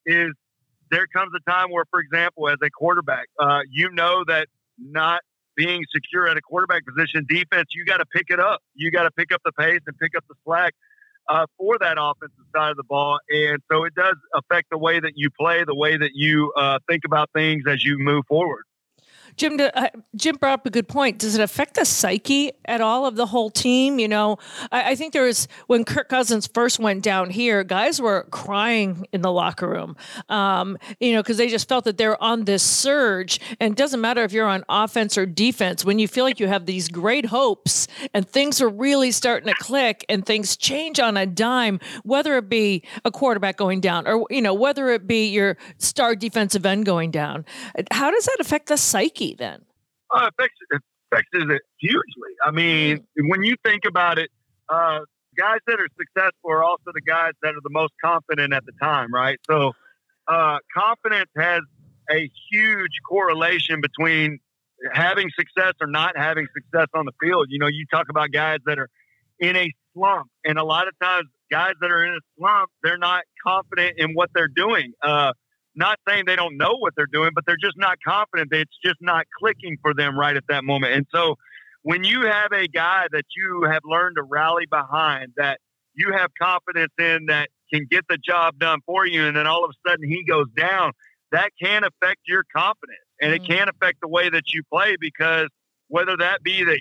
is 0.05 0.31
there 0.89 1.07
comes 1.07 1.31
a 1.33 1.49
time 1.49 1.71
where, 1.71 1.85
for 1.89 2.01
example, 2.01 2.49
as 2.49 2.57
a 2.61 2.69
quarterback, 2.69 3.27
uh, 3.39 3.61
you 3.71 3.89
know 3.93 4.25
that 4.27 4.47
not 4.77 5.21
being 5.55 5.83
secure 5.93 6.27
at 6.27 6.37
a 6.37 6.41
quarterback 6.41 6.83
position, 6.85 7.25
defense, 7.27 7.69
you 7.75 7.85
got 7.85 7.97
to 7.97 8.05
pick 8.05 8.25
it 8.29 8.39
up. 8.39 8.61
You 8.75 8.91
got 8.91 9.03
to 9.03 9.11
pick 9.11 9.31
up 9.31 9.41
the 9.43 9.51
pace 9.51 9.81
and 9.87 9.97
pick 9.97 10.15
up 10.15 10.23
the 10.29 10.35
slack 10.45 10.73
uh, 11.29 11.45
for 11.57 11.77
that 11.79 11.97
offensive 11.99 12.45
side 12.55 12.71
of 12.71 12.77
the 12.77 12.83
ball. 12.83 13.19
And 13.29 13.59
so 13.71 13.83
it 13.83 13.93
does 13.95 14.15
affect 14.33 14.69
the 14.71 14.77
way 14.77 14.99
that 14.99 15.13
you 15.15 15.29
play, 15.29 15.63
the 15.65 15.75
way 15.75 15.97
that 15.97 16.11
you 16.13 16.51
uh, 16.55 16.79
think 16.89 17.03
about 17.05 17.29
things 17.33 17.63
as 17.67 17.83
you 17.83 17.97
move 17.97 18.25
forward. 18.27 18.63
Jim, 19.37 19.59
uh, 19.59 19.87
Jim 20.15 20.35
brought 20.35 20.53
up 20.53 20.65
a 20.65 20.69
good 20.69 20.87
point. 20.87 21.17
Does 21.17 21.35
it 21.35 21.41
affect 21.41 21.75
the 21.75 21.85
psyche 21.85 22.51
at 22.65 22.81
all 22.81 23.05
of 23.05 23.15
the 23.15 23.25
whole 23.25 23.49
team? 23.49 23.99
You 23.99 24.07
know, 24.07 24.37
I, 24.71 24.91
I, 24.91 24.95
think 24.95 25.13
there 25.13 25.23
was 25.23 25.47
when 25.67 25.83
Kirk 25.83 26.09
Cousins 26.09 26.47
first 26.47 26.79
went 26.79 27.03
down 27.03 27.29
here, 27.29 27.63
guys 27.63 28.01
were 28.01 28.27
crying 28.31 29.07
in 29.11 29.21
the 29.21 29.31
locker 29.31 29.67
room. 29.67 29.95
Um, 30.29 30.77
you 30.99 31.13
know, 31.13 31.21
because 31.21 31.37
they 31.37 31.47
just 31.47 31.67
felt 31.67 31.85
that 31.85 31.97
they're 31.97 32.21
on 32.21 32.45
this 32.45 32.63
surge, 32.63 33.39
and 33.59 33.73
it 33.73 33.77
doesn't 33.77 34.01
matter 34.01 34.23
if 34.23 34.31
you're 34.31 34.47
on 34.47 34.63
offense 34.69 35.17
or 35.17 35.25
defense. 35.25 35.85
When 35.85 35.99
you 35.99 36.07
feel 36.07 36.25
like 36.25 36.39
you 36.39 36.47
have 36.47 36.65
these 36.65 36.87
great 36.87 37.25
hopes 37.25 37.87
and 38.13 38.27
things 38.27 38.61
are 38.61 38.69
really 38.69 39.11
starting 39.11 39.47
to 39.47 39.55
click, 39.59 40.05
and 40.09 40.25
things 40.25 40.57
change 40.57 40.99
on 40.99 41.17
a 41.17 41.25
dime, 41.25 41.79
whether 42.03 42.37
it 42.37 42.49
be 42.49 42.83
a 43.05 43.11
quarterback 43.11 43.57
going 43.57 43.81
down 43.81 44.07
or 44.07 44.25
you 44.29 44.41
know 44.41 44.53
whether 44.53 44.89
it 44.89 45.07
be 45.07 45.27
your 45.27 45.57
star 45.77 46.15
defensive 46.15 46.65
end 46.65 46.85
going 46.85 47.11
down, 47.11 47.45
how 47.91 48.11
does 48.11 48.25
that 48.25 48.37
affect 48.39 48.67
the 48.67 48.77
psyche? 48.77 49.20
Then? 49.37 49.61
Uh, 50.09 50.29
affects, 50.29 50.57
affects 51.11 51.29
it 51.33 51.61
hugely. 51.79 52.33
I 52.43 52.51
mean, 52.51 52.97
mm. 52.97 53.29
when 53.29 53.43
you 53.43 53.55
think 53.63 53.85
about 53.85 54.19
it, 54.19 54.29
uh, 54.69 54.99
guys 55.37 55.59
that 55.67 55.79
are 55.79 55.87
successful 55.97 56.51
are 56.51 56.63
also 56.63 56.91
the 56.93 57.01
guys 57.01 57.31
that 57.41 57.49
are 57.49 57.61
the 57.63 57.69
most 57.69 57.93
confident 58.03 58.53
at 58.53 58.65
the 58.65 58.73
time, 58.81 59.13
right? 59.13 59.39
So, 59.49 59.71
uh, 60.27 60.57
confidence 60.75 61.29
has 61.37 61.61
a 62.09 62.29
huge 62.51 62.91
correlation 63.07 63.81
between 63.81 64.39
having 64.93 65.29
success 65.37 65.73
or 65.79 65.87
not 65.87 66.17
having 66.17 66.47
success 66.53 66.87
on 66.93 67.05
the 67.05 67.11
field. 67.21 67.47
You 67.49 67.59
know, 67.59 67.67
you 67.67 67.85
talk 67.91 68.07
about 68.09 68.31
guys 68.31 68.59
that 68.65 68.79
are 68.79 68.89
in 69.39 69.55
a 69.55 69.71
slump, 69.93 70.27
and 70.43 70.57
a 70.57 70.63
lot 70.63 70.87
of 70.87 70.93
times, 71.01 71.27
guys 71.51 71.73
that 71.81 71.91
are 71.91 72.05
in 72.05 72.13
a 72.13 72.19
slump, 72.37 72.69
they're 72.83 72.97
not 72.97 73.23
confident 73.45 73.95
in 73.97 74.13
what 74.13 74.29
they're 74.33 74.47
doing. 74.47 74.93
Uh, 75.01 75.33
not 75.75 75.99
saying 76.07 76.25
they 76.25 76.35
don't 76.35 76.57
know 76.57 76.75
what 76.77 76.93
they're 76.95 77.05
doing, 77.11 77.31
but 77.33 77.45
they're 77.45 77.57
just 77.61 77.77
not 77.77 77.97
confident. 78.05 78.49
It's 78.51 78.77
just 78.83 78.97
not 79.01 79.25
clicking 79.39 79.77
for 79.81 79.93
them 79.93 80.17
right 80.17 80.35
at 80.35 80.43
that 80.49 80.63
moment. 80.63 80.93
And 80.93 81.05
so 81.13 81.35
when 81.83 82.03
you 82.03 82.23
have 82.23 82.51
a 82.51 82.67
guy 82.67 83.07
that 83.11 83.25
you 83.35 83.67
have 83.69 83.81
learned 83.85 84.17
to 84.17 84.23
rally 84.23 84.65
behind, 84.69 85.33
that 85.37 85.59
you 85.93 86.11
have 86.13 86.31
confidence 86.39 86.93
in, 86.99 87.25
that 87.27 87.49
can 87.73 87.87
get 87.89 88.05
the 88.09 88.17
job 88.17 88.59
done 88.59 88.79
for 88.85 89.05
you, 89.05 89.25
and 89.25 89.35
then 89.35 89.47
all 89.47 89.63
of 89.63 89.71
a 89.71 89.89
sudden 89.89 90.07
he 90.07 90.23
goes 90.23 90.47
down, 90.55 90.91
that 91.31 91.51
can 91.61 91.83
affect 91.83 92.19
your 92.27 92.43
confidence 92.55 92.99
and 93.21 93.33
mm-hmm. 93.33 93.43
it 93.43 93.47
can 93.47 93.69
affect 93.69 93.99
the 94.01 94.07
way 94.07 94.29
that 94.29 94.53
you 94.53 94.63
play 94.71 94.95
because 94.99 95.47
whether 95.87 96.17
that 96.17 96.43
be 96.43 96.63
that, 96.63 96.79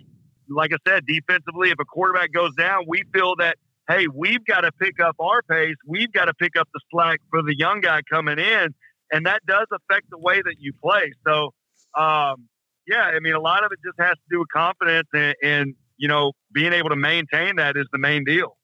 like 0.49 0.73
I 0.73 0.79
said, 0.89 1.07
defensively, 1.07 1.71
if 1.71 1.79
a 1.81 1.85
quarterback 1.85 2.33
goes 2.33 2.55
down, 2.57 2.85
we 2.87 3.05
feel 3.13 3.37
that 3.37 3.57
hey, 3.91 4.07
we've 4.15 4.45
got 4.45 4.61
to 4.61 4.73
pick 4.73 5.01
up 5.01 5.17
our 5.19 5.43
pace. 5.43 5.77
We've 5.87 6.13
got 6.13 6.27
to 6.27 6.35
pick 6.35 6.57
up 6.59 6.69
the 6.73 6.81
slack 6.91 7.21
for 7.31 7.43
the 7.43 7.57
young 7.57 7.81
guy 7.81 8.01
coming 8.11 8.39
in. 8.39 8.75
And 9.13 9.27
that 9.27 9.45
does 9.47 9.67
affect 9.73 10.09
the 10.11 10.19
way 10.19 10.41
that 10.41 10.57
you 10.59 10.73
play. 10.83 11.13
So, 11.27 11.53
um, 12.01 12.49
yeah, 12.87 13.03
I 13.03 13.19
mean, 13.21 13.35
a 13.35 13.41
lot 13.41 13.65
of 13.65 13.73
it 13.73 13.79
just 13.85 13.99
has 13.99 14.15
to 14.15 14.23
do 14.31 14.39
with 14.39 14.49
confidence 14.55 15.09
and, 15.13 15.35
and, 15.43 15.75
you 15.97 16.09
know, 16.09 16.33
being 16.53 16.73
able 16.73 16.91
to 16.91 16.97
maintain 16.97 17.57
that 17.57 17.77
is 17.77 17.87
the 17.93 17.99
main 17.99 18.25
deal. 18.25 18.57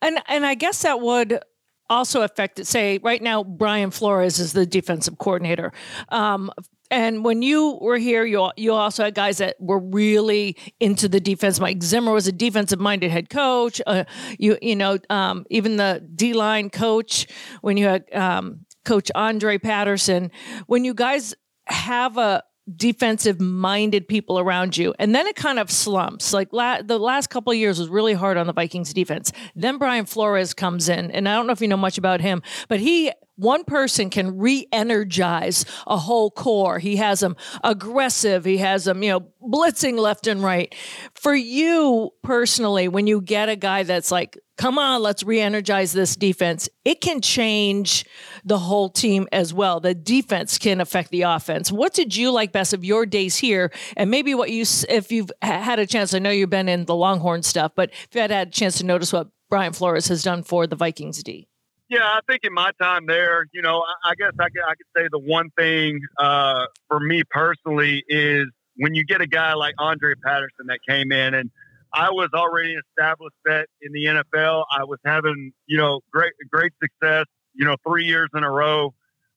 And, 0.00 0.20
and 0.28 0.46
I 0.46 0.54
guess 0.54 0.82
that 0.82 1.00
would 1.00 1.40
also 1.88 2.22
affect 2.22 2.60
it. 2.60 2.66
Say 2.66 2.98
right 2.98 3.20
now, 3.20 3.42
Brian 3.42 3.90
Flores 3.90 4.38
is 4.38 4.52
the 4.52 4.64
defensive 4.64 5.18
coordinator. 5.18 5.72
Um, 6.10 6.52
and 6.90 7.24
when 7.24 7.42
you 7.42 7.78
were 7.80 7.98
here, 7.98 8.24
you 8.24 8.50
you 8.56 8.72
also 8.72 9.04
had 9.04 9.14
guys 9.14 9.38
that 9.38 9.56
were 9.60 9.78
really 9.78 10.56
into 10.80 11.08
the 11.08 11.20
defense. 11.20 11.60
Mike 11.60 11.82
Zimmer 11.82 12.12
was 12.12 12.26
a 12.26 12.32
defensive 12.32 12.80
minded 12.80 13.10
head 13.10 13.30
coach. 13.30 13.80
Uh, 13.86 14.04
you 14.38 14.58
you 14.60 14.76
know 14.76 14.98
um, 15.08 15.46
even 15.50 15.76
the 15.76 16.06
D 16.14 16.32
line 16.32 16.70
coach 16.70 17.26
when 17.60 17.76
you 17.76 17.86
had 17.86 18.12
um, 18.12 18.66
Coach 18.84 19.10
Andre 19.14 19.58
Patterson. 19.58 20.30
When 20.66 20.84
you 20.84 20.94
guys 20.94 21.34
have 21.66 22.18
a 22.18 22.42
defensive 22.76 23.40
minded 23.40 24.06
people 24.06 24.38
around 24.38 24.76
you 24.76 24.94
and 24.98 25.12
then 25.14 25.26
it 25.26 25.34
kind 25.34 25.58
of 25.58 25.70
slumps 25.70 26.32
like 26.32 26.52
la- 26.52 26.82
the 26.82 26.98
last 26.98 27.28
couple 27.28 27.52
years 27.52 27.80
was 27.80 27.88
really 27.88 28.12
hard 28.12 28.36
on 28.36 28.46
the 28.46 28.52
vikings 28.52 28.92
defense 28.94 29.32
then 29.56 29.76
brian 29.76 30.04
flores 30.04 30.54
comes 30.54 30.88
in 30.88 31.10
and 31.10 31.28
i 31.28 31.34
don't 31.34 31.46
know 31.46 31.52
if 31.52 31.60
you 31.60 31.66
know 31.66 31.76
much 31.76 31.98
about 31.98 32.20
him 32.20 32.40
but 32.68 32.78
he 32.78 33.10
one 33.40 33.64
person 33.64 34.10
can 34.10 34.38
re-energize 34.38 35.64
a 35.86 35.96
whole 35.96 36.30
core. 36.30 36.78
He 36.78 36.96
has 36.96 37.20
them 37.20 37.36
aggressive. 37.64 38.44
He 38.44 38.58
has 38.58 38.84
them, 38.84 39.02
you 39.02 39.10
know, 39.10 39.26
blitzing 39.42 39.98
left 39.98 40.26
and 40.26 40.42
right. 40.42 40.74
For 41.14 41.34
you 41.34 42.10
personally, 42.22 42.88
when 42.88 43.06
you 43.06 43.20
get 43.20 43.48
a 43.48 43.56
guy 43.56 43.82
that's 43.82 44.10
like, 44.10 44.38
come 44.58 44.78
on, 44.78 45.02
let's 45.02 45.22
re-energize 45.22 45.92
this 45.92 46.16
defense, 46.16 46.68
it 46.84 47.00
can 47.00 47.22
change 47.22 48.04
the 48.44 48.58
whole 48.58 48.90
team 48.90 49.26
as 49.32 49.54
well. 49.54 49.80
The 49.80 49.94
defense 49.94 50.58
can 50.58 50.82
affect 50.82 51.10
the 51.10 51.22
offense. 51.22 51.72
What 51.72 51.94
did 51.94 52.14
you 52.14 52.30
like 52.30 52.52
best 52.52 52.74
of 52.74 52.84
your 52.84 53.06
days 53.06 53.38
here? 53.38 53.72
And 53.96 54.10
maybe 54.10 54.34
what 54.34 54.50
you, 54.50 54.66
if 54.88 55.10
you've 55.10 55.32
had 55.40 55.78
a 55.78 55.86
chance, 55.86 56.12
I 56.12 56.18
know 56.18 56.30
you've 56.30 56.50
been 56.50 56.68
in 56.68 56.84
the 56.84 56.94
Longhorn 56.94 57.42
stuff, 57.42 57.72
but 57.74 57.90
if 57.90 58.08
you 58.12 58.20
had 58.20 58.30
had 58.30 58.48
a 58.48 58.50
chance 58.50 58.76
to 58.78 58.84
notice 58.84 59.14
what 59.14 59.28
Brian 59.48 59.72
Flores 59.72 60.08
has 60.08 60.22
done 60.22 60.42
for 60.42 60.66
the 60.66 60.76
Vikings 60.76 61.22
D. 61.22 61.48
Yeah, 61.90 62.04
I 62.04 62.20
think 62.28 62.44
in 62.44 62.54
my 62.54 62.70
time 62.80 63.06
there, 63.06 63.46
you 63.52 63.62
know, 63.62 63.80
I, 64.04 64.10
I 64.10 64.14
guess 64.14 64.30
I 64.38 64.44
could, 64.44 64.62
I 64.62 64.74
could 64.76 64.86
say 64.96 65.08
the 65.10 65.18
one 65.18 65.50
thing 65.58 65.98
uh, 66.18 66.66
for 66.86 67.00
me 67.00 67.24
personally 67.28 68.04
is 68.08 68.46
when 68.76 68.94
you 68.94 69.04
get 69.04 69.20
a 69.20 69.26
guy 69.26 69.54
like 69.54 69.74
Andre 69.76 70.14
Patterson 70.24 70.66
that 70.68 70.78
came 70.88 71.10
in 71.10 71.34
and 71.34 71.50
I 71.92 72.10
was 72.10 72.28
already 72.32 72.74
an 72.74 72.82
established 72.88 73.34
vet 73.44 73.66
in 73.82 73.92
the 73.92 74.04
NFL. 74.04 74.66
I 74.70 74.84
was 74.84 75.00
having, 75.04 75.50
you 75.66 75.78
know, 75.78 75.98
great, 76.12 76.32
great 76.48 76.72
success, 76.80 77.24
you 77.54 77.66
know, 77.66 77.74
three 77.84 78.04
years 78.04 78.28
in 78.36 78.44
a 78.44 78.50
row. 78.50 78.94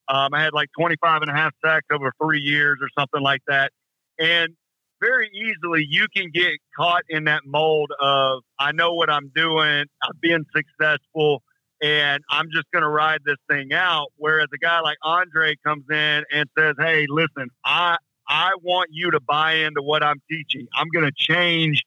Um, 0.08 0.36
I 0.36 0.44
had 0.44 0.54
like 0.54 0.70
25 0.80 1.24
and 1.24 1.32
a 1.32 1.34
half 1.34 1.54
sacks 1.66 1.88
over 1.92 2.14
three 2.22 2.42
years 2.42 2.78
or 2.84 2.90
something 3.00 3.22
like 3.22 3.42
that. 3.48 3.72
And 4.20 4.54
very 5.02 5.32
easily 5.34 5.88
you 5.90 6.06
can 6.16 6.30
get 6.32 6.52
caught 6.78 7.02
in 7.10 7.24
that 7.24 7.42
mold 7.48 7.92
of, 8.00 8.44
I 8.60 8.74
know 8.74 8.94
what 8.94 9.10
I'm 9.10 9.32
doing. 9.34 9.86
I've 10.04 10.22
been 10.22 10.46
successful 10.56 11.42
and 11.82 12.24
I'm 12.30 12.50
just 12.54 12.66
going 12.72 12.84
to 12.84 12.90
ride 12.90 13.22
this 13.26 13.38
thing 13.50 13.74
out. 13.74 14.08
Whereas 14.18 14.48
a 14.54 14.58
guy 14.58 14.80
like 14.82 14.98
Andre 15.04 15.56
comes 15.66 15.86
in 15.90 16.24
and 16.32 16.50
says, 16.58 16.76
"Hey, 16.80 17.06
listen, 17.10 17.50
I 17.66 17.98
I 18.28 18.52
want 18.62 18.90
you 18.92 19.12
to 19.12 19.20
buy 19.20 19.54
into 19.56 19.82
what 19.82 20.04
I'm 20.04 20.22
teaching. 20.30 20.68
I'm 20.74 20.88
going 20.94 21.06
to 21.06 21.12
change 21.16 21.82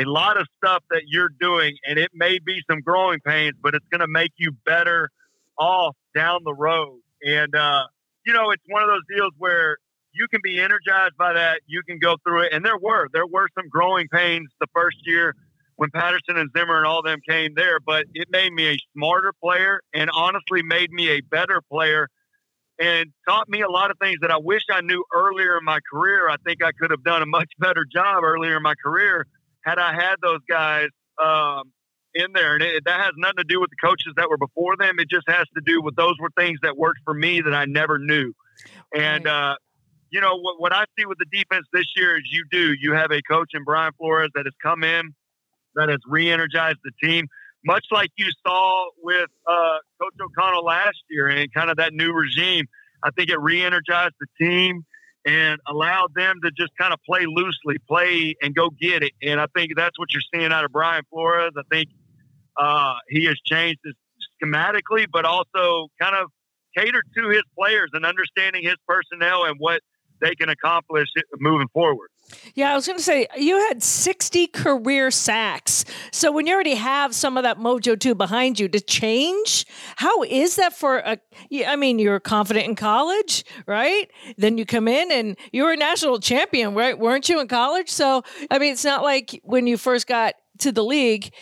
a 0.00 0.04
lot 0.04 0.40
of 0.40 0.46
stuff 0.56 0.82
that 0.90 1.02
you're 1.06 1.30
doing, 1.40 1.76
and 1.86 1.98
it 1.98 2.10
may 2.14 2.38
be 2.38 2.62
some 2.70 2.80
growing 2.80 3.20
pains, 3.20 3.54
but 3.62 3.74
it's 3.74 3.86
going 3.90 4.00
to 4.00 4.08
make 4.08 4.32
you 4.36 4.52
better 4.64 5.10
off 5.58 5.96
down 6.14 6.40
the 6.44 6.54
road." 6.54 7.00
And 7.24 7.54
uh, 7.54 7.84
you 8.26 8.32
know, 8.32 8.50
it's 8.50 8.64
one 8.66 8.82
of 8.82 8.88
those 8.88 9.16
deals 9.16 9.32
where 9.38 9.76
you 10.14 10.28
can 10.28 10.40
be 10.42 10.60
energized 10.60 11.16
by 11.18 11.32
that. 11.34 11.60
You 11.66 11.82
can 11.82 11.98
go 11.98 12.16
through 12.24 12.42
it, 12.42 12.52
and 12.52 12.64
there 12.64 12.78
were 12.78 13.08
there 13.12 13.26
were 13.26 13.48
some 13.54 13.68
growing 13.68 14.08
pains 14.08 14.48
the 14.60 14.66
first 14.74 14.98
year 15.04 15.34
when 15.82 15.90
Patterson 15.90 16.36
and 16.36 16.48
Zimmer 16.56 16.76
and 16.76 16.86
all 16.86 17.02
them 17.02 17.18
came 17.28 17.54
there, 17.56 17.80
but 17.80 18.04
it 18.14 18.28
made 18.30 18.52
me 18.52 18.68
a 18.68 18.76
smarter 18.96 19.32
player 19.42 19.80
and 19.92 20.10
honestly 20.14 20.62
made 20.62 20.92
me 20.92 21.08
a 21.10 21.20
better 21.22 21.60
player. 21.68 22.06
and 22.78 23.12
taught 23.28 23.48
me 23.48 23.62
a 23.62 23.68
lot 23.68 23.90
of 23.90 23.98
things 23.98 24.18
that 24.20 24.30
I 24.30 24.38
wish 24.38 24.62
I 24.70 24.80
knew 24.80 25.04
earlier 25.12 25.58
in 25.58 25.64
my 25.64 25.80
career. 25.92 26.28
I 26.28 26.36
think 26.46 26.62
I 26.62 26.70
could 26.70 26.92
have 26.92 27.02
done 27.02 27.20
a 27.20 27.26
much 27.26 27.50
better 27.58 27.84
job 27.84 28.22
earlier 28.22 28.56
in 28.58 28.62
my 28.62 28.74
career 28.80 29.26
had 29.64 29.80
I 29.80 29.92
had 29.92 30.16
those 30.22 30.38
guys 30.48 30.86
um, 31.20 31.72
in 32.14 32.32
there. 32.32 32.54
And 32.54 32.62
it, 32.62 32.84
that 32.84 33.00
has 33.00 33.12
nothing 33.16 33.38
to 33.38 33.44
do 33.44 33.60
with 33.60 33.70
the 33.70 33.76
coaches 33.84 34.12
that 34.16 34.28
were 34.30 34.38
before 34.38 34.76
them. 34.76 35.00
It 35.00 35.10
just 35.10 35.28
has 35.28 35.46
to 35.56 35.62
do 35.66 35.82
with 35.82 35.96
those 35.96 36.14
were 36.20 36.30
things 36.38 36.60
that 36.62 36.76
worked 36.76 37.00
for 37.04 37.14
me 37.14 37.40
that 37.40 37.54
I 37.54 37.64
never 37.64 37.98
knew. 37.98 38.32
And, 38.94 39.26
uh, 39.26 39.56
you 40.10 40.20
know, 40.20 40.36
what, 40.36 40.60
what 40.60 40.72
I 40.72 40.84
see 40.96 41.06
with 41.06 41.18
the 41.18 41.26
defense 41.32 41.66
this 41.72 41.86
year 41.96 42.18
is 42.18 42.22
you 42.30 42.44
do. 42.52 42.72
You 42.80 42.92
have 42.92 43.10
a 43.10 43.20
coach 43.22 43.50
in 43.54 43.64
Brian 43.64 43.92
Flores 43.98 44.30
that 44.34 44.46
has 44.46 44.54
come 44.62 44.84
in, 44.84 45.14
that 45.76 45.88
has 45.88 45.98
re 46.06 46.30
energized 46.30 46.78
the 46.84 46.92
team, 47.02 47.26
much 47.64 47.86
like 47.90 48.10
you 48.16 48.26
saw 48.46 48.88
with 49.02 49.28
uh, 49.46 49.78
Coach 50.00 50.14
O'Connell 50.20 50.64
last 50.64 51.02
year 51.10 51.28
and 51.28 51.52
kind 51.52 51.70
of 51.70 51.76
that 51.76 51.92
new 51.92 52.12
regime. 52.12 52.66
I 53.02 53.10
think 53.10 53.30
it 53.30 53.40
re 53.40 53.62
energized 53.62 54.14
the 54.20 54.26
team 54.38 54.84
and 55.24 55.60
allowed 55.68 56.14
them 56.14 56.40
to 56.44 56.50
just 56.50 56.72
kind 56.78 56.92
of 56.92 57.00
play 57.06 57.24
loosely, 57.26 57.76
play 57.88 58.34
and 58.42 58.54
go 58.54 58.70
get 58.70 59.02
it. 59.02 59.12
And 59.22 59.40
I 59.40 59.46
think 59.54 59.72
that's 59.76 59.98
what 59.98 60.12
you're 60.12 60.22
seeing 60.34 60.52
out 60.52 60.64
of 60.64 60.72
Brian 60.72 61.04
Flores. 61.10 61.52
I 61.56 61.62
think 61.70 61.88
uh, 62.56 62.94
he 63.08 63.24
has 63.26 63.36
changed 63.44 63.80
his 63.84 63.94
schematically, 64.42 65.06
but 65.12 65.24
also 65.24 65.88
kind 66.00 66.16
of 66.16 66.30
catered 66.76 67.04
to 67.16 67.28
his 67.28 67.42
players 67.58 67.90
and 67.92 68.04
understanding 68.04 68.62
his 68.62 68.76
personnel 68.86 69.44
and 69.44 69.56
what 69.58 69.80
they 70.20 70.34
can 70.34 70.48
accomplish 70.48 71.08
moving 71.38 71.68
forward. 71.72 72.08
Yeah, 72.54 72.72
I 72.72 72.74
was 72.74 72.86
going 72.86 72.98
to 72.98 73.04
say 73.04 73.26
you 73.36 73.58
had 73.68 73.82
60 73.82 74.46
career 74.48 75.10
sacks. 75.10 75.84
So 76.10 76.30
when 76.32 76.46
you 76.46 76.54
already 76.54 76.74
have 76.74 77.14
some 77.14 77.36
of 77.36 77.44
that 77.44 77.58
mojo 77.58 77.98
too 77.98 78.14
behind 78.14 78.58
you 78.58 78.68
to 78.68 78.80
change, 78.80 79.66
how 79.96 80.22
is 80.22 80.56
that 80.56 80.72
for 80.72 80.98
a 80.98 81.18
I 81.66 81.76
mean, 81.76 81.98
you're 81.98 82.20
confident 82.20 82.66
in 82.66 82.76
college, 82.76 83.44
right? 83.66 84.10
Then 84.36 84.58
you 84.58 84.64
come 84.64 84.88
in 84.88 85.10
and 85.10 85.36
you 85.52 85.64
were 85.64 85.72
a 85.72 85.76
national 85.76 86.20
champion, 86.20 86.74
right? 86.74 86.98
Weren't 86.98 87.28
you 87.28 87.40
in 87.40 87.48
college? 87.48 87.88
So, 87.88 88.22
I 88.50 88.58
mean, 88.58 88.72
it's 88.72 88.84
not 88.84 89.02
like 89.02 89.40
when 89.44 89.66
you 89.66 89.76
first 89.76 90.06
got 90.06 90.34
to 90.58 90.72
the 90.72 90.84
league, 90.84 91.32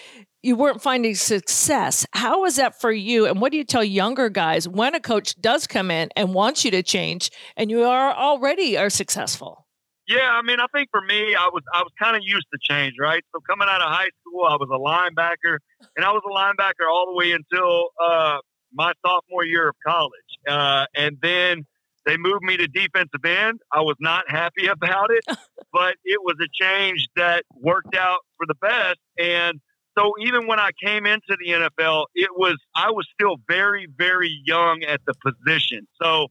you 0.42 0.56
weren't 0.56 0.82
finding 0.82 1.14
success. 1.14 2.06
How 2.12 2.42
was 2.42 2.56
that 2.56 2.80
for 2.80 2.90
you? 2.90 3.26
And 3.26 3.40
what 3.40 3.52
do 3.52 3.58
you 3.58 3.64
tell 3.64 3.84
younger 3.84 4.30
guys 4.30 4.66
when 4.66 4.94
a 4.94 5.00
coach 5.00 5.40
does 5.40 5.66
come 5.66 5.90
in 5.90 6.08
and 6.16 6.34
wants 6.34 6.64
you 6.64 6.70
to 6.70 6.82
change 6.82 7.30
and 7.56 7.70
you 7.70 7.84
are 7.84 8.14
already 8.14 8.78
are 8.78 8.90
successful? 8.90 9.66
Yeah, 10.08 10.28
I 10.30 10.42
mean, 10.42 10.58
I 10.60 10.66
think 10.74 10.88
for 10.90 11.00
me, 11.00 11.34
I 11.34 11.48
was 11.52 11.62
I 11.72 11.82
was 11.82 11.92
kind 12.00 12.16
of 12.16 12.22
used 12.24 12.46
to 12.52 12.58
change, 12.62 12.94
right? 12.98 13.22
So 13.32 13.40
coming 13.48 13.68
out 13.70 13.80
of 13.80 13.90
high 13.90 14.10
school, 14.20 14.44
I 14.44 14.56
was 14.56 14.68
a 14.72 14.78
linebacker, 14.78 15.58
and 15.96 16.04
I 16.04 16.10
was 16.10 16.22
a 16.26 16.34
linebacker 16.34 16.90
all 16.90 17.06
the 17.06 17.14
way 17.14 17.32
until 17.32 17.88
uh, 18.02 18.38
my 18.72 18.92
sophomore 19.06 19.44
year 19.44 19.68
of 19.68 19.74
college, 19.86 20.10
uh, 20.48 20.86
and 20.96 21.16
then 21.22 21.64
they 22.06 22.16
moved 22.16 22.42
me 22.42 22.56
to 22.56 22.66
defensive 22.66 23.24
end. 23.24 23.60
I 23.72 23.82
was 23.82 23.96
not 24.00 24.24
happy 24.28 24.66
about 24.72 25.10
it, 25.10 25.24
but 25.72 25.94
it 26.04 26.20
was 26.22 26.36
a 26.42 26.48
change 26.52 27.06
that 27.14 27.44
worked 27.54 27.94
out 27.94 28.20
for 28.36 28.46
the 28.46 28.54
best, 28.54 28.98
and 29.18 29.60
so 29.98 30.12
even 30.20 30.46
when 30.46 30.58
I 30.58 30.70
came 30.82 31.04
into 31.04 31.36
the 31.38 31.52
NFL, 31.52 32.06
it 32.14 32.30
was 32.36 32.56
I 32.74 32.90
was 32.90 33.06
still 33.14 33.36
very 33.48 33.86
very 33.96 34.40
young 34.44 34.82
at 34.82 35.00
the 35.06 35.14
position. 35.22 35.86
So 36.02 36.28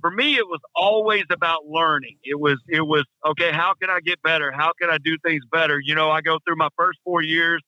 for 0.00 0.10
me 0.10 0.36
it 0.36 0.46
was 0.46 0.60
always 0.74 1.24
about 1.30 1.66
learning. 1.66 2.16
It 2.24 2.38
was 2.38 2.58
it 2.68 2.82
was 2.82 3.04
okay, 3.26 3.52
how 3.52 3.74
can 3.80 3.90
I 3.90 4.00
get 4.00 4.22
better? 4.22 4.52
How 4.52 4.72
can 4.80 4.90
I 4.90 4.98
do 4.98 5.16
things 5.24 5.42
better? 5.50 5.78
You 5.82 5.94
know, 5.94 6.10
I 6.10 6.20
go 6.20 6.38
through 6.46 6.56
my 6.56 6.68
first 6.76 6.98
4 7.04 7.22
years 7.22 7.62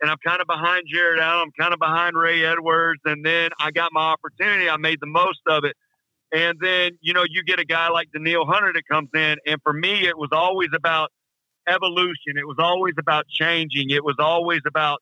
and 0.00 0.10
I'm 0.10 0.18
kind 0.26 0.40
of 0.40 0.46
behind 0.46 0.84
Jared 0.92 1.20
Allen, 1.20 1.44
I'm 1.48 1.52
kind 1.58 1.72
of 1.72 1.80
behind 1.80 2.16
Ray 2.16 2.44
Edwards 2.44 3.00
and 3.04 3.24
then 3.24 3.50
I 3.60 3.70
got 3.70 3.92
my 3.92 4.14
opportunity, 4.14 4.68
I 4.68 4.76
made 4.76 4.98
the 5.00 5.06
most 5.06 5.40
of 5.46 5.64
it. 5.64 5.76
And 6.32 6.58
then, 6.60 6.98
you 7.00 7.12
know, 7.12 7.24
you 7.28 7.44
get 7.44 7.60
a 7.60 7.64
guy 7.64 7.88
like 7.90 8.08
Danielle 8.12 8.46
Hunter 8.46 8.72
that 8.72 8.82
comes 8.90 9.08
in 9.14 9.36
and 9.46 9.60
for 9.62 9.72
me 9.72 10.06
it 10.06 10.18
was 10.18 10.30
always 10.32 10.70
about 10.74 11.10
evolution. 11.68 12.36
It 12.36 12.46
was 12.46 12.56
always 12.58 12.94
about 12.98 13.26
changing. 13.28 13.90
It 13.90 14.04
was 14.04 14.16
always 14.18 14.60
about 14.66 15.00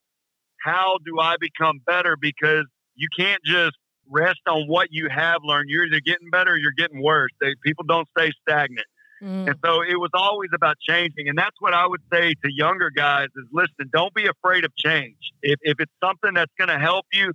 how 0.60 0.98
do 1.04 1.18
I 1.18 1.36
become 1.40 1.80
better 1.84 2.16
because 2.20 2.66
you 2.94 3.08
can't 3.16 3.42
just 3.44 3.76
rest 4.11 4.40
on 4.46 4.66
what 4.66 4.88
you 4.90 5.09
have 5.09 5.40
learned. 5.44 5.70
You're 5.70 5.86
either 5.86 6.00
getting 6.00 6.30
better 6.30 6.53
or 6.53 6.59
you're 6.59 6.72
getting 6.76 7.03
worse. 7.03 7.30
They, 7.40 7.55
people 7.64 7.84
don't 7.86 8.09
stay 8.16 8.30
stagnant. 8.42 8.86
Mm. 9.22 9.48
And 9.48 9.57
so 9.64 9.82
it 9.82 9.98
was 9.98 10.11
always 10.14 10.50
about 10.53 10.76
changing. 10.80 11.28
And 11.28 11.38
that's 11.38 11.57
what 11.61 11.74
I 11.74 11.86
would 11.86 12.00
say 12.12 12.34
to 12.34 12.53
younger 12.53 12.90
guys 12.90 13.28
is 13.36 13.44
listen, 13.53 13.90
don't 13.92 14.12
be 14.14 14.26
afraid 14.26 14.64
of 14.64 14.74
change. 14.76 15.16
If, 15.42 15.59
if 15.62 15.78
it's 15.78 15.92
something 16.03 16.34
that's 16.34 16.53
going 16.59 16.68
to 16.68 16.78
help 16.78 17.07
you, 17.12 17.32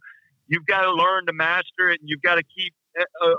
you've 0.47 0.65
got 0.65 0.81
to 0.81 0.91
learn 0.91 1.25
to 1.27 1.33
master 1.33 1.89
it 1.89 1.99
and 2.01 2.09
you've 2.09 2.21
got 2.21 2.35
to 2.35 2.43
keep 2.43 2.73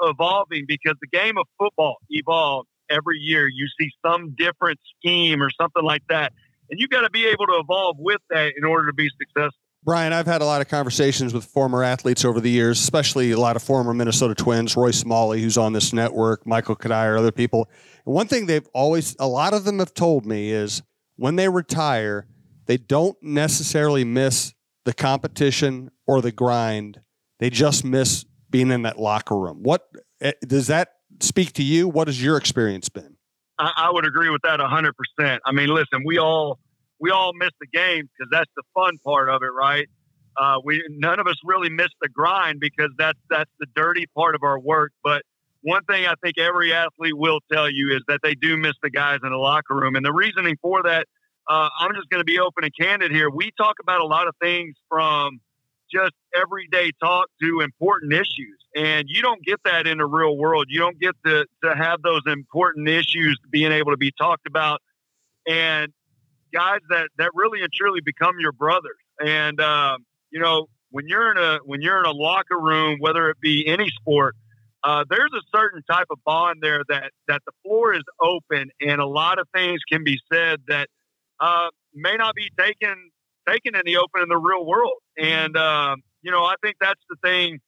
evolving 0.02 0.64
because 0.66 0.94
the 1.00 1.08
game 1.08 1.36
of 1.36 1.46
football 1.58 1.96
evolves 2.10 2.68
every 2.88 3.18
year. 3.18 3.48
You 3.48 3.66
see 3.78 3.90
some 4.04 4.34
different 4.36 4.78
scheme 4.96 5.42
or 5.42 5.50
something 5.50 5.84
like 5.84 6.02
that. 6.08 6.32
And 6.70 6.78
you've 6.78 6.90
got 6.90 7.02
to 7.02 7.10
be 7.10 7.26
able 7.26 7.46
to 7.46 7.60
evolve 7.62 7.96
with 7.98 8.20
that 8.30 8.52
in 8.56 8.64
order 8.64 8.86
to 8.86 8.92
be 8.92 9.10
successful. 9.18 9.58
Brian, 9.84 10.12
I've 10.12 10.26
had 10.26 10.42
a 10.42 10.44
lot 10.44 10.60
of 10.60 10.68
conversations 10.68 11.32
with 11.32 11.44
former 11.44 11.82
athletes 11.84 12.24
over 12.24 12.40
the 12.40 12.50
years, 12.50 12.80
especially 12.80 13.30
a 13.30 13.38
lot 13.38 13.56
of 13.56 13.62
former 13.62 13.94
Minnesota 13.94 14.34
Twins, 14.34 14.76
Roy 14.76 14.90
Smalley, 14.90 15.40
who's 15.40 15.56
on 15.56 15.72
this 15.72 15.92
network, 15.92 16.46
Michael 16.46 16.76
Cuddyer, 16.76 17.18
other 17.18 17.32
people. 17.32 17.70
And 18.04 18.14
one 18.14 18.26
thing 18.26 18.46
they've 18.46 18.66
always, 18.74 19.16
a 19.18 19.28
lot 19.28 19.54
of 19.54 19.64
them 19.64 19.78
have 19.78 19.94
told 19.94 20.26
me 20.26 20.50
is 20.50 20.82
when 21.16 21.36
they 21.36 21.48
retire, 21.48 22.26
they 22.66 22.76
don't 22.76 23.16
necessarily 23.22 24.04
miss 24.04 24.52
the 24.84 24.92
competition 24.92 25.90
or 26.06 26.20
the 26.20 26.32
grind. 26.32 27.00
They 27.38 27.48
just 27.48 27.84
miss 27.84 28.24
being 28.50 28.70
in 28.70 28.82
that 28.82 28.98
locker 28.98 29.38
room. 29.38 29.62
What 29.62 29.82
eh, 30.20 30.32
does 30.46 30.66
that 30.66 30.88
speak 31.20 31.52
to 31.54 31.62
you? 31.62 31.88
What 31.88 32.08
has 32.08 32.22
your 32.22 32.36
experience 32.36 32.88
been? 32.88 33.16
I, 33.58 33.72
I 33.76 33.90
would 33.90 34.06
agree 34.06 34.30
with 34.30 34.42
that 34.42 34.60
hundred 34.60 34.94
percent. 34.96 35.42
I 35.44 35.52
mean, 35.52 35.68
listen, 35.68 36.02
we 36.04 36.18
all 36.18 36.58
we 37.00 37.10
all 37.10 37.32
miss 37.34 37.50
the 37.60 37.66
game 37.66 38.08
because 38.16 38.28
that's 38.30 38.50
the 38.56 38.62
fun 38.74 38.98
part 39.04 39.28
of 39.28 39.42
it, 39.42 39.52
right? 39.54 39.86
Uh, 40.36 40.56
we 40.64 40.84
none 40.88 41.18
of 41.18 41.26
us 41.26 41.36
really 41.44 41.70
miss 41.70 41.88
the 42.00 42.08
grind 42.08 42.60
because 42.60 42.90
that's 42.96 43.18
that's 43.28 43.50
the 43.58 43.66
dirty 43.74 44.06
part 44.14 44.34
of 44.34 44.42
our 44.42 44.58
work. 44.58 44.92
But 45.02 45.22
one 45.62 45.84
thing 45.84 46.06
I 46.06 46.14
think 46.22 46.38
every 46.38 46.72
athlete 46.72 47.16
will 47.16 47.40
tell 47.52 47.68
you 47.68 47.94
is 47.96 48.02
that 48.08 48.20
they 48.22 48.34
do 48.34 48.56
miss 48.56 48.74
the 48.82 48.90
guys 48.90 49.18
in 49.22 49.30
the 49.30 49.36
locker 49.36 49.74
room, 49.74 49.96
and 49.96 50.04
the 50.04 50.12
reasoning 50.12 50.56
for 50.62 50.82
that. 50.84 51.06
Uh, 51.50 51.70
I'm 51.80 51.94
just 51.94 52.10
going 52.10 52.20
to 52.20 52.26
be 52.26 52.38
open 52.38 52.64
and 52.64 52.72
candid 52.78 53.10
here. 53.10 53.30
We 53.30 53.50
talk 53.56 53.76
about 53.80 54.02
a 54.02 54.04
lot 54.04 54.28
of 54.28 54.34
things 54.38 54.74
from 54.86 55.40
just 55.90 56.12
everyday 56.34 56.92
talk 57.02 57.28
to 57.40 57.60
important 57.60 58.12
issues. 58.12 58.58
And 58.76 59.06
you 59.08 59.22
don't 59.22 59.42
get 59.44 59.60
that 59.64 59.86
in 59.86 59.98
the 59.98 60.06
real 60.06 60.36
world. 60.36 60.66
You 60.68 60.78
don't 60.78 61.00
get 61.00 61.14
to, 61.24 61.46
to 61.64 61.74
have 61.74 62.02
those 62.02 62.20
important 62.26 62.88
issues 62.88 63.38
being 63.50 63.72
able 63.72 63.92
to 63.92 63.96
be 63.96 64.12
talked 64.12 64.46
about. 64.46 64.80
And 65.48 65.92
guys 66.52 66.80
that, 66.90 67.08
that 67.18 67.30
really 67.34 67.62
and 67.62 67.72
truly 67.72 68.00
become 68.04 68.36
your 68.40 68.52
brothers. 68.52 68.96
And, 69.20 69.60
um, 69.60 70.04
you 70.30 70.40
know, 70.40 70.66
when 70.90 71.08
you're 71.08 71.30
in 71.30 71.38
a, 71.38 71.58
when 71.64 71.82
you're 71.82 71.98
in 71.98 72.06
a 72.06 72.12
locker 72.12 72.58
room, 72.58 72.98
whether 73.00 73.28
it 73.30 73.40
be 73.40 73.66
any 73.66 73.88
sport, 73.90 74.34
uh, 74.84 75.04
there's 75.10 75.32
a 75.34 75.42
certain 75.54 75.82
type 75.90 76.06
of 76.10 76.18
bond 76.24 76.60
there 76.62 76.82
that, 76.88 77.10
that 77.26 77.42
the 77.46 77.52
floor 77.62 77.94
is 77.94 78.04
open 78.20 78.70
and 78.80 79.00
a 79.00 79.06
lot 79.06 79.38
of 79.38 79.48
things 79.54 79.80
can 79.90 80.04
be 80.04 80.18
said 80.32 80.60
that, 80.68 80.88
uh, 81.40 81.68
may 81.94 82.16
not 82.16 82.34
be 82.34 82.50
taken 82.58 83.10
taken 83.48 83.74
in 83.74 83.82
the 83.84 83.96
open 83.96 84.22
in 84.22 84.28
the 84.28 84.36
real 84.36 84.64
world. 84.64 84.98
And 85.16 85.56
um, 85.56 86.02
you 86.22 86.30
know, 86.30 86.44
I 86.44 86.54
think 86.62 86.76
that's 86.80 87.00
the 87.08 87.16
thing 87.22 87.58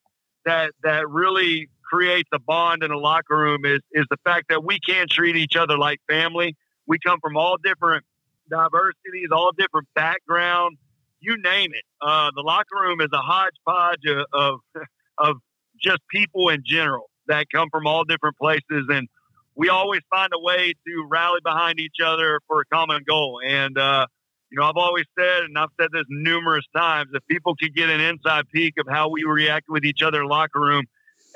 that 0.45 0.71
that 0.83 1.09
really 1.09 1.69
creates 1.89 2.29
a 2.33 2.39
bond 2.39 2.83
in 2.83 2.91
a 2.91 2.97
locker 2.97 3.37
room 3.37 3.65
is 3.65 3.79
is 3.91 4.05
the 4.09 4.17
fact 4.23 4.45
that 4.49 4.63
we 4.63 4.79
can 4.79 5.07
treat 5.09 5.35
each 5.35 5.55
other 5.55 5.77
like 5.77 5.99
family. 6.09 6.55
We 6.87 6.97
come 6.99 7.19
from 7.21 7.37
all 7.37 7.57
different 7.63 8.05
diversities, 8.51 9.29
all 9.31 9.51
different 9.57 9.87
backgrounds, 9.95 10.77
you 11.19 11.37
name 11.41 11.71
it. 11.73 11.83
Uh, 12.01 12.31
the 12.35 12.41
locker 12.41 12.75
room 12.81 13.01
is 13.01 13.09
a 13.13 13.17
hodgepodge 13.17 14.05
of, 14.33 14.59
of 15.17 15.37
just 15.81 15.99
people 16.09 16.49
in 16.49 16.63
general 16.65 17.09
that 17.27 17.47
come 17.51 17.69
from 17.71 17.87
all 17.87 18.03
different 18.03 18.37
places 18.37 18.85
and 18.89 19.07
we 19.55 19.69
always 19.69 20.01
find 20.09 20.31
a 20.33 20.39
way 20.39 20.73
to 20.87 21.07
rally 21.09 21.39
behind 21.43 21.79
each 21.79 21.97
other 22.03 22.39
for 22.47 22.61
a 22.61 22.65
common 22.73 23.03
goal. 23.07 23.41
And 23.45 23.77
uh, 23.77 24.07
you 24.49 24.59
know, 24.59 24.65
I've 24.65 24.77
always 24.77 25.05
said, 25.17 25.43
and 25.43 25.57
I've 25.57 25.69
said 25.79 25.89
this 25.93 26.03
numerous 26.09 26.65
times, 26.75 27.09
if 27.13 27.25
people 27.27 27.55
could 27.55 27.73
get 27.73 27.89
an 27.89 28.01
inside 28.01 28.49
peek 28.53 28.75
of 28.79 28.85
how 28.89 29.09
we 29.09 29.23
react 29.23 29.67
with 29.69 29.85
each 29.85 30.01
other 30.03 30.21
in 30.21 30.27
locker 30.27 30.59
room 30.59 30.85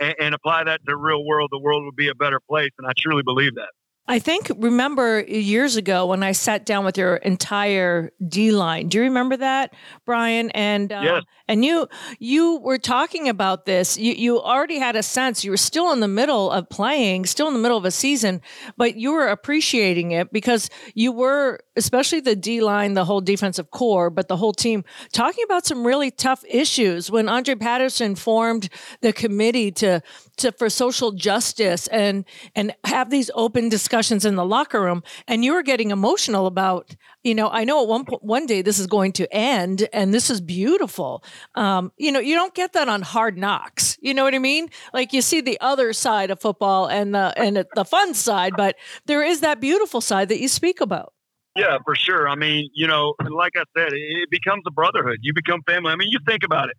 and, 0.02 0.16
and 0.20 0.36
apply 0.36 0.66
that 0.66 0.82
to 0.86 0.96
real 0.96 1.26
world, 1.26 1.50
the 1.52 1.60
world 1.60 1.86
would 1.86 1.96
be 1.96 2.10
a 2.10 2.16
better 2.16 2.40
place. 2.50 2.72
And 2.78 2.88
I 2.88 2.92
truly 2.98 3.24
believe 3.24 3.56
that. 3.56 3.70
I 4.08 4.20
think 4.20 4.52
remember 4.58 5.22
years 5.22 5.78
ago 5.78 6.06
when 6.06 6.22
I 6.22 6.32
sat 6.32 6.66
down 6.66 6.86
with 6.86 6.96
your 6.96 7.16
entire 7.16 8.12
D 8.28 8.52
line. 8.52 8.88
Do 8.88 9.00
you 9.00 9.04
remember 9.06 9.36
that, 9.38 9.74
Brian? 10.06 10.52
And 10.52 10.94
um, 10.94 11.04
yes. 11.04 11.24
and 11.48 11.66
you 11.66 11.88
you 12.20 12.60
were 12.60 12.78
talking 12.78 13.28
about 13.28 13.66
this. 13.66 13.98
You 13.98 14.14
you 14.14 14.40
already 14.40 14.78
had 14.78 14.96
a 14.96 15.02
sense. 15.02 15.44
You 15.44 15.50
were 15.50 15.58
still 15.58 15.92
in 15.92 16.02
the 16.02 16.08
middle 16.08 16.52
of 16.52 16.70
playing, 16.70 17.26
still 17.26 17.48
in 17.48 17.54
the 17.56 17.60
middle 17.60 17.78
of 17.78 17.86
a 17.86 17.92
season, 17.92 18.42
but 18.78 18.96
you 18.96 19.12
were 19.12 19.28
appreciating 19.28 20.12
it 20.12 20.32
because 20.32 20.70
you 20.94 21.12
were 21.12 21.62
especially 21.76 22.20
the 22.20 22.36
D 22.36 22.62
line, 22.62 22.94
the 22.94 23.06
whole 23.06 23.22
defensive 23.22 23.72
core, 23.72 24.10
but 24.10 24.28
the 24.28 24.38
whole 24.38 24.54
team, 24.54 24.84
talking 25.12 25.44
about 25.44 25.66
some 25.66 25.86
really 25.86 26.12
tough 26.12 26.44
issues. 26.48 27.12
When 27.12 27.28
Andre 27.30 27.56
Patterson 27.56 28.16
formed 28.16 28.70
the 29.02 29.14
committee 29.14 29.72
to 29.74 30.02
to 30.38 30.52
for 30.52 30.70
social 30.70 31.12
justice 31.12 31.88
and 31.88 32.26
and 32.56 32.74
have 32.84 33.10
these 33.10 33.32
open 33.36 33.70
discussions 33.70 34.26
in 34.26 34.36
the 34.36 34.46
locker 34.46 34.82
room, 34.82 35.04
and 35.28 35.44
you 35.44 35.54
were 35.54 35.64
getting 35.64 35.92
emotional 35.92 36.46
about, 36.46 36.96
you 37.24 37.36
know, 37.36 37.50
I 37.50 37.64
know 37.64 37.82
at 37.82 37.88
one 37.88 38.06
point 38.06 38.24
one 38.24 38.46
day 38.46 38.62
this 38.62 38.80
is 38.80 38.88
going 38.88 39.14
to 39.14 39.34
end, 39.34 39.88
and 39.94 40.14
this 40.14 40.30
is 40.30 40.42
beautiful. 40.42 41.24
Um, 41.56 41.92
you 41.98 42.12
know, 42.12 42.20
you 42.20 42.36
don't 42.36 42.54
get 42.54 42.74
that 42.74 42.90
on 42.90 43.02
Hard 43.02 43.38
Knocks. 43.38 43.98
You 44.02 44.14
know 44.14 44.24
what 44.24 44.36
I 44.36 44.40
mean? 44.40 44.70
Like 44.94 45.14
you 45.14 45.22
see 45.22 45.42
the 45.42 45.60
other 45.62 45.94
side 45.94 46.32
of 46.32 46.40
football 46.40 46.88
and 46.88 47.14
the 47.14 47.34
and 47.38 47.66
the 47.76 47.86
fun 47.86 48.14
side, 48.14 48.54
but 48.56 48.76
there 49.06 49.24
is 49.24 49.42
that 49.42 49.60
beautiful 49.60 50.02
side 50.02 50.30
that 50.30 50.40
you 50.40 50.48
speak 50.48 50.82
about. 50.82 51.15
Yeah, 51.56 51.78
for 51.86 51.96
sure. 51.96 52.28
I 52.28 52.36
mean, 52.36 52.70
you 52.74 52.86
know, 52.86 53.14
like 53.30 53.54
I 53.56 53.64
said, 53.78 53.94
it 53.94 54.30
becomes 54.30 54.64
a 54.68 54.72
brotherhood. 54.72 55.20
You 55.22 55.34
become 55.34 55.62
family. 55.66 55.92
I 55.92 55.96
mean, 55.96 56.10
you 56.12 56.20
think 56.28 56.44
about 56.44 56.70
it. 56.70 56.76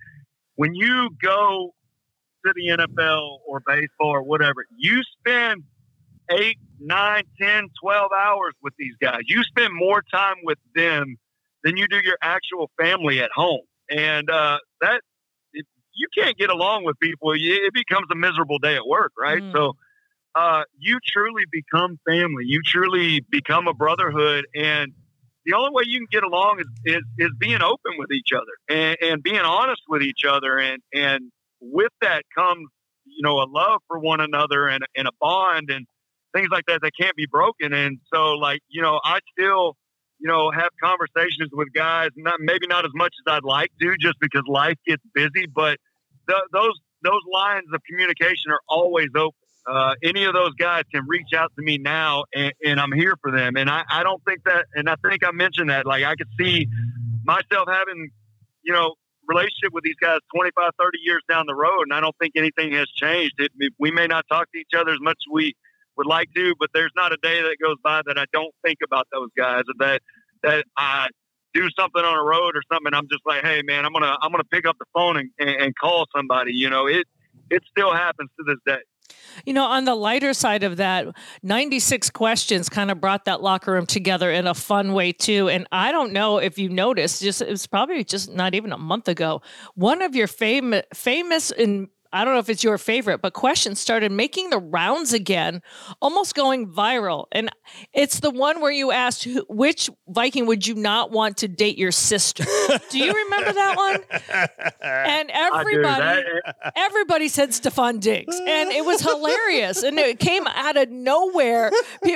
When 0.57 0.75
you 0.75 1.11
go 1.23 1.75
to 2.45 2.53
the 2.55 2.77
NFL 2.77 3.39
or 3.47 3.61
baseball 3.67 4.11
or 4.11 4.23
whatever, 4.23 4.67
you 4.77 5.01
spend 5.19 5.63
eight, 6.31 6.59
nine, 6.79 7.25
ten, 7.41 7.69
twelve 7.83 8.11
hours 8.13 8.55
with 8.63 8.75
these 8.79 8.95
guys. 9.01 9.21
You 9.27 9.43
spend 9.45 9.73
more 9.75 10.03
time 10.13 10.37
with 10.43 10.59
them 10.75 11.17
than 11.65 11.77
you 11.77 11.87
do 11.89 11.99
your 12.05 12.19
actual 12.23 12.71
family 12.81 13.21
at 13.21 13.31
home. 13.35 13.63
And 13.91 14.29
uh, 14.31 14.59
that, 14.81 15.01
if 15.53 15.67
you 15.95 16.09
can't 16.17 16.37
get 16.37 16.51
along 16.51 16.85
with 16.85 16.99
people, 17.01 17.33
it 17.35 17.73
becomes 17.73 18.07
a 18.11 18.15
miserable 18.15 18.59
day 18.59 18.77
at 18.77 18.87
work, 18.87 19.13
right? 19.19 19.43
Mm. 19.43 19.53
So, 19.53 19.73
uh, 20.37 20.65
you 20.79 20.99
truly 21.05 21.45
become 21.51 21.99
family. 22.07 22.45
You 22.45 22.61
truly 22.63 23.21
become 23.31 23.69
a 23.69 23.73
brotherhood, 23.73 24.45
and 24.55 24.93
the 25.47 25.55
only 25.55 25.71
way 25.73 25.85
you 25.87 26.01
can 26.01 26.09
get 26.13 26.25
along 26.25 26.61
is 26.61 26.67
is, 26.85 27.03
is 27.19 27.31
being 27.39 27.63
open 27.63 27.93
with 27.99 28.13
each 28.13 28.33
other 28.35 28.53
and, 28.69 28.99
and 29.01 29.23
being 29.23 29.41
honest 29.41 29.81
with 29.89 30.03
each 30.03 30.25
other, 30.29 30.59
and 30.59 30.83
and 30.93 31.33
with 31.61 31.93
that 32.03 32.25
comes 32.37 32.69
you 33.07 33.23
know 33.23 33.37
a 33.39 33.49
love 33.49 33.81
for 33.89 33.99
one 33.99 34.21
another 34.21 34.69
and 34.69 34.85
and 34.95 35.09
a 35.09 35.13
bond 35.19 35.71
and 35.71 35.87
things 36.35 36.49
like 36.51 36.67
that 36.67 36.83
that 36.83 36.93
can't 37.01 37.17
be 37.17 37.27
broken. 37.27 37.73
And 37.73 37.99
so, 38.13 38.33
like 38.33 38.61
you 38.69 38.83
know, 38.83 39.01
I 39.03 39.21
still 39.33 39.75
you 40.19 40.29
know 40.29 40.51
have 40.51 40.69
conversations 40.85 41.49
with 41.51 41.73
guys, 41.73 42.11
not 42.15 42.41
maybe 42.41 42.67
not 42.67 42.85
as 42.85 42.93
much 42.95 43.15
as 43.27 43.33
I'd 43.33 43.45
like 43.45 43.71
to, 43.81 43.97
just 43.99 44.17
because 44.21 44.43
life 44.47 44.77
gets 44.87 45.03
busy, 45.15 45.47
but 45.47 45.79
the, 46.29 46.43
those 46.53 46.79
those 47.03 47.23
lines 47.33 47.69
of 47.73 47.81
communication 47.89 48.51
are 48.51 48.61
always 48.69 49.09
open 49.17 49.46
uh, 49.67 49.95
any 50.03 50.25
of 50.25 50.33
those 50.33 50.55
guys 50.55 50.85
can 50.93 51.07
reach 51.07 51.33
out 51.37 51.53
to 51.57 51.63
me 51.63 51.77
now 51.79 52.25
and, 52.35 52.53
and 52.65 52.81
I'm 52.81 52.93
here 52.93 53.17
for 53.21 53.33
them. 53.33 53.57
And 53.57 53.69
I, 53.69 53.83
I 53.91 54.03
don't 54.05 54.23
think 54.25 54.45
that, 54.45 54.67
and 54.75 54.89
I 54.89 54.95
think 55.09 55.25
I 55.27 55.33
mentioned 55.33 55.71
that, 55.71 55.87
like 55.87 56.05
I 56.05 56.15
could 56.15 56.29
see 56.39 56.69
myself 57.25 57.69
having, 57.69 58.11
you 58.63 58.73
know, 58.73 58.95
relationship 59.27 59.73
with 59.73 59.83
these 59.83 59.97
guys 60.01 60.21
25, 60.35 60.71
30 60.79 60.99
years 61.03 61.23
down 61.29 61.47
the 61.47 61.55
road. 61.55 61.83
And 61.83 61.93
I 61.93 62.01
don't 62.01 62.17
think 62.21 62.35
anything 62.37 62.73
has 62.73 62.87
changed. 62.95 63.35
It, 63.39 63.51
we 63.79 63.91
may 63.91 64.07
not 64.07 64.25
talk 64.31 64.51
to 64.53 64.59
each 64.59 64.71
other 64.77 64.93
as 64.93 65.01
much 65.01 65.17
as 65.19 65.33
we 65.33 65.55
would 65.97 66.07
like 66.07 66.33
to, 66.37 66.55
but 66.61 66.71
there's 66.73 66.93
not 66.95 67.13
a 67.13 67.17
day 67.23 67.43
that 67.43 67.57
goes 67.61 67.77
by 67.83 68.03
that 68.07 68.19
I 68.19 68.27
don't 68.33 68.55
think 68.65 68.79
about 68.85 69.09
those 69.13 69.31
guys 69.37 69.65
that, 69.79 70.01
that 70.45 70.65
I 70.77 71.09
do 71.55 71.69
something 71.77 72.05
on 72.05 72.17
a 72.17 72.23
road 72.23 72.55
or 72.55 72.63
something. 72.73 72.95
I'm 72.95 73.09
just 73.11 73.23
like, 73.27 73.43
Hey 73.43 73.63
man, 73.65 73.85
I'm 73.85 73.93
to, 73.95 74.17
I'm 74.23 74.31
to 74.31 74.45
pick 74.45 74.67
up 74.67 74.77
the 74.79 74.85
phone 74.95 75.17
and, 75.17 75.31
and, 75.41 75.51
and 75.51 75.75
call 75.75 76.07
somebody, 76.15 76.53
you 76.53 76.71
know, 76.71 76.87
it, 76.87 77.07
it 77.51 77.63
still 77.71 77.93
happens 77.93 78.31
to 78.39 78.45
this 78.45 78.59
day. 78.67 78.83
You 79.45 79.53
know, 79.53 79.65
on 79.65 79.85
the 79.85 79.95
lighter 79.95 80.33
side 80.33 80.63
of 80.63 80.79
that, 80.79 81.07
96 81.43 82.11
questions 82.11 82.69
kind 82.69 82.91
of 82.91 83.01
brought 83.01 83.27
that 83.27 83.43
locker 83.43 83.73
room 83.73 83.87
together 83.87 84.31
in 84.31 84.47
a 84.47 84.55
fun 84.55 84.93
way 84.93 85.13
too. 85.13 85.49
And 85.49 85.67
I 85.73 85.93
don't 85.93 86.13
know 86.13 86.39
if 86.39 86.59
you 86.59 86.69
noticed, 86.69 87.23
just 87.23 87.43
it 87.43 87.51
was 87.51 87.67
probably 87.67 88.05
just 88.05 88.33
not 88.33 88.55
even 88.55 88.73
a 88.73 88.79
month 88.79 89.09
ago. 89.09 89.43
One 89.75 90.03
of 90.03 90.15
your 90.15 90.27
famous 90.27 90.83
famous 90.95 91.51
and 91.51 91.89
I 92.13 92.25
don't 92.25 92.35
know 92.35 92.41
if 92.41 92.49
it's 92.49 92.65
your 92.65 92.79
favorite, 92.79 93.21
but 93.23 93.33
questions 93.33 93.81
started 93.81 94.13
making 94.13 94.51
the 94.51 94.59
rounds 94.59 95.13
again, 95.13 95.63
almost 96.01 96.35
going 96.35 96.73
viral. 96.73 97.27
And 97.33 97.51
it's 97.93 98.21
the 98.21 98.31
one 98.31 98.61
where 98.61 98.71
you 98.73 98.93
asked 98.93 99.27
which 99.49 99.91
Viking 100.09 100.47
would 100.47 100.67
you 100.67 100.75
not 100.75 101.11
want 101.11 101.39
to 101.39 101.49
date 101.49 101.79
your 101.79 101.93
sister? 101.93 102.45
Do 102.91 102.99
you 102.99 103.13
remember 103.13 103.53
that 103.53 103.77
one? 103.77 104.03
And 104.83 105.31
everybody, 105.33 106.23
everybody 106.75 107.29
said 107.29 107.51
Stefon 107.51 108.01
Diggs, 108.01 108.37
and 108.37 108.71
it 108.71 108.85
was 108.85 109.01
hilarious. 109.01 109.83
And 109.83 109.99
it 109.99 110.19
came 110.19 110.47
out 110.47 110.77
of 110.77 110.91
nowhere. 110.91 111.71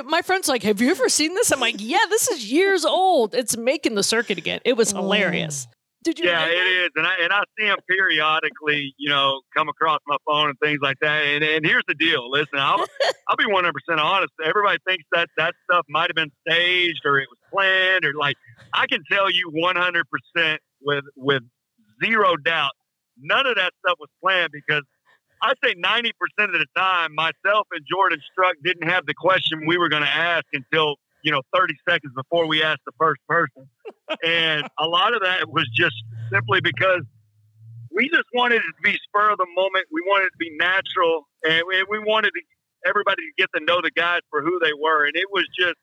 My 0.05 0.23
friend's 0.23 0.49
like, 0.49 0.63
"Have 0.63 0.81
you 0.81 0.91
ever 0.91 1.09
seen 1.09 1.35
this?" 1.35 1.51
I'm 1.53 1.61
like, 1.61 1.77
"Yeah, 1.79 1.99
this 2.09 2.29
is 2.29 2.51
years 2.51 2.85
old. 2.85 3.35
It's 3.35 3.57
making 3.57 3.95
the 3.95 4.03
circuit 4.03 4.39
again. 4.39 4.61
It 4.65 4.77
was 4.77 4.91
hilarious." 4.91 5.67
Did 6.03 6.19
you? 6.19 6.27
Yeah, 6.31 6.47
it 6.47 6.55
is, 6.55 6.91
and 6.97 7.07
I 7.07 7.15
and 7.23 7.33
I 7.33 7.43
see 7.59 7.67
them 7.67 7.77
periodically, 7.87 8.95
you 8.97 9.11
know, 9.11 9.43
come 9.55 9.69
across 9.69 10.01
my 10.07 10.17
phone 10.27 10.49
and 10.49 10.59
things 10.59 10.79
like 10.81 10.97
that. 11.03 11.25
And, 11.27 11.45
and 11.45 11.65
here's 11.65 11.85
the 11.87 11.95
deal: 11.95 12.31
listen, 12.31 12.59
I'll 12.59 12.79
I'll 13.29 13.37
be 13.37 13.45
100 13.45 13.75
percent 13.75 14.01
honest. 14.01 14.33
Everybody 14.43 14.79
thinks 14.87 15.05
that 15.13 15.29
that 15.37 15.55
stuff 15.71 15.85
might 15.91 16.09
have 16.09 16.17
been 16.17 16.33
staged 16.49 17.03
or 17.05 17.19
it 17.19 17.29
was 17.29 17.39
planned 17.53 18.07
or 18.07 18.15
like 18.19 18.37
I 18.73 18.87
can 18.87 19.03
tell 19.13 19.31
you 19.31 19.51
100 19.53 20.07
percent 20.09 20.63
with 20.81 21.05
with 21.17 21.43
zero 22.03 22.37
doubt, 22.37 22.73
none 23.19 23.47
of 23.47 23.57
that 23.57 23.73
stuff 23.85 23.99
was 24.01 24.09
planned 24.23 24.53
because 24.53 24.85
I 25.43 25.53
say 25.63 25.75
90 25.77 26.13
percent 26.19 26.55
of 26.55 26.61
the 26.61 26.81
time, 26.81 27.15
myself 27.15 27.67
and 27.73 27.85
Jordan 27.87 28.21
Struck 28.33 28.57
didn't 28.65 28.89
have 28.89 29.05
the 29.05 29.15
question 29.15 29.67
we 29.67 29.77
were 29.77 29.91
going 29.91 30.03
to 30.03 30.09
ask 30.09 30.47
until 30.55 30.97
you 31.23 31.33
know 31.33 31.43
30 31.55 31.75
seconds 31.89 32.13
before 32.15 32.47
we 32.47 32.63
asked 32.63 32.83
the 32.87 32.93
first 32.99 33.21
person. 33.29 33.69
And 34.25 34.69
a 34.79 34.87
lot 34.87 35.15
of 35.15 35.23
that 35.23 35.49
was 35.49 35.69
just 35.75 35.95
simply 36.33 36.61
because 36.61 37.03
we 37.93 38.09
just 38.09 38.29
wanted 38.35 38.57
it 38.57 38.63
to 38.77 38.83
be 38.83 38.99
spur 39.09 39.31
of 39.31 39.39
the 39.39 39.47
moment. 39.55 39.87
We 39.93 40.03
wanted 40.07 40.27
it 40.27 40.33
to 40.33 40.39
be 40.39 40.57
natural. 40.57 41.27
And 41.45 41.63
we, 41.67 41.85
we 41.91 41.99
wanted 41.99 42.31
to, 42.31 42.41
everybody 42.87 43.23
to 43.23 43.33
get 43.37 43.51
to 43.55 43.65
know 43.65 43.81
the 43.83 43.91
guys 43.91 44.21
for 44.31 44.43
who 44.43 44.59
they 44.63 44.73
were. 44.79 45.07
And 45.07 45.17
it 45.17 45.27
was 45.31 45.45
just 45.59 45.77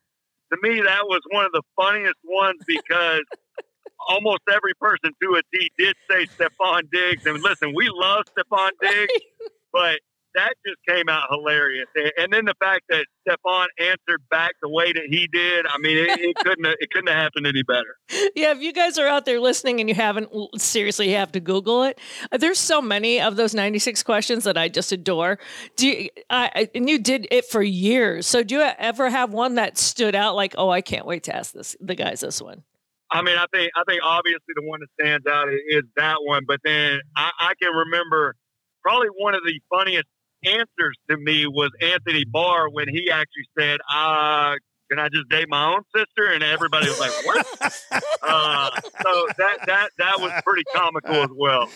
to 0.52 0.58
me 0.62 0.80
that 0.80 1.04
was 1.04 1.20
one 1.30 1.44
of 1.44 1.52
the 1.52 1.62
funniest 1.76 2.18
ones 2.24 2.60
because 2.66 3.22
almost 4.08 4.40
every 4.50 4.72
person 4.80 5.12
to 5.22 5.34
a 5.36 5.42
T 5.54 5.70
did 5.78 5.94
say 6.10 6.26
Stefon 6.26 6.90
Diggs. 6.90 7.26
And 7.26 7.42
listen 7.42 7.72
we 7.74 7.88
love 7.92 8.24
Stefon 8.36 8.70
Diggs 8.80 9.12
but 9.72 10.00
that 10.38 10.54
just 10.64 10.78
came 10.88 11.08
out 11.08 11.28
hilarious. 11.30 11.86
And 12.16 12.32
then 12.32 12.44
the 12.44 12.54
fact 12.60 12.84
that 12.88 13.06
Stefon 13.26 13.66
answered 13.78 14.22
back 14.30 14.52
the 14.62 14.68
way 14.68 14.92
that 14.92 15.02
he 15.10 15.28
did, 15.32 15.66
I 15.66 15.78
mean, 15.78 15.98
it, 15.98 16.20
it 16.20 16.36
couldn't 16.36 16.64
have, 16.64 16.76
it 16.78 16.90
couldn't 16.90 17.08
have 17.08 17.16
happened 17.16 17.46
any 17.46 17.62
better. 17.62 17.96
Yeah, 18.34 18.52
if 18.52 18.60
you 18.60 18.72
guys 18.72 18.98
are 18.98 19.06
out 19.06 19.24
there 19.24 19.40
listening 19.40 19.80
and 19.80 19.88
you 19.88 19.94
haven't 19.94 20.28
seriously 20.56 21.10
you 21.10 21.16
have 21.16 21.32
to 21.32 21.40
Google 21.40 21.82
it, 21.84 21.98
there's 22.30 22.58
so 22.58 22.80
many 22.80 23.20
of 23.20 23.36
those 23.36 23.54
96 23.54 24.02
questions 24.02 24.44
that 24.44 24.56
I 24.56 24.68
just 24.68 24.92
adore. 24.92 25.38
Do 25.76 25.88
you, 25.88 26.08
I, 26.30 26.68
and 26.74 26.88
you 26.88 26.98
did 26.98 27.26
it 27.30 27.46
for 27.46 27.62
years. 27.62 28.26
So 28.26 28.42
do 28.42 28.56
you 28.56 28.60
ever 28.78 29.10
have 29.10 29.32
one 29.32 29.56
that 29.56 29.76
stood 29.76 30.14
out 30.14 30.36
like, 30.36 30.54
oh, 30.56 30.70
I 30.70 30.82
can't 30.82 31.06
wait 31.06 31.24
to 31.24 31.34
ask 31.34 31.52
this 31.52 31.76
the 31.80 31.94
guys 31.94 32.20
this 32.20 32.40
one? 32.40 32.62
I 33.10 33.22
mean, 33.22 33.36
I 33.38 33.46
think 33.52 33.70
I 33.74 33.82
think 33.88 34.02
obviously 34.04 34.54
the 34.54 34.62
one 34.62 34.80
that 34.80 34.88
stands 35.00 35.26
out 35.26 35.48
is 35.48 35.82
that 35.96 36.18
one, 36.22 36.44
but 36.46 36.60
then 36.64 37.00
I, 37.16 37.30
I 37.40 37.52
can 37.60 37.72
remember 37.72 38.34
probably 38.82 39.08
one 39.18 39.34
of 39.34 39.40
the 39.44 39.60
funniest 39.70 40.06
answers 40.44 40.96
to 41.10 41.16
me 41.16 41.46
was 41.46 41.70
Anthony 41.80 42.24
Barr 42.24 42.68
when 42.70 42.88
he 42.88 43.10
actually 43.10 43.48
said, 43.58 43.80
uh, 43.90 44.54
can 44.90 44.98
I 44.98 45.08
just 45.08 45.28
date 45.28 45.48
my 45.48 45.74
own 45.74 45.82
sister? 45.94 46.32
And 46.32 46.42
everybody 46.42 46.86
was 46.88 46.98
like, 46.98 47.12
what? 47.26 47.46
uh, 48.22 48.70
so 49.02 49.26
that, 49.38 49.58
that, 49.66 49.90
that 49.98 50.20
was 50.20 50.32
pretty 50.44 50.64
comical 50.74 51.14
as 51.14 51.30
well. 51.34 51.68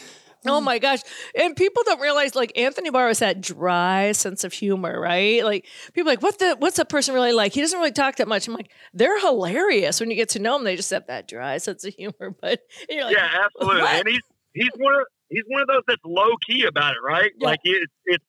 Oh 0.45 0.61
my 0.61 0.79
gosh. 0.79 1.01
And 1.37 1.55
people 1.55 1.83
don't 1.85 2.01
realize 2.01 2.35
like 2.35 2.53
Anthony 2.59 2.91
Barr 2.91 3.09
has 3.09 3.21
that 3.21 3.41
dry 3.41 4.13
sense 4.13 4.43
of 4.43 4.53
humor, 4.53 5.01
right? 5.01 5.45
Like 5.45 5.67
people 5.93 6.11
like, 6.11 6.23
what 6.23 6.39
the 6.39 6.57
what's 6.59 6.79
that 6.79 6.89
person 6.89 7.15
really 7.15 7.33
like? 7.33 7.53
He 7.53 7.61
doesn't 7.61 7.79
really 7.79 7.93
talk 7.93 8.17
that 8.17 8.27
much. 8.27 8.49
I'm 8.49 8.55
like, 8.55 8.71
they're 8.93 9.21
hilarious. 9.21 10.01
When 10.01 10.11
you 10.11 10.17
get 10.17 10.31
to 10.31 10.41
know 10.41 10.55
them, 10.55 10.65
they 10.65 10.75
just 10.75 10.91
have 10.91 11.07
that 11.07 11.29
dry 11.29 11.59
sense 11.59 11.85
of 11.85 11.95
humor. 11.95 12.35
But 12.41 12.61
like, 12.89 13.15
Yeah, 13.15 13.29
absolutely. 13.45 13.83
What? 13.83 13.95
And 13.95 14.09
he's 14.09 14.21
he's 14.53 14.71
one 14.77 14.95
of 14.95 15.07
he's 15.29 15.45
one 15.47 15.63
of 15.63 15.69
those 15.69 15.83
that's 15.87 16.03
low 16.05 16.37
key 16.45 16.65
about 16.65 16.95
it, 16.95 17.03
right? 17.07 17.31
Yeah. 17.39 17.49
Like 17.49 17.61
it's 17.63 17.93
it's 18.07 18.25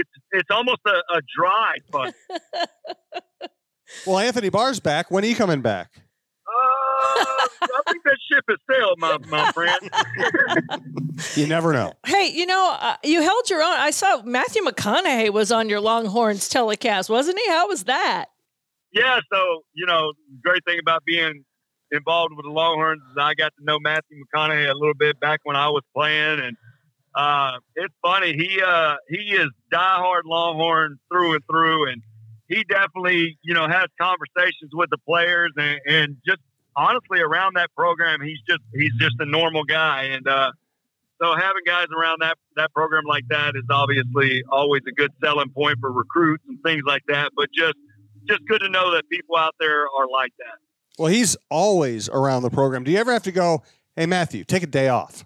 it's 0.00 0.10
it's 0.32 0.50
almost 0.50 0.80
a, 0.86 1.14
a 1.14 1.20
dry 1.36 1.76
fun. 1.92 2.12
well, 4.06 4.18
Anthony 4.18 4.48
Barr's 4.48 4.80
back. 4.80 5.10
When 5.10 5.24
are 5.24 5.26
you 5.26 5.36
coming 5.36 5.60
back? 5.60 5.90
Uh, 5.96 7.22
I 7.62 7.80
think 7.88 8.02
that 8.04 8.16
ship 8.30 8.44
has 8.48 8.58
sailed, 8.68 8.98
my, 8.98 9.18
my 9.28 9.52
friend. 9.52 9.90
you 11.36 11.46
never 11.46 11.72
know. 11.72 11.92
Hey, 12.04 12.32
you 12.34 12.44
know, 12.44 12.76
uh, 12.80 12.96
you 13.04 13.22
held 13.22 13.48
your 13.48 13.62
own. 13.62 13.72
I 13.72 13.90
saw 13.90 14.22
Matthew 14.22 14.62
McConaughey 14.62 15.30
was 15.30 15.52
on 15.52 15.68
your 15.68 15.80
Longhorns 15.80 16.48
telecast, 16.48 17.08
wasn't 17.08 17.38
he? 17.38 17.48
How 17.48 17.68
was 17.68 17.84
that? 17.84 18.26
Yeah, 18.92 19.20
so, 19.32 19.62
you 19.74 19.86
know, 19.86 20.12
great 20.42 20.64
thing 20.64 20.80
about 20.80 21.04
being 21.04 21.44
involved 21.92 22.34
with 22.36 22.44
the 22.44 22.50
Longhorns 22.50 23.02
is 23.10 23.16
I 23.20 23.34
got 23.34 23.52
to 23.58 23.64
know 23.64 23.78
Matthew 23.78 24.18
McConaughey 24.34 24.68
a 24.68 24.74
little 24.74 24.94
bit 24.94 25.20
back 25.20 25.40
when 25.44 25.56
I 25.56 25.68
was 25.68 25.82
playing, 25.94 26.40
and 26.40 26.56
uh, 27.14 27.58
it's 27.74 27.94
funny. 28.02 28.34
He 28.34 28.60
uh, 28.62 28.96
he 29.08 29.34
is 29.34 29.48
diehard 29.72 30.22
Longhorn 30.26 30.98
through 31.10 31.34
and 31.34 31.42
through, 31.50 31.90
and 31.90 32.02
he 32.48 32.64
definitely, 32.64 33.38
you 33.42 33.54
know, 33.54 33.68
has 33.68 33.86
conversations 34.00 34.70
with 34.72 34.90
the 34.90 34.98
players 34.98 35.52
and, 35.56 35.80
and 35.86 36.16
just 36.26 36.40
honestly 36.76 37.20
around 37.20 37.56
that 37.56 37.70
program, 37.76 38.20
he's 38.20 38.40
just 38.48 38.60
he's 38.74 38.92
just 38.98 39.16
a 39.20 39.26
normal 39.26 39.64
guy. 39.64 40.04
And 40.04 40.26
uh, 40.26 40.50
so 41.22 41.34
having 41.34 41.62
guys 41.66 41.86
around 41.96 42.18
that 42.20 42.36
that 42.56 42.72
program 42.72 43.04
like 43.06 43.24
that 43.28 43.54
is 43.56 43.64
obviously 43.70 44.42
always 44.50 44.82
a 44.88 44.92
good 44.92 45.12
selling 45.22 45.50
point 45.50 45.78
for 45.80 45.92
recruits 45.92 46.44
and 46.48 46.60
things 46.62 46.82
like 46.86 47.02
that. 47.08 47.32
But 47.36 47.48
just 47.54 47.74
just 48.28 48.44
good 48.46 48.60
to 48.60 48.68
know 48.68 48.92
that 48.94 49.08
people 49.08 49.36
out 49.36 49.54
there 49.60 49.82
are 49.82 50.08
like 50.10 50.32
that. 50.38 50.58
Well, 50.98 51.10
he's 51.10 51.36
always 51.50 52.08
around 52.08 52.42
the 52.42 52.50
program. 52.50 52.84
Do 52.84 52.90
you 52.90 52.98
ever 52.98 53.12
have 53.12 53.22
to 53.22 53.32
go, 53.32 53.62
hey 53.96 54.06
Matthew, 54.06 54.44
take 54.44 54.62
a 54.62 54.66
day 54.66 54.88
off? 54.88 55.24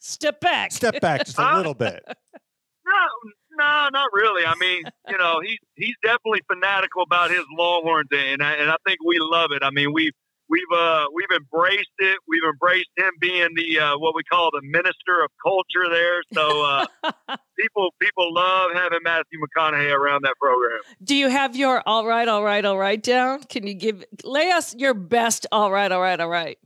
Step 0.00 0.40
back. 0.40 0.72
Step 0.72 1.00
back 1.00 1.26
just 1.26 1.38
a 1.38 1.54
little 1.56 1.74
bit. 1.74 2.02
No, 2.06 3.30
no, 3.52 3.88
not 3.92 4.08
really. 4.12 4.44
I 4.44 4.54
mean, 4.58 4.82
you 5.08 5.18
know, 5.18 5.40
he's 5.44 5.58
he's 5.76 5.94
definitely 6.02 6.40
fanatical 6.50 7.02
about 7.02 7.30
his 7.30 7.44
Longhorns, 7.56 8.08
and 8.10 8.42
I, 8.42 8.52
and 8.54 8.70
I 8.70 8.76
think 8.86 8.98
we 9.04 9.18
love 9.20 9.50
it. 9.52 9.62
I 9.62 9.70
mean, 9.70 9.92
we've 9.92 10.12
we've 10.48 10.62
uh, 10.74 11.06
we've 11.14 11.30
embraced 11.34 11.92
it. 11.98 12.18
We've 12.26 12.42
embraced 12.44 12.90
him 12.96 13.12
being 13.20 13.48
the 13.54 13.78
uh, 13.78 13.98
what 13.98 14.14
we 14.14 14.22
call 14.24 14.50
the 14.50 14.62
minister 14.62 15.22
of 15.22 15.30
culture 15.42 15.88
there. 15.90 16.22
So 16.32 16.64
uh, 16.64 16.86
people 17.58 17.94
people 18.00 18.34
love 18.34 18.72
having 18.74 19.00
Matthew 19.02 19.38
McConaughey 19.38 19.94
around 19.94 20.22
that 20.24 20.34
program. 20.40 20.80
Do 21.04 21.14
you 21.14 21.28
have 21.28 21.56
your 21.56 21.82
all 21.86 22.06
right, 22.06 22.26
all 22.26 22.42
right, 22.42 22.64
all 22.64 22.78
right 22.78 23.02
down? 23.02 23.44
Can 23.44 23.66
you 23.66 23.74
give 23.74 24.04
lay 24.24 24.50
us 24.50 24.74
your 24.74 24.94
best 24.94 25.46
all 25.52 25.70
right, 25.70 25.92
all 25.92 26.00
right, 26.00 26.20
all 26.20 26.28
right? 26.28 26.58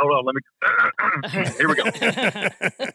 Hold 0.00 0.12
on, 0.12 0.24
let 0.24 0.34
me. 0.34 1.50
Here 1.58 1.68
we 1.68 1.74
go. 1.74 1.84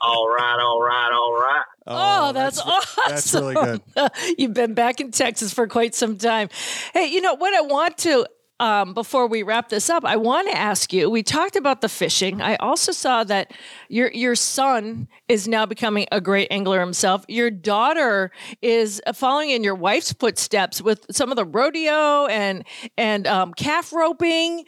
all 0.01 0.29
right, 0.29 0.57
all 0.59 0.81
right, 0.81 1.11
all 1.11 1.33
right. 1.33 1.63
Oh, 1.87 2.31
that's, 2.33 2.59
awesome. 2.59 3.03
That's 3.07 3.33
really 3.33 3.55
good. 3.55 3.81
You've 4.37 4.53
been 4.53 4.73
back 4.73 5.01
in 5.01 5.11
Texas 5.11 5.53
for 5.53 5.67
quite 5.67 5.95
some 5.95 6.17
time. 6.17 6.49
Hey, 6.93 7.07
you 7.07 7.21
know 7.21 7.35
what 7.35 7.53
I 7.53 7.61
want 7.61 7.97
to 7.99 8.25
um, 8.61 8.93
before 8.93 9.25
we 9.25 9.41
wrap 9.41 9.69
this 9.69 9.89
up, 9.89 10.05
I 10.05 10.17
want 10.17 10.47
to 10.51 10.55
ask 10.55 10.93
you. 10.93 11.09
We 11.09 11.23
talked 11.23 11.55
about 11.55 11.81
the 11.81 11.89
fishing. 11.89 12.43
I 12.43 12.57
also 12.57 12.91
saw 12.91 13.23
that 13.23 13.53
your 13.89 14.11
your 14.11 14.35
son 14.35 15.07
is 15.27 15.47
now 15.47 15.65
becoming 15.65 16.05
a 16.11 16.21
great 16.21 16.47
angler 16.51 16.79
himself. 16.79 17.25
Your 17.27 17.49
daughter 17.49 18.31
is 18.61 19.01
following 19.15 19.49
in 19.49 19.63
your 19.63 19.73
wife's 19.73 20.13
footsteps 20.13 20.79
with 20.79 21.07
some 21.09 21.31
of 21.31 21.37
the 21.37 21.45
rodeo 21.45 22.27
and 22.27 22.63
and 22.99 23.25
um, 23.25 23.51
calf 23.55 23.91
roping. 23.91 24.65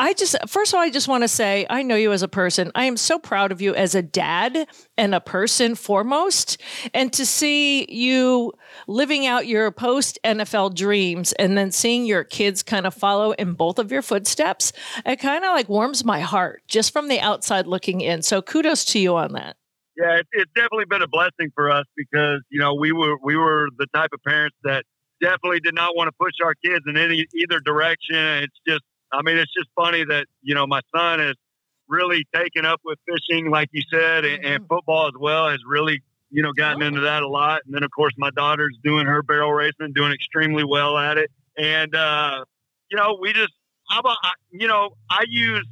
I 0.00 0.14
just, 0.14 0.34
first 0.48 0.72
of 0.72 0.78
all, 0.78 0.82
I 0.82 0.88
just 0.88 1.08
want 1.08 1.24
to 1.24 1.28
say, 1.28 1.66
I 1.68 1.82
know 1.82 1.94
you 1.94 2.10
as 2.10 2.22
a 2.22 2.28
person. 2.28 2.72
I 2.74 2.86
am 2.86 2.96
so 2.96 3.18
proud 3.18 3.52
of 3.52 3.60
you 3.60 3.74
as 3.74 3.94
a 3.94 4.00
dad 4.00 4.66
and 4.96 5.14
a 5.14 5.20
person 5.20 5.74
foremost. 5.74 6.56
And 6.94 7.12
to 7.12 7.26
see 7.26 7.84
you 7.92 8.54
living 8.88 9.26
out 9.26 9.46
your 9.46 9.70
post 9.70 10.18
NFL 10.24 10.74
dreams 10.74 11.34
and 11.34 11.58
then 11.58 11.70
seeing 11.70 12.06
your 12.06 12.24
kids 12.24 12.62
kind 12.62 12.86
of 12.86 12.94
follow 12.94 13.32
in 13.32 13.52
both 13.52 13.78
of 13.78 13.92
your 13.92 14.00
footsteps, 14.00 14.72
it 15.04 15.16
kind 15.16 15.44
of 15.44 15.50
like 15.50 15.68
warms 15.68 16.02
my 16.02 16.20
heart 16.20 16.62
just 16.66 16.94
from 16.94 17.08
the 17.08 17.20
outside 17.20 17.66
looking 17.66 18.00
in. 18.00 18.22
So 18.22 18.40
kudos 18.40 18.86
to 18.86 18.98
you 18.98 19.16
on 19.16 19.34
that. 19.34 19.56
Yeah, 19.98 20.16
it, 20.16 20.26
it's 20.32 20.50
definitely 20.54 20.86
been 20.88 21.02
a 21.02 21.08
blessing 21.08 21.52
for 21.54 21.70
us 21.70 21.84
because, 21.94 22.40
you 22.48 22.58
know, 22.58 22.72
we 22.72 22.92
were, 22.92 23.18
we 23.22 23.36
were 23.36 23.68
the 23.76 23.86
type 23.94 24.12
of 24.14 24.22
parents 24.22 24.56
that 24.64 24.84
definitely 25.20 25.60
did 25.60 25.74
not 25.74 25.94
want 25.94 26.08
to 26.08 26.12
push 26.18 26.32
our 26.42 26.54
kids 26.54 26.86
in 26.88 26.96
any 26.96 27.26
either 27.34 27.60
direction. 27.60 28.16
It's 28.16 28.58
just, 28.66 28.80
I 29.12 29.22
mean, 29.22 29.36
it's 29.38 29.52
just 29.52 29.68
funny 29.74 30.04
that, 30.04 30.26
you 30.42 30.54
know, 30.54 30.66
my 30.66 30.80
son 30.94 31.18
has 31.18 31.34
really 31.88 32.24
taken 32.34 32.64
up 32.64 32.80
with 32.84 32.98
fishing, 33.08 33.50
like 33.50 33.68
you 33.72 33.82
said, 33.92 34.24
and, 34.24 34.44
and 34.44 34.68
football 34.68 35.08
as 35.08 35.14
well, 35.18 35.48
has 35.48 35.60
really, 35.66 36.02
you 36.30 36.42
know, 36.42 36.52
gotten 36.52 36.82
Oh. 36.82 36.86
into 36.86 37.00
that 37.00 37.22
a 37.22 37.28
lot. 37.28 37.62
And 37.66 37.74
then, 37.74 37.82
of 37.82 37.90
course, 37.90 38.12
my 38.16 38.30
daughter's 38.30 38.76
doing 38.84 39.06
her 39.06 39.22
barrel 39.22 39.52
racing, 39.52 39.92
doing 39.94 40.12
extremely 40.12 40.64
well 40.64 40.96
at 40.96 41.18
it. 41.18 41.30
And, 41.56 41.94
uh, 41.94 42.44
you 42.90 42.96
know, 42.96 43.18
we 43.20 43.32
just, 43.32 43.52
how 43.88 43.98
about, 44.00 44.16
I- 44.22 44.32
you 44.52 44.68
know, 44.68 44.90
I 45.10 45.24
use 45.26 45.66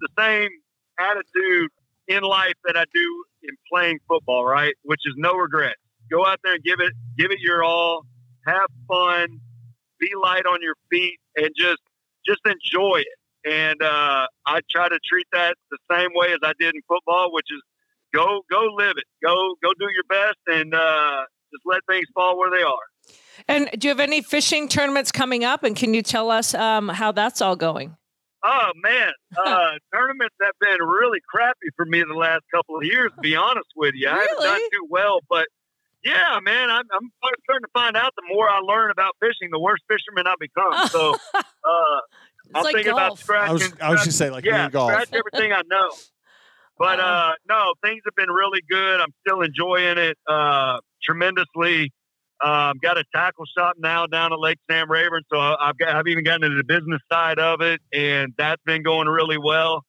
the 0.00 0.08
same 0.18 0.50
attitude 0.98 1.70
in 2.08 2.22
life 2.22 2.54
that 2.64 2.76
I 2.76 2.84
do 2.92 3.24
in 3.42 3.56
playing 3.72 3.98
football, 4.08 4.44
right? 4.44 4.74
Which 4.82 5.00
is 5.06 5.14
no 5.16 5.34
regret. 5.34 5.76
Go 6.10 6.26
out 6.26 6.38
there 6.44 6.54
and 6.54 6.62
give 6.62 6.80
it, 6.80 6.92
give 7.16 7.30
it 7.30 7.40
your 7.40 7.64
all, 7.64 8.04
have 8.46 8.66
fun, 8.86 9.40
be 9.98 10.10
light 10.20 10.44
on 10.44 10.60
your 10.60 10.74
feet, 10.90 11.18
and 11.36 11.48
just 11.56 11.78
just 12.26 12.40
enjoy 12.46 13.00
it. 13.00 13.18
And 13.44 13.82
uh, 13.82 14.26
I 14.46 14.60
try 14.70 14.88
to 14.88 14.98
treat 15.04 15.26
that 15.32 15.56
the 15.70 15.78
same 15.90 16.10
way 16.14 16.32
as 16.32 16.38
I 16.42 16.52
did 16.58 16.74
in 16.74 16.82
football, 16.86 17.32
which 17.32 17.46
is 17.50 17.60
go 18.14 18.42
go 18.50 18.60
live 18.76 18.94
it, 18.96 19.04
go 19.22 19.54
go 19.62 19.72
do 19.78 19.88
your 19.92 20.04
best, 20.08 20.38
and 20.46 20.74
uh, 20.74 21.22
just 21.52 21.62
let 21.66 21.80
things 21.88 22.06
fall 22.14 22.38
where 22.38 22.50
they 22.50 22.62
are. 22.62 23.14
And 23.48 23.68
do 23.76 23.88
you 23.88 23.90
have 23.90 24.00
any 24.00 24.22
fishing 24.22 24.68
tournaments 24.68 25.10
coming 25.10 25.44
up? 25.44 25.64
And 25.64 25.74
can 25.74 25.94
you 25.94 26.02
tell 26.02 26.30
us 26.30 26.54
um, 26.54 26.88
how 26.88 27.10
that's 27.10 27.42
all 27.42 27.56
going? 27.56 27.96
Oh 28.44 28.70
man, 28.76 29.12
uh, 29.44 29.72
tournaments 29.92 30.34
have 30.40 30.54
been 30.60 30.86
really 30.86 31.20
crappy 31.28 31.68
for 31.76 31.84
me 31.84 32.02
the 32.02 32.14
last 32.14 32.42
couple 32.54 32.76
of 32.76 32.84
years. 32.84 33.10
To 33.16 33.20
be 33.20 33.36
honest 33.36 33.68
with 33.76 33.94
you, 33.94 34.08
I 34.08 34.20
haven't 34.20 34.38
done 34.40 34.60
too 34.72 34.86
well, 34.88 35.20
but 35.28 35.46
yeah, 36.04 36.38
man, 36.42 36.70
I'm, 36.70 36.84
I'm 36.92 37.10
starting 37.44 37.62
to 37.62 37.70
find 37.72 37.96
out 37.96 38.12
the 38.16 38.22
more 38.34 38.48
I 38.48 38.58
learn 38.60 38.90
about 38.90 39.16
fishing, 39.20 39.50
the 39.50 39.58
worse 39.60 39.80
fisherman 39.88 40.26
I 40.26 40.34
become. 40.40 40.88
So 40.88 41.14
uh, 41.34 41.40
I'm 42.54 42.64
like 42.64 42.74
thinking 42.74 42.92
about 42.92 43.18
scratching. 43.18 43.48
I 43.48 43.52
was, 43.52 43.62
I 43.62 43.66
was 43.66 43.72
scratch- 43.72 43.96
going 43.96 44.04
to 44.04 44.12
say, 44.12 44.30
like, 44.30 44.44
yeah, 44.44 44.52
me 44.52 44.58
and 44.64 44.72
golf. 44.72 44.90
scratch 44.90 45.08
everything 45.12 45.52
I 45.52 45.62
know. 45.66 45.90
But 46.78 46.98
Wow. 46.98 47.04
uh, 47.04 47.32
no, 47.48 47.74
things 47.84 48.00
have 48.06 48.14
been 48.16 48.30
really 48.34 48.60
good. 48.68 48.98
I'm 48.98 49.12
still 49.24 49.42
enjoying 49.42 49.98
it 49.98 50.16
uh, 50.26 50.78
tremendously. 51.04 51.92
Um, 52.42 52.78
got 52.82 52.98
a 52.98 53.04
tackle 53.14 53.44
shop 53.56 53.76
now 53.78 54.06
down 54.06 54.32
at 54.32 54.40
Lake 54.40 54.58
Sam 54.68 54.90
Rayburn, 54.90 55.22
so 55.32 55.38
I've 55.38 55.78
got 55.78 55.94
I've 55.94 56.08
even 56.08 56.24
gotten 56.24 56.42
into 56.44 56.56
the 56.56 56.64
business 56.64 57.00
side 57.12 57.38
of 57.38 57.60
it, 57.60 57.80
and 57.92 58.32
that's 58.36 58.60
been 58.64 58.82
going 58.82 59.06
really 59.06 59.38
well. 59.38 59.84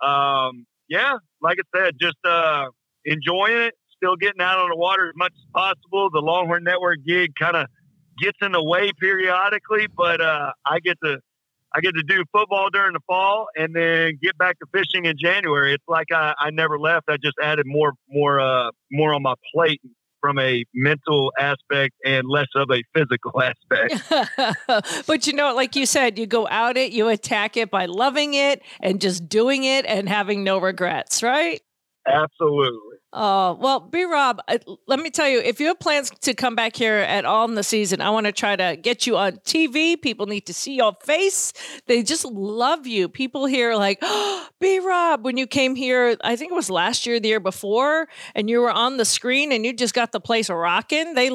Um, 0.00 0.64
yeah, 0.88 1.14
like 1.42 1.58
I 1.60 1.78
said, 1.78 1.96
just 2.00 2.16
uh, 2.24 2.66
enjoying 3.04 3.58
it. 3.66 3.74
Still 3.98 4.16
getting 4.16 4.40
out 4.40 4.58
on 4.58 4.70
the 4.70 4.76
water 4.76 5.08
as 5.08 5.14
much 5.16 5.32
as 5.32 5.50
possible. 5.54 6.10
The 6.10 6.20
Longhorn 6.20 6.64
Network 6.64 6.98
gig 7.06 7.34
kind 7.38 7.56
of 7.56 7.66
gets 8.20 8.38
in 8.40 8.52
the 8.52 8.62
way 8.62 8.90
periodically, 8.98 9.86
but 9.94 10.20
uh, 10.20 10.52
I 10.64 10.80
get 10.80 10.98
to 11.04 11.18
I 11.74 11.80
get 11.80 11.94
to 11.94 12.02
do 12.02 12.24
football 12.32 12.70
during 12.72 12.94
the 12.94 13.00
fall 13.06 13.48
and 13.54 13.74
then 13.74 14.18
get 14.22 14.38
back 14.38 14.58
to 14.58 14.66
fishing 14.72 15.04
in 15.04 15.16
January. 15.18 15.74
It's 15.74 15.84
like 15.86 16.06
I, 16.12 16.32
I 16.38 16.50
never 16.50 16.78
left. 16.78 17.06
I 17.08 17.16
just 17.16 17.36
added 17.42 17.66
more 17.66 17.92
more 18.08 18.40
uh 18.40 18.70
more 18.90 19.14
on 19.14 19.22
my 19.22 19.34
plate 19.54 19.80
from 20.20 20.38
a 20.38 20.64
mental 20.74 21.32
aspect 21.38 21.94
and 22.04 22.28
less 22.28 22.48
of 22.56 22.68
a 22.70 22.82
physical 22.94 23.42
aspect. 23.42 25.06
but 25.06 25.26
you 25.26 25.32
know, 25.32 25.54
like 25.54 25.76
you 25.76 25.86
said, 25.86 26.18
you 26.18 26.26
go 26.26 26.48
out 26.48 26.76
it, 26.76 26.92
you 26.92 27.08
attack 27.08 27.56
it 27.56 27.70
by 27.70 27.86
loving 27.86 28.34
it 28.34 28.62
and 28.80 29.00
just 29.00 29.28
doing 29.28 29.64
it 29.64 29.84
and 29.86 30.08
having 30.08 30.44
no 30.44 30.58
regrets, 30.58 31.22
right? 31.22 31.60
Absolutely. 32.06 32.87
Oh, 33.10 33.54
well, 33.58 33.80
B 33.80 34.04
Rob, 34.04 34.42
let 34.86 35.00
me 35.00 35.08
tell 35.08 35.26
you, 35.26 35.40
if 35.40 35.60
you 35.60 35.68
have 35.68 35.78
plans 35.78 36.10
to 36.20 36.34
come 36.34 36.54
back 36.54 36.76
here 36.76 36.96
at 36.96 37.24
all 37.24 37.48
in 37.48 37.54
the 37.54 37.62
season, 37.62 38.02
I 38.02 38.10
want 38.10 38.26
to 38.26 38.32
try 38.32 38.54
to 38.54 38.76
get 38.76 39.06
you 39.06 39.16
on 39.16 39.38
TV. 39.38 40.00
People 40.00 40.26
need 40.26 40.42
to 40.42 40.52
see 40.52 40.74
your 40.74 40.94
face. 41.02 41.54
They 41.86 42.02
just 42.02 42.26
love 42.26 42.86
you. 42.86 43.08
People 43.08 43.46
here 43.46 43.74
like, 43.76 43.98
oh, 44.02 44.46
B 44.60 44.78
Rob, 44.80 45.24
when 45.24 45.38
you 45.38 45.46
came 45.46 45.74
here, 45.74 46.18
I 46.22 46.36
think 46.36 46.52
it 46.52 46.54
was 46.54 46.68
last 46.68 47.06
year, 47.06 47.18
the 47.18 47.28
year 47.28 47.40
before, 47.40 48.08
and 48.34 48.50
you 48.50 48.60
were 48.60 48.70
on 48.70 48.98
the 48.98 49.06
screen 49.06 49.52
and 49.52 49.64
you 49.64 49.72
just 49.72 49.94
got 49.94 50.12
the 50.12 50.20
place 50.20 50.50
rocking. 50.50 51.14
They 51.14 51.30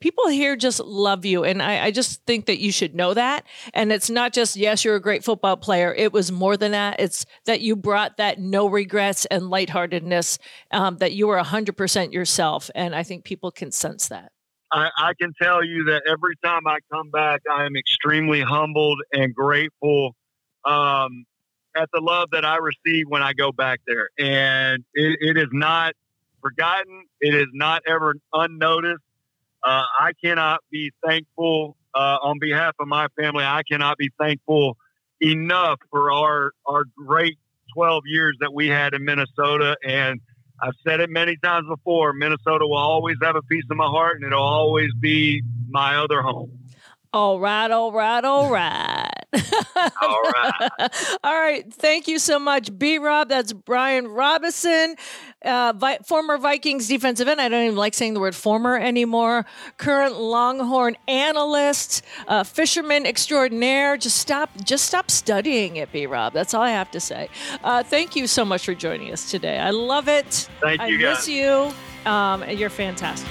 people 0.00 0.26
here 0.26 0.56
just 0.56 0.80
love 0.80 1.24
you. 1.24 1.44
And 1.44 1.62
I, 1.62 1.84
I 1.84 1.90
just 1.92 2.24
think 2.26 2.46
that 2.46 2.58
you 2.58 2.72
should 2.72 2.96
know 2.96 3.14
that. 3.14 3.46
And 3.72 3.92
it's 3.92 4.10
not 4.10 4.32
just, 4.32 4.56
yes, 4.56 4.84
you're 4.84 4.96
a 4.96 5.00
great 5.00 5.22
football 5.22 5.56
player. 5.56 5.94
It 5.94 6.12
was 6.12 6.32
more 6.32 6.56
than 6.56 6.72
that. 6.72 6.96
It's 6.98 7.24
that 7.44 7.60
you 7.60 7.76
brought 7.76 8.16
that 8.16 8.40
no 8.40 8.66
regrets 8.66 9.24
and 9.26 9.48
lightheartedness, 9.48 10.38
um, 10.72 10.96
that 10.96 11.11
you 11.12 11.26
were 11.26 11.38
100% 11.38 12.12
yourself. 12.12 12.70
And 12.74 12.94
I 12.94 13.02
think 13.02 13.24
people 13.24 13.50
can 13.50 13.72
sense 13.72 14.08
that. 14.08 14.32
I, 14.70 14.88
I 14.96 15.12
can 15.20 15.34
tell 15.40 15.64
you 15.64 15.84
that 15.84 16.02
every 16.08 16.34
time 16.42 16.66
I 16.66 16.78
come 16.90 17.10
back, 17.10 17.42
I 17.50 17.66
am 17.66 17.76
extremely 17.76 18.40
humbled 18.40 19.00
and 19.12 19.34
grateful 19.34 20.14
um, 20.64 21.24
at 21.76 21.90
the 21.92 22.00
love 22.00 22.30
that 22.32 22.44
I 22.44 22.56
receive 22.56 23.06
when 23.08 23.22
I 23.22 23.34
go 23.34 23.52
back 23.52 23.80
there. 23.86 24.08
And 24.18 24.84
it, 24.94 25.18
it 25.20 25.36
is 25.36 25.48
not 25.52 25.94
forgotten, 26.40 27.04
it 27.20 27.34
is 27.34 27.48
not 27.52 27.82
ever 27.86 28.14
unnoticed. 28.32 29.02
Uh, 29.62 29.84
I 30.00 30.12
cannot 30.22 30.60
be 30.70 30.90
thankful 31.06 31.76
uh, 31.94 32.18
on 32.22 32.38
behalf 32.40 32.74
of 32.80 32.88
my 32.88 33.08
family. 33.20 33.44
I 33.44 33.62
cannot 33.70 33.98
be 33.98 34.10
thankful 34.18 34.76
enough 35.20 35.78
for 35.90 36.10
our, 36.10 36.52
our 36.66 36.84
great 36.96 37.38
12 37.74 38.02
years 38.06 38.36
that 38.40 38.52
we 38.52 38.68
had 38.68 38.94
in 38.94 39.04
Minnesota. 39.04 39.76
And 39.84 40.20
I've 40.62 40.74
said 40.86 41.00
it 41.00 41.10
many 41.10 41.36
times 41.38 41.66
before 41.68 42.12
Minnesota 42.12 42.64
will 42.66 42.76
always 42.76 43.16
have 43.20 43.34
a 43.34 43.42
piece 43.42 43.64
of 43.68 43.76
my 43.76 43.86
heart 43.86 44.16
and 44.16 44.24
it'll 44.24 44.40
always 44.40 44.90
be 45.00 45.42
my 45.68 45.96
other 45.96 46.22
home. 46.22 46.56
All 47.12 47.40
right, 47.40 47.70
all 47.70 47.90
right, 47.90 48.24
all 48.24 48.48
right. 48.48 49.11
All 49.32 50.20
right. 50.22 50.70
All 51.24 51.34
right. 51.40 51.72
Thank 51.72 52.08
you 52.08 52.18
so 52.18 52.38
much, 52.38 52.76
B 52.78 52.98
Rob. 52.98 53.28
That's 53.28 53.52
Brian 53.52 54.08
Robison, 54.08 54.96
uh, 55.44 55.72
Vi- 55.76 55.98
former 56.06 56.38
Vikings 56.38 56.88
defensive 56.88 57.28
end. 57.28 57.40
I 57.40 57.48
don't 57.48 57.64
even 57.64 57.76
like 57.76 57.94
saying 57.94 58.14
the 58.14 58.20
word 58.20 58.34
former 58.34 58.76
anymore. 58.78 59.46
Current 59.78 60.20
Longhorn 60.20 60.96
analyst, 61.08 62.02
uh, 62.28 62.44
fisherman 62.44 63.06
extraordinaire. 63.06 63.96
Just 63.96 64.18
stop. 64.18 64.50
Just 64.64 64.84
stop 64.84 65.10
studying 65.10 65.76
it, 65.76 65.90
B 65.92 66.06
Rob. 66.06 66.32
That's 66.32 66.54
all 66.54 66.62
I 66.62 66.70
have 66.70 66.90
to 66.92 67.00
say. 67.00 67.28
Uh, 67.64 67.82
thank 67.82 68.14
you 68.16 68.26
so 68.26 68.44
much 68.44 68.64
for 68.64 68.74
joining 68.74 69.12
us 69.12 69.30
today. 69.30 69.58
I 69.58 69.70
love 69.70 70.08
it. 70.08 70.48
Thank 70.60 70.80
I 70.80 70.88
you, 70.88 70.98
miss 70.98 71.26
guys. 71.26 71.28
you. 71.28 71.72
Um, 72.10 72.42
and 72.42 72.58
you're 72.58 72.70
fantastic. 72.70 73.28